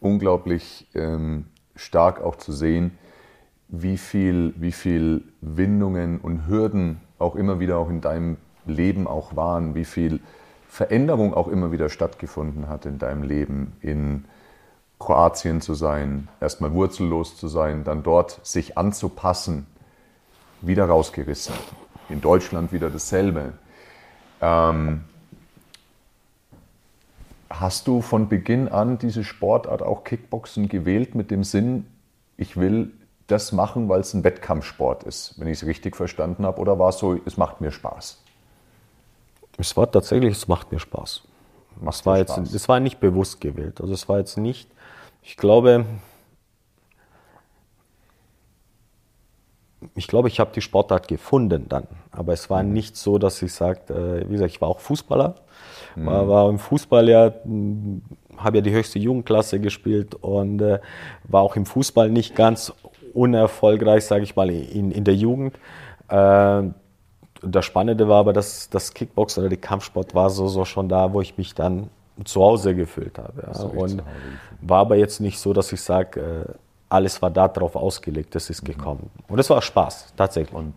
unglaublich 0.00 0.88
ähm, 0.94 1.46
stark 1.76 2.20
auch 2.20 2.36
zu 2.36 2.52
sehen, 2.52 2.98
wie 3.68 3.98
viel, 3.98 4.54
wie 4.56 4.72
viel 4.72 5.22
Windungen 5.40 6.18
und 6.18 6.48
Hürden 6.48 7.00
auch 7.18 7.36
immer 7.36 7.60
wieder 7.60 7.78
auch 7.78 7.88
in 7.88 8.00
deinem 8.00 8.38
Leben 8.66 9.06
auch 9.06 9.36
waren, 9.36 9.74
wie 9.74 9.84
viel 9.84 10.20
Veränderung 10.68 11.34
auch 11.34 11.48
immer 11.48 11.72
wieder 11.72 11.88
stattgefunden 11.88 12.68
hat 12.68 12.86
in 12.86 12.98
deinem 12.98 13.22
Leben, 13.22 13.76
in 13.80 14.24
Kroatien 14.98 15.60
zu 15.60 15.74
sein, 15.74 16.28
erstmal 16.40 16.72
wurzellos 16.72 17.36
zu 17.36 17.48
sein, 17.48 17.84
dann 17.84 18.02
dort 18.02 18.44
sich 18.44 18.76
anzupassen, 18.76 19.66
wieder 20.60 20.86
rausgerissen. 20.86 21.54
In 22.10 22.20
Deutschland 22.20 22.72
wieder 22.72 22.90
dasselbe. 22.90 23.52
Ähm, 24.40 25.04
Hast 27.50 27.88
du 27.88 28.00
von 28.00 28.28
Beginn 28.28 28.68
an 28.68 28.98
diese 28.98 29.24
Sportart 29.24 29.82
auch 29.82 30.04
Kickboxen 30.04 30.68
gewählt 30.68 31.16
mit 31.16 31.32
dem 31.32 31.42
Sinn, 31.42 31.84
ich 32.36 32.56
will 32.56 32.92
das 33.26 33.50
machen, 33.50 33.88
weil 33.88 34.00
es 34.00 34.14
ein 34.14 34.22
Wettkampfsport 34.22 35.02
ist, 35.02 35.34
wenn 35.36 35.48
ich 35.48 35.60
es 35.60 35.66
richtig 35.66 35.96
verstanden 35.96 36.46
habe? 36.46 36.60
Oder 36.60 36.78
war 36.78 36.90
es 36.90 36.98
so, 36.98 37.18
es 37.26 37.36
macht 37.36 37.60
mir 37.60 37.72
Spaß? 37.72 38.22
Es 39.58 39.76
war 39.76 39.90
tatsächlich, 39.90 40.36
es 40.36 40.46
macht 40.46 40.70
mir 40.70 40.78
Spaß. 40.78 41.22
Macht 41.80 41.96
es 41.96 42.06
war, 42.06 42.18
jetzt, 42.18 42.34
Spaß. 42.34 42.54
es 42.54 42.68
war 42.68 42.78
nicht 42.78 43.00
bewusst 43.00 43.40
gewählt. 43.40 43.80
Also 43.80 43.92
es 43.92 44.08
war 44.08 44.18
jetzt 44.18 44.38
nicht, 44.38 44.70
ich 45.22 45.36
glaube, 45.36 45.84
ich 49.94 50.06
glaube, 50.08 50.28
ich 50.28 50.40
habe 50.40 50.50
die 50.54 50.60
Sportart 50.60 51.08
gefunden 51.08 51.66
dann. 51.68 51.86
Aber 52.10 52.32
es 52.32 52.50
war 52.50 52.62
mhm. 52.62 52.72
nicht 52.72 52.96
so, 52.96 53.18
dass 53.18 53.40
ich 53.42 53.52
sagte, 53.52 54.24
wie 54.26 54.32
gesagt, 54.32 54.52
ich 54.52 54.60
war 54.60 54.68
auch 54.68 54.80
Fußballer. 54.80 55.36
Mhm. 55.96 56.06
War, 56.06 56.28
war 56.28 56.50
im 56.50 56.58
Fußball 56.58 57.08
ja, 57.08 57.32
hm, 57.44 58.02
habe 58.36 58.58
ja 58.58 58.62
die 58.62 58.72
höchste 58.72 58.98
Jugendklasse 58.98 59.60
gespielt 59.60 60.14
und 60.14 60.60
äh, 60.62 60.80
war 61.24 61.42
auch 61.42 61.56
im 61.56 61.66
Fußball 61.66 62.10
nicht 62.10 62.34
ganz 62.34 62.72
unerfolgreich, 63.12 64.04
sage 64.04 64.24
ich 64.24 64.36
mal, 64.36 64.50
in, 64.50 64.90
in 64.90 65.04
der 65.04 65.14
Jugend. 65.14 65.58
Äh, 66.08 66.62
das 67.42 67.64
Spannende 67.64 68.08
war 68.08 68.18
aber, 68.20 68.32
dass 68.32 68.68
das 68.68 68.92
Kickbox 68.92 69.38
oder 69.38 69.48
der 69.48 69.58
Kampfsport 69.58 70.14
war 70.14 70.30
so, 70.30 70.46
so 70.48 70.64
schon 70.64 70.88
da, 70.88 71.12
wo 71.12 71.20
ich 71.20 71.38
mich 71.38 71.54
dann 71.54 71.88
zu 72.24 72.42
Hause 72.42 72.74
gefühlt 72.74 73.18
habe. 73.18 73.50
Ja. 73.54 73.62
Und 73.64 74.02
war 74.60 74.80
aber 74.80 74.96
jetzt 74.96 75.20
nicht 75.20 75.38
so, 75.38 75.52
dass 75.52 75.72
ich 75.72 75.80
sage, 75.80 76.20
äh, 76.20 76.52
alles 76.90 77.22
war 77.22 77.30
darauf 77.30 77.76
ausgelegt, 77.76 78.34
das 78.34 78.50
ist 78.50 78.62
mhm. 78.62 78.72
gekommen. 78.72 79.10
Und 79.28 79.38
es 79.38 79.48
war 79.48 79.62
Spaß, 79.62 80.12
tatsächlich. 80.16 80.54
Und 80.54 80.74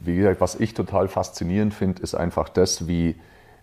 wie 0.00 0.16
gesagt, 0.16 0.40
was 0.40 0.56
ich 0.56 0.74
total 0.74 1.08
faszinierend 1.08 1.72
finde, 1.72 2.02
ist 2.02 2.14
einfach 2.14 2.48
das, 2.48 2.86
wie, 2.86 3.16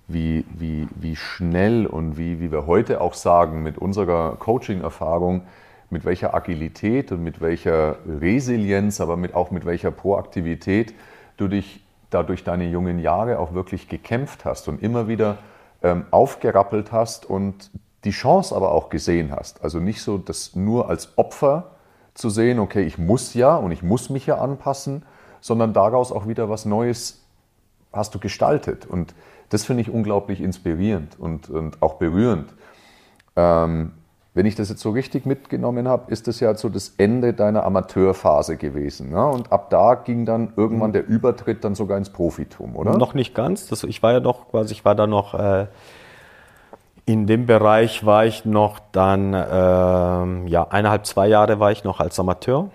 wie, 0.08 0.46
wie, 0.58 0.88
wie 0.96 1.16
schnell 1.16 1.86
und 1.86 2.18
wie, 2.18 2.40
wie 2.40 2.52
wir 2.52 2.66
heute 2.66 3.02
auch 3.02 3.14
sagen, 3.14 3.64
mit 3.64 3.78
unserer 3.78 4.36
Coaching-Erfahrung, 4.38 5.44
mit 5.90 6.06
welcher 6.06 6.34
Agilität 6.34 7.12
und 7.12 7.24
mit 7.24 7.40
welcher 7.40 7.98
Resilienz, 8.08 9.00
aber 9.00 9.16
mit, 9.16 9.36
auch 9.36 9.52
mit 9.52 9.66
welcher 9.66 9.92
Proaktivität 9.92 10.94
du 11.38 11.48
dich 11.48 11.84
da 12.10 12.24
durch 12.24 12.44
deine 12.44 12.68
jungen 12.68 13.00
Jahre 13.00 13.40
auch 13.40 13.54
wirklich 13.54 13.88
gekämpft 13.90 14.46
hast 14.46 14.68
und 14.68 14.82
immer 14.82 15.08
wieder 15.08 15.38
ähm, 15.82 16.06
aufgerappelt 16.12 16.92
hast 16.92 17.26
und 17.26 17.72
die 18.04 18.12
Chance 18.12 18.56
aber 18.56 18.72
auch 18.72 18.90
gesehen 18.90 19.32
hast. 19.32 19.64
Also 19.64 19.80
nicht 19.80 20.02
so 20.02 20.18
das 20.18 20.56
nur 20.56 20.90
als 20.90 21.18
Opfer 21.18 21.73
zu 22.14 22.30
sehen, 22.30 22.60
okay, 22.60 22.84
ich 22.84 22.98
muss 22.98 23.34
ja 23.34 23.56
und 23.56 23.72
ich 23.72 23.84
muss 23.84 24.10
mich 24.10 24.26
ja 24.26 24.38
anpassen, 24.38 25.04
sondern 25.42 25.74
daraus 25.74 26.12
auch 26.12 26.28
wieder 26.28 26.50
was 26.50 26.66
Neues 26.66 27.24
hast 27.92 28.16
du 28.16 28.20
gestaltet. 28.20 28.86
Und 28.86 29.14
das 29.50 29.66
finde 29.66 29.82
ich 29.82 29.90
unglaublich 29.90 30.42
inspirierend 30.42 31.20
und, 31.20 31.50
und 31.50 31.82
auch 31.82 31.96
berührend. 31.96 32.54
Ähm, 33.36 33.92
wenn 34.36 34.48
ich 34.48 34.56
das 34.56 34.70
jetzt 34.70 34.82
so 34.82 34.90
richtig 34.90 35.28
mitgenommen 35.28 35.88
habe, 35.88 36.12
ist 36.12 36.28
das 36.28 36.40
ja 36.40 36.56
so 36.56 36.68
das 36.70 36.96
Ende 36.98 37.34
deiner 37.34 37.64
Amateurphase 37.66 38.58
gewesen. 38.58 39.12
Ne? 39.12 39.26
Und 39.28 39.52
ab 39.52 39.70
da 39.70 39.94
ging 39.94 40.26
dann 40.26 40.54
irgendwann 40.56 40.90
mhm. 40.90 40.94
der 40.94 41.08
Übertritt 41.08 41.64
dann 41.64 41.76
sogar 41.76 42.00
ins 42.00 42.10
Profitum, 42.10 42.76
oder? 42.76 42.98
Noch 42.98 43.14
nicht 43.14 43.36
ganz. 43.36 43.68
Das, 43.68 43.84
ich 43.84 44.02
war 44.02 44.14
ja 44.14 44.20
noch 44.20 44.50
quasi, 44.50 44.74
ich 44.74 44.86
war 44.86 44.96
da 44.96 45.06
noch 45.06 45.36
äh, 45.36 45.68
in 47.06 47.28
dem 47.28 47.46
Bereich 47.46 48.06
war 48.06 48.26
ich 48.26 48.46
noch 48.46 48.80
dann, 48.92 49.34
äh, 49.34 50.50
ja, 50.50 50.68
eineinhalb, 50.70 51.06
zwei 51.06 51.28
Jahre 51.28 51.60
war 51.60 51.72
ich 51.72 51.84
noch 51.84 52.00
als 52.00 52.20
Amateur. 52.20 52.70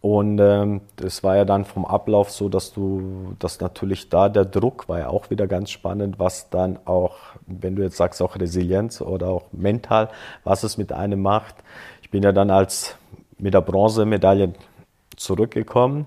Und 0.00 0.38
ähm, 0.38 0.80
das 0.96 1.24
war 1.24 1.36
ja 1.36 1.44
dann 1.44 1.64
vom 1.64 1.84
Ablauf 1.84 2.30
so, 2.30 2.48
dass 2.48 2.72
du, 2.72 3.34
dass 3.40 3.60
natürlich 3.60 4.08
da 4.08 4.28
der 4.28 4.44
Druck 4.44 4.88
war 4.88 5.00
ja 5.00 5.08
auch 5.08 5.30
wieder 5.30 5.48
ganz 5.48 5.70
spannend, 5.70 6.20
was 6.20 6.50
dann 6.50 6.78
auch, 6.84 7.16
wenn 7.46 7.74
du 7.74 7.82
jetzt 7.82 7.96
sagst, 7.96 8.22
auch 8.22 8.36
Resilienz 8.36 9.00
oder 9.00 9.28
auch 9.28 9.46
mental, 9.50 10.08
was 10.44 10.62
es 10.62 10.78
mit 10.78 10.92
einem 10.92 11.20
macht. 11.20 11.56
Ich 12.02 12.10
bin 12.10 12.22
ja 12.22 12.30
dann 12.30 12.50
als 12.50 12.96
mit 13.38 13.54
der 13.54 13.60
Bronzemedaille 13.60 14.54
zurückgekommen 15.16 16.06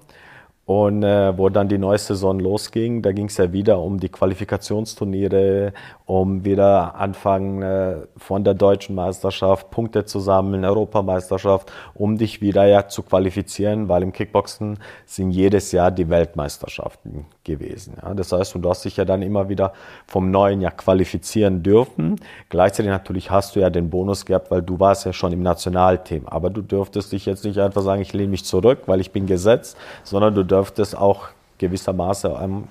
und 0.65 1.03
äh, 1.03 1.37
wo 1.37 1.49
dann 1.49 1.67
die 1.67 1.77
neue 1.77 1.97
Saison 1.97 2.39
losging, 2.39 3.01
da 3.01 3.11
ging 3.11 3.25
es 3.25 3.37
ja 3.37 3.51
wieder 3.51 3.79
um 3.79 3.99
die 3.99 4.09
Qualifikationsturniere, 4.09 5.73
um 6.05 6.45
wieder 6.45 6.95
anfangen 6.95 7.61
äh, 7.61 7.95
von 8.15 8.43
der 8.43 8.53
deutschen 8.53 8.95
Meisterschaft, 8.95 9.71
Punkte 9.71 10.05
zu 10.05 10.19
sammeln, 10.19 10.63
Europameisterschaft, 10.63 11.71
um 11.93 12.17
dich 12.17 12.41
wieder 12.41 12.65
ja 12.65 12.87
zu 12.87 13.03
qualifizieren, 13.03 13.89
weil 13.89 14.03
im 14.03 14.13
Kickboxen 14.13 14.77
sind 15.05 15.31
jedes 15.31 15.71
Jahr 15.71 15.91
die 15.91 16.09
Weltmeisterschaften 16.09 17.25
gewesen. 17.43 17.97
Ja. 18.01 18.13
Das 18.13 18.31
heißt, 18.31 18.55
du 18.55 18.69
hast 18.69 18.85
dich 18.85 18.97
ja 18.97 19.05
dann 19.05 19.21
immer 19.21 19.49
wieder 19.49 19.73
vom 20.07 20.31
neuen 20.31 20.61
Jahr 20.61 20.71
qualifizieren 20.71 21.63
dürfen. 21.63 22.17
Gleichzeitig 22.49 22.91
natürlich 22.91 23.31
hast 23.31 23.55
du 23.55 23.59
ja 23.59 23.69
den 23.69 23.89
Bonus 23.89 24.25
gehabt, 24.25 24.51
weil 24.51 24.61
du 24.61 24.79
warst 24.79 25.05
ja 25.05 25.13
schon 25.13 25.31
im 25.31 25.41
Nationalteam. 25.41 26.27
Aber 26.27 26.49
du 26.49 26.61
dürftest 26.61 27.11
dich 27.11 27.25
jetzt 27.25 27.43
nicht 27.43 27.59
einfach 27.59 27.81
sagen, 27.81 28.01
ich 28.01 28.13
lehne 28.13 28.29
mich 28.29 28.45
zurück, 28.45 28.83
weil 28.85 29.01
ich 29.01 29.11
bin 29.11 29.25
gesetzt, 29.25 29.77
sondern 30.03 30.35
du 30.35 30.43
dürftest 30.43 30.97
auch 30.97 31.27
gewissermaßen 31.57 32.35
am 32.35 32.67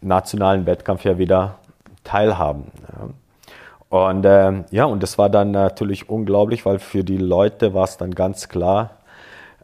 nationalen 0.00 0.66
Wettkampf 0.66 1.04
ja 1.04 1.18
wieder 1.18 1.56
teilhaben. 2.04 2.64
Ja. 2.92 3.08
Und 3.88 4.24
äh, 4.24 4.64
ja, 4.70 4.84
und 4.84 5.02
das 5.02 5.16
war 5.16 5.30
dann 5.30 5.52
natürlich 5.52 6.08
unglaublich, 6.08 6.66
weil 6.66 6.78
für 6.78 7.04
die 7.04 7.18
Leute 7.18 7.72
war 7.72 7.84
es 7.84 7.96
dann 7.96 8.14
ganz 8.14 8.48
klar, 8.48 8.90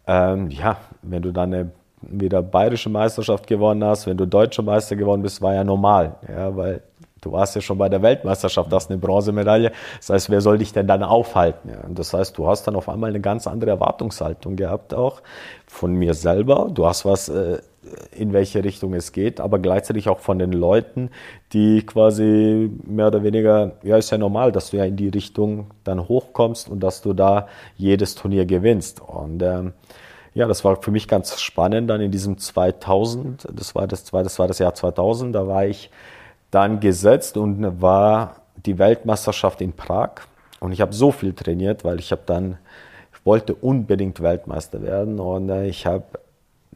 ähm, 0.06 0.50
ja, 0.50 0.76
wenn 1.02 1.22
du 1.22 1.32
dann 1.32 1.52
eine 1.52 1.70
wieder 2.02 2.42
bayerische 2.42 2.90
Meisterschaft 2.90 3.46
gewonnen 3.46 3.84
hast, 3.84 4.06
wenn 4.06 4.16
du 4.16 4.26
deutscher 4.26 4.62
Meister 4.62 4.96
geworden 4.96 5.22
bist, 5.22 5.40
war 5.40 5.54
ja 5.54 5.64
normal, 5.64 6.16
ja, 6.28 6.56
weil 6.56 6.82
du 7.22 7.32
warst 7.32 7.54
ja 7.54 7.60
schon 7.60 7.78
bei 7.78 7.88
der 7.88 8.02
Weltmeisterschaft, 8.02 8.70
hast 8.72 8.90
eine 8.90 8.98
Bronzemedaille. 8.98 9.72
Das 9.98 10.10
heißt, 10.10 10.30
wer 10.30 10.40
soll 10.40 10.58
dich 10.58 10.72
denn 10.72 10.86
dann 10.86 11.02
aufhalten? 11.02 11.70
Ja? 11.70 11.80
Und 11.86 11.98
das 11.98 12.12
heißt, 12.12 12.36
du 12.36 12.46
hast 12.46 12.66
dann 12.66 12.76
auf 12.76 12.88
einmal 12.88 13.10
eine 13.10 13.20
ganz 13.20 13.46
andere 13.46 13.70
Erwartungshaltung 13.70 14.56
gehabt 14.56 14.92
auch 14.92 15.22
von 15.66 15.94
mir 15.94 16.14
selber. 16.14 16.68
Du 16.72 16.86
hast 16.86 17.04
was 17.04 17.28
äh, 17.28 17.58
in 18.12 18.32
welche 18.32 18.62
Richtung 18.62 18.94
es 18.94 19.12
geht, 19.12 19.40
aber 19.40 19.58
gleichzeitig 19.58 20.08
auch 20.08 20.20
von 20.20 20.38
den 20.38 20.52
Leuten, 20.52 21.10
die 21.52 21.84
quasi 21.84 22.70
mehr 22.84 23.08
oder 23.08 23.22
weniger, 23.22 23.72
ja, 23.82 23.96
ist 23.96 24.10
ja 24.10 24.18
normal, 24.18 24.52
dass 24.52 24.70
du 24.70 24.76
ja 24.76 24.84
in 24.84 24.96
die 24.96 25.08
Richtung 25.08 25.66
dann 25.84 26.08
hochkommst 26.08 26.68
und 26.68 26.80
dass 26.80 27.02
du 27.02 27.12
da 27.12 27.48
jedes 27.76 28.14
Turnier 28.14 28.46
gewinnst. 28.46 29.00
Und 29.00 29.42
ähm, 29.42 29.72
ja, 30.34 30.46
das 30.46 30.64
war 30.64 30.80
für 30.80 30.90
mich 30.90 31.08
ganz 31.08 31.40
spannend 31.40 31.90
dann 31.90 32.00
in 32.00 32.10
diesem 32.10 32.38
2000, 32.38 33.48
das 33.52 33.74
war 33.74 33.86
das, 33.86 34.04
das 34.04 34.38
war 34.38 34.48
das 34.48 34.58
Jahr 34.58 34.74
2000, 34.74 35.34
da 35.34 35.46
war 35.46 35.66
ich 35.66 35.90
dann 36.50 36.80
gesetzt 36.80 37.36
und 37.36 37.82
war 37.82 38.36
die 38.64 38.78
Weltmeisterschaft 38.78 39.60
in 39.60 39.72
Prag 39.72 40.10
und 40.60 40.72
ich 40.72 40.80
habe 40.80 40.92
so 40.92 41.10
viel 41.10 41.32
trainiert, 41.32 41.84
weil 41.84 41.98
ich 41.98 42.12
habe 42.12 42.22
dann 42.26 42.58
ich 43.14 43.26
wollte 43.26 43.54
unbedingt 43.54 44.20
Weltmeister 44.20 44.82
werden 44.82 45.20
und 45.20 45.48
äh, 45.48 45.66
ich 45.66 45.86
habe 45.86 46.04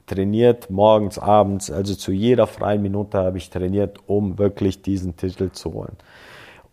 trainiert, 0.07 0.71
morgens, 0.71 1.19
abends, 1.19 1.71
also 1.71 1.95
zu 1.95 2.13
jeder 2.13 2.47
freien 2.47 2.83
Minute 2.83 3.19
habe 3.19 3.39
ich 3.39 3.51
trainiert, 3.51 3.99
um 4.07 4.39
wirklich 4.39 4.83
diesen 4.83 5.17
Titel 5.17 5.51
zu 5.51 5.73
holen. 5.73 5.97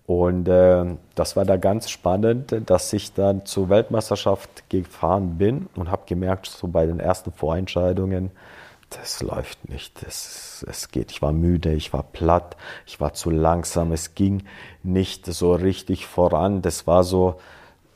Und 0.06 0.50
äh, 0.50 0.86
das 1.16 1.36
war 1.36 1.46
da 1.46 1.56
ganz 1.56 1.90
spannend, 1.90 2.56
dass 2.66 2.92
ich 2.92 3.14
dann 3.14 3.46
zur 3.46 3.70
Weltmeisterschaft 3.70 4.70
gefahren 4.70 5.38
bin 5.38 5.68
und 5.76 5.90
habe 5.90 6.04
gemerkt, 6.06 6.48
so 6.48 6.68
bei 6.68 6.86
den 6.86 7.00
ersten 7.00 7.32
Vorentscheidungen, 7.32 8.32
das 8.90 9.22
läuft 9.22 9.70
nicht, 9.70 10.04
es, 10.04 10.66
es 10.70 10.90
geht. 10.90 11.12
Ich 11.12 11.22
war 11.22 11.32
müde, 11.32 11.74
ich 11.74 11.94
war 11.94 12.04
platt, 12.04 12.58
ich 12.86 13.00
war 13.00 13.14
zu 13.14 13.30
langsam, 13.30 13.92
es 13.92 14.14
ging 14.14 14.44
nicht 14.84 15.26
so 15.26 15.54
richtig 15.54 16.06
voran. 16.06 16.62
Das 16.62 16.86
war 16.86 17.04
so, 17.04 17.40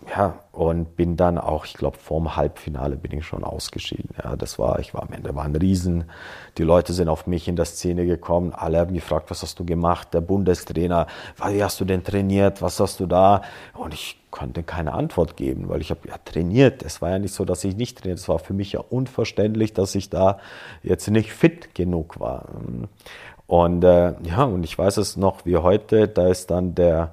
ja, 0.10 0.40
und 0.52 0.96
bin 0.96 1.18
dann 1.18 1.38
auch, 1.38 1.66
ich 1.66 1.74
glaube, 1.74 1.98
vorm 1.98 2.36
Halbfinale 2.36 2.96
bin 2.96 3.12
ich 3.12 3.26
schon 3.26 3.44
ausgeschieden. 3.44 4.10
Ja, 4.24 4.36
das 4.36 4.58
war, 4.58 4.80
ich 4.80 4.94
war 4.94 5.04
am 5.04 5.12
Ende, 5.12 5.36
war 5.36 5.44
ein 5.44 5.56
Riesen. 5.56 6.06
Die 6.58 6.64
Leute 6.64 6.94
sind 6.94 7.10
auf 7.10 7.28
mich 7.28 7.48
in 7.48 7.56
der 7.56 7.66
Szene 7.66 8.06
gekommen. 8.06 8.54
Alle 8.54 8.80
haben 8.80 8.94
gefragt, 8.94 9.30
was 9.30 9.42
hast 9.44 9.60
du 9.60 9.66
gemacht? 9.66 10.14
Der 10.14 10.22
Bundestrainer, 10.22 11.08
wie 11.46 11.64
hast 11.64 11.80
du 11.80 11.86
denn 11.86 12.04
trainiert? 12.04 12.62
Was 12.62 12.80
hast 12.80 13.00
du 13.00 13.06
da? 13.06 13.42
Und 13.74 13.94
ich 13.94 14.18
konnte 14.32 14.64
keine 14.64 14.94
Antwort 14.94 15.36
geben, 15.36 15.68
weil 15.68 15.82
ich 15.82 15.90
habe 15.90 16.08
ja 16.08 16.16
trainiert. 16.24 16.84
Es 16.84 17.02
war 17.02 17.10
ja 17.10 17.20
nicht 17.20 17.34
so, 17.34 17.44
dass 17.44 17.64
ich 17.64 17.76
nicht 17.76 17.98
trainiert. 17.98 18.20
Es 18.20 18.30
war 18.30 18.40
für 18.40 18.54
mich 18.54 18.74
ja 18.74 18.80
unverständlich, 18.80 19.74
dass 19.74 19.94
ich 19.96 20.10
da 20.10 20.40
jetzt 20.84 21.10
nicht 21.10 21.34
fit 21.34 21.76
genug 21.76 22.20
war. 22.20 22.46
Und 23.48 23.84
äh, 23.84 24.14
ja, 24.24 24.44
und 24.44 24.64
ich 24.64 24.78
weiß 24.78 24.98
es 24.98 25.18
noch 25.18 25.46
wie 25.46 25.58
heute, 25.58 26.08
da 26.08 26.28
ist 26.28 26.50
dann 26.52 26.76
der 26.76 27.12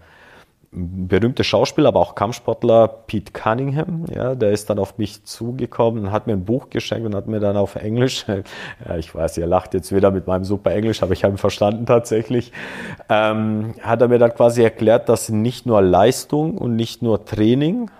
berühmte 0.74 1.44
Schauspieler, 1.44 1.88
aber 1.88 2.00
auch 2.00 2.14
Kampfsportler 2.14 2.88
Pete 2.88 3.32
Cunningham, 3.32 4.06
ja, 4.12 4.34
der 4.34 4.50
ist 4.50 4.68
dann 4.68 4.78
auf 4.78 4.98
mich 4.98 5.24
zugekommen 5.24 6.06
und 6.06 6.12
hat 6.12 6.26
mir 6.26 6.32
ein 6.32 6.44
Buch 6.44 6.68
geschenkt 6.70 7.06
und 7.06 7.14
hat 7.14 7.28
mir 7.28 7.40
dann 7.40 7.56
auf 7.56 7.76
Englisch, 7.76 8.26
ja, 8.88 8.96
ich 8.96 9.14
weiß, 9.14 9.38
ihr 9.38 9.46
lacht 9.46 9.74
jetzt 9.74 9.94
wieder 9.94 10.10
mit 10.10 10.26
meinem 10.26 10.44
super 10.44 10.72
Englisch, 10.72 11.02
aber 11.02 11.12
ich 11.12 11.22
habe 11.22 11.34
ihn 11.34 11.38
verstanden 11.38 11.86
tatsächlich, 11.86 12.52
ähm, 13.08 13.74
hat 13.80 14.00
er 14.00 14.08
mir 14.08 14.18
dann 14.18 14.34
quasi 14.34 14.62
erklärt, 14.62 15.08
dass 15.08 15.28
nicht 15.28 15.64
nur 15.64 15.80
Leistung 15.80 16.58
und 16.58 16.74
nicht 16.74 17.02
nur 17.02 17.24
Training, 17.24 17.90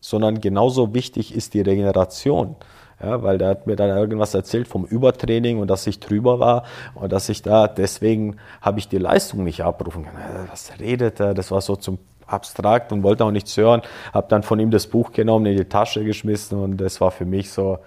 sondern 0.00 0.40
genauso 0.40 0.94
wichtig 0.94 1.34
ist 1.34 1.54
die 1.54 1.60
Regeneration. 1.60 2.56
Ja, 3.02 3.22
weil 3.22 3.38
der 3.38 3.48
hat 3.48 3.66
mir 3.66 3.76
dann 3.76 3.96
irgendwas 3.96 4.34
erzählt 4.34 4.68
vom 4.68 4.84
Übertraining 4.84 5.58
und 5.58 5.68
dass 5.68 5.86
ich 5.86 6.00
drüber 6.00 6.38
war 6.38 6.64
und 6.94 7.10
dass 7.10 7.30
ich 7.30 7.40
da, 7.40 7.66
deswegen 7.66 8.36
habe 8.60 8.78
ich 8.78 8.88
die 8.88 8.98
Leistung 8.98 9.42
nicht 9.42 9.62
abrufen 9.64 10.04
können. 10.04 10.48
Was 10.50 10.72
redet 10.78 11.18
er? 11.18 11.32
Das 11.32 11.50
war 11.50 11.62
so 11.62 11.76
zum 11.76 11.98
abstrakt 12.32 12.92
und 12.92 13.02
wollte 13.02 13.24
auch 13.24 13.30
nichts 13.30 13.56
hören. 13.56 13.82
Habe 14.12 14.26
dann 14.28 14.42
von 14.42 14.58
ihm 14.60 14.70
das 14.70 14.86
Buch 14.86 15.12
genommen, 15.12 15.46
in 15.46 15.56
die 15.56 15.64
Tasche 15.64 16.04
geschmissen 16.04 16.58
und 16.58 16.76
das 16.76 17.00
war 17.00 17.10
für 17.10 17.24
mich 17.24 17.50
so, 17.50 17.78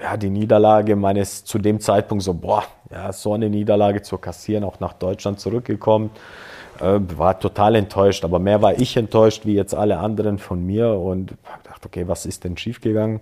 ja, 0.00 0.16
die 0.16 0.30
Niederlage 0.30 0.96
meines 0.96 1.44
zu 1.44 1.58
dem 1.58 1.80
Zeitpunkt 1.80 2.24
so, 2.24 2.34
boah, 2.34 2.64
ja, 2.90 3.12
so 3.12 3.34
eine 3.34 3.50
Niederlage 3.50 4.02
zu 4.02 4.18
kassieren, 4.18 4.64
auch 4.64 4.80
nach 4.80 4.94
Deutschland 4.94 5.40
zurückgekommen. 5.40 6.10
Äh, 6.80 6.98
war 7.16 7.38
total 7.38 7.74
enttäuscht, 7.74 8.24
aber 8.24 8.38
mehr 8.38 8.62
war 8.62 8.78
ich 8.78 8.96
enttäuscht 8.96 9.44
wie 9.44 9.54
jetzt 9.54 9.74
alle 9.74 9.98
anderen 9.98 10.38
von 10.38 10.64
mir 10.64 10.90
und 10.92 11.34
dachte, 11.64 11.86
okay, 11.86 12.08
was 12.08 12.24
ist 12.24 12.44
denn 12.44 12.56
schiefgegangen? 12.56 13.20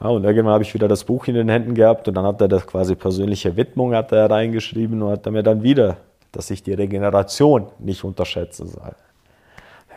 Ja, 0.00 0.08
und 0.08 0.24
irgendwann 0.24 0.54
habe 0.54 0.64
ich 0.64 0.74
wieder 0.74 0.88
das 0.88 1.04
Buch 1.04 1.26
in 1.26 1.34
den 1.34 1.48
Händen 1.48 1.74
gehabt 1.74 2.08
und 2.08 2.14
dann 2.14 2.24
hat 2.24 2.40
er 2.40 2.48
das 2.48 2.66
quasi 2.66 2.94
persönliche 2.94 3.56
Widmung 3.56 3.94
hat 3.94 4.12
er 4.12 4.30
reingeschrieben 4.30 5.02
und 5.02 5.10
hat 5.10 5.26
er 5.26 5.32
mir 5.32 5.42
dann 5.42 5.62
wieder, 5.62 5.96
dass 6.32 6.50
ich 6.50 6.62
die 6.62 6.74
Regeneration 6.74 7.66
nicht 7.78 8.04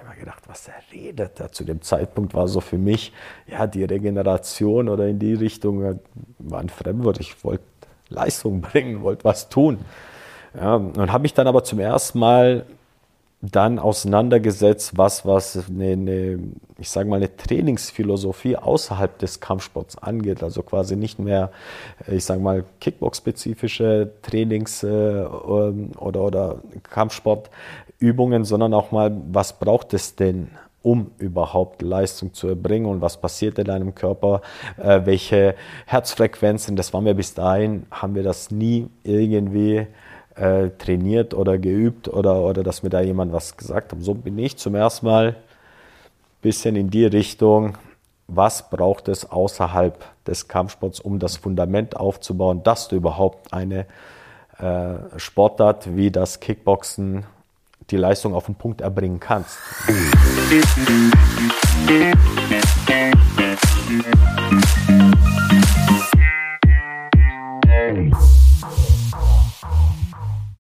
unterschätze 0.02 0.20
gedacht, 0.20 0.44
was 0.48 0.68
er 0.68 0.76
redet. 0.92 1.40
Da 1.40 1.52
zu 1.52 1.64
dem 1.64 1.82
Zeitpunkt 1.82 2.34
war 2.34 2.48
so 2.48 2.62
für 2.62 2.78
mich, 2.78 3.12
ja, 3.48 3.68
die 3.68 3.84
Regeneration 3.84 4.90
oder 4.90 5.08
in 5.08 5.20
die 5.20 5.34
Richtung 5.34 6.00
war 6.40 6.60
ein 6.60 6.70
Fremdwort. 6.70 7.20
Ich 7.20 7.44
wollte 7.44 7.64
Leistung 8.10 8.62
bringen, 8.62 9.02
wollte 9.02 9.24
was 9.24 9.50
tun. 9.50 9.80
Ja, 10.56 10.76
und 10.76 11.12
habe 11.12 11.22
mich 11.22 11.34
dann 11.34 11.48
aber 11.48 11.64
zum 11.64 11.80
ersten 11.80 12.20
Mal 12.20 12.66
dann 13.42 13.80
auseinandergesetzt, 13.80 14.98
was, 14.98 15.26
was 15.26 15.68
eine, 15.68 15.94
eine, 15.94 16.40
ich 16.78 16.90
sage 16.92 17.10
mal, 17.10 17.16
eine 17.16 17.36
Trainingsphilosophie 17.36 18.56
außerhalb 18.56 19.18
des 19.18 19.40
Kampfsports 19.40 19.98
angeht. 19.98 20.44
Also 20.44 20.62
quasi 20.62 20.96
nicht 20.96 21.18
mehr, 21.18 21.52
ich 22.08 22.24
sage 22.24 22.40
mal, 22.40 22.64
Kickbox-spezifische 22.80 24.12
Trainings 24.22 24.84
äh, 24.84 25.24
oder, 25.26 26.22
oder 26.22 26.60
Kampfsport 26.84 27.50
Übungen, 28.02 28.44
sondern 28.44 28.74
auch 28.74 28.92
mal, 28.92 29.16
was 29.32 29.60
braucht 29.60 29.94
es 29.94 30.16
denn, 30.16 30.50
um 30.84 31.12
überhaupt 31.20 31.82
Leistung 31.84 32.34
zu 32.34 32.48
erbringen 32.48 32.88
und 32.88 33.02
was 33.02 33.22
passiert 33.22 33.60
in 33.60 33.66
deinem 33.66 33.94
Körper, 33.94 34.42
äh, 34.78 35.02
welche 35.06 35.56
Herzfrequenzen, 35.86 36.76
das 36.76 36.92
war 36.92 37.02
mir 37.02 37.14
bis 37.14 37.36
dahin, 37.36 37.86
haben 37.92 38.16
wir 38.16 38.24
das 38.24 38.50
nie 38.50 38.90
irgendwie 39.04 39.86
äh, 40.36 40.70
trainiert 40.80 41.36
oder 41.36 41.60
geübt 41.60 42.08
oder, 42.08 42.42
oder 42.42 42.64
dass 42.64 42.82
mir 42.82 42.90
da 42.90 43.02
jemand 43.02 43.32
was 43.32 43.56
gesagt 43.56 43.92
hat. 43.92 44.02
So 44.02 44.16
bin 44.16 44.40
ich 44.40 44.58
zum 44.58 44.74
ersten 44.74 45.06
Mal 45.06 45.28
ein 45.28 45.36
bisschen 46.42 46.76
in 46.76 46.90
die 46.90 47.06
Richtung, 47.06 47.78
was 48.28 48.70
braucht 48.70 49.08
es 49.08 49.30
außerhalb 49.30 50.04
des 50.26 50.48
Kampfsports, 50.48 51.00
um 51.00 51.20
das 51.20 51.38
Fundament 51.38 51.96
aufzubauen, 51.96 52.64
dass 52.64 52.88
du 52.88 52.96
überhaupt 52.96 53.54
eine 53.54 53.86
äh, 54.58 54.96
Sportart 55.18 55.96
wie 55.96 56.10
das 56.10 56.40
Kickboxen 56.40 57.26
die 57.92 57.98
Leistung 57.98 58.34
auf 58.34 58.46
den 58.46 58.56
Punkt 58.56 58.82
erbringen 58.82 59.20
kannst. 59.20 59.58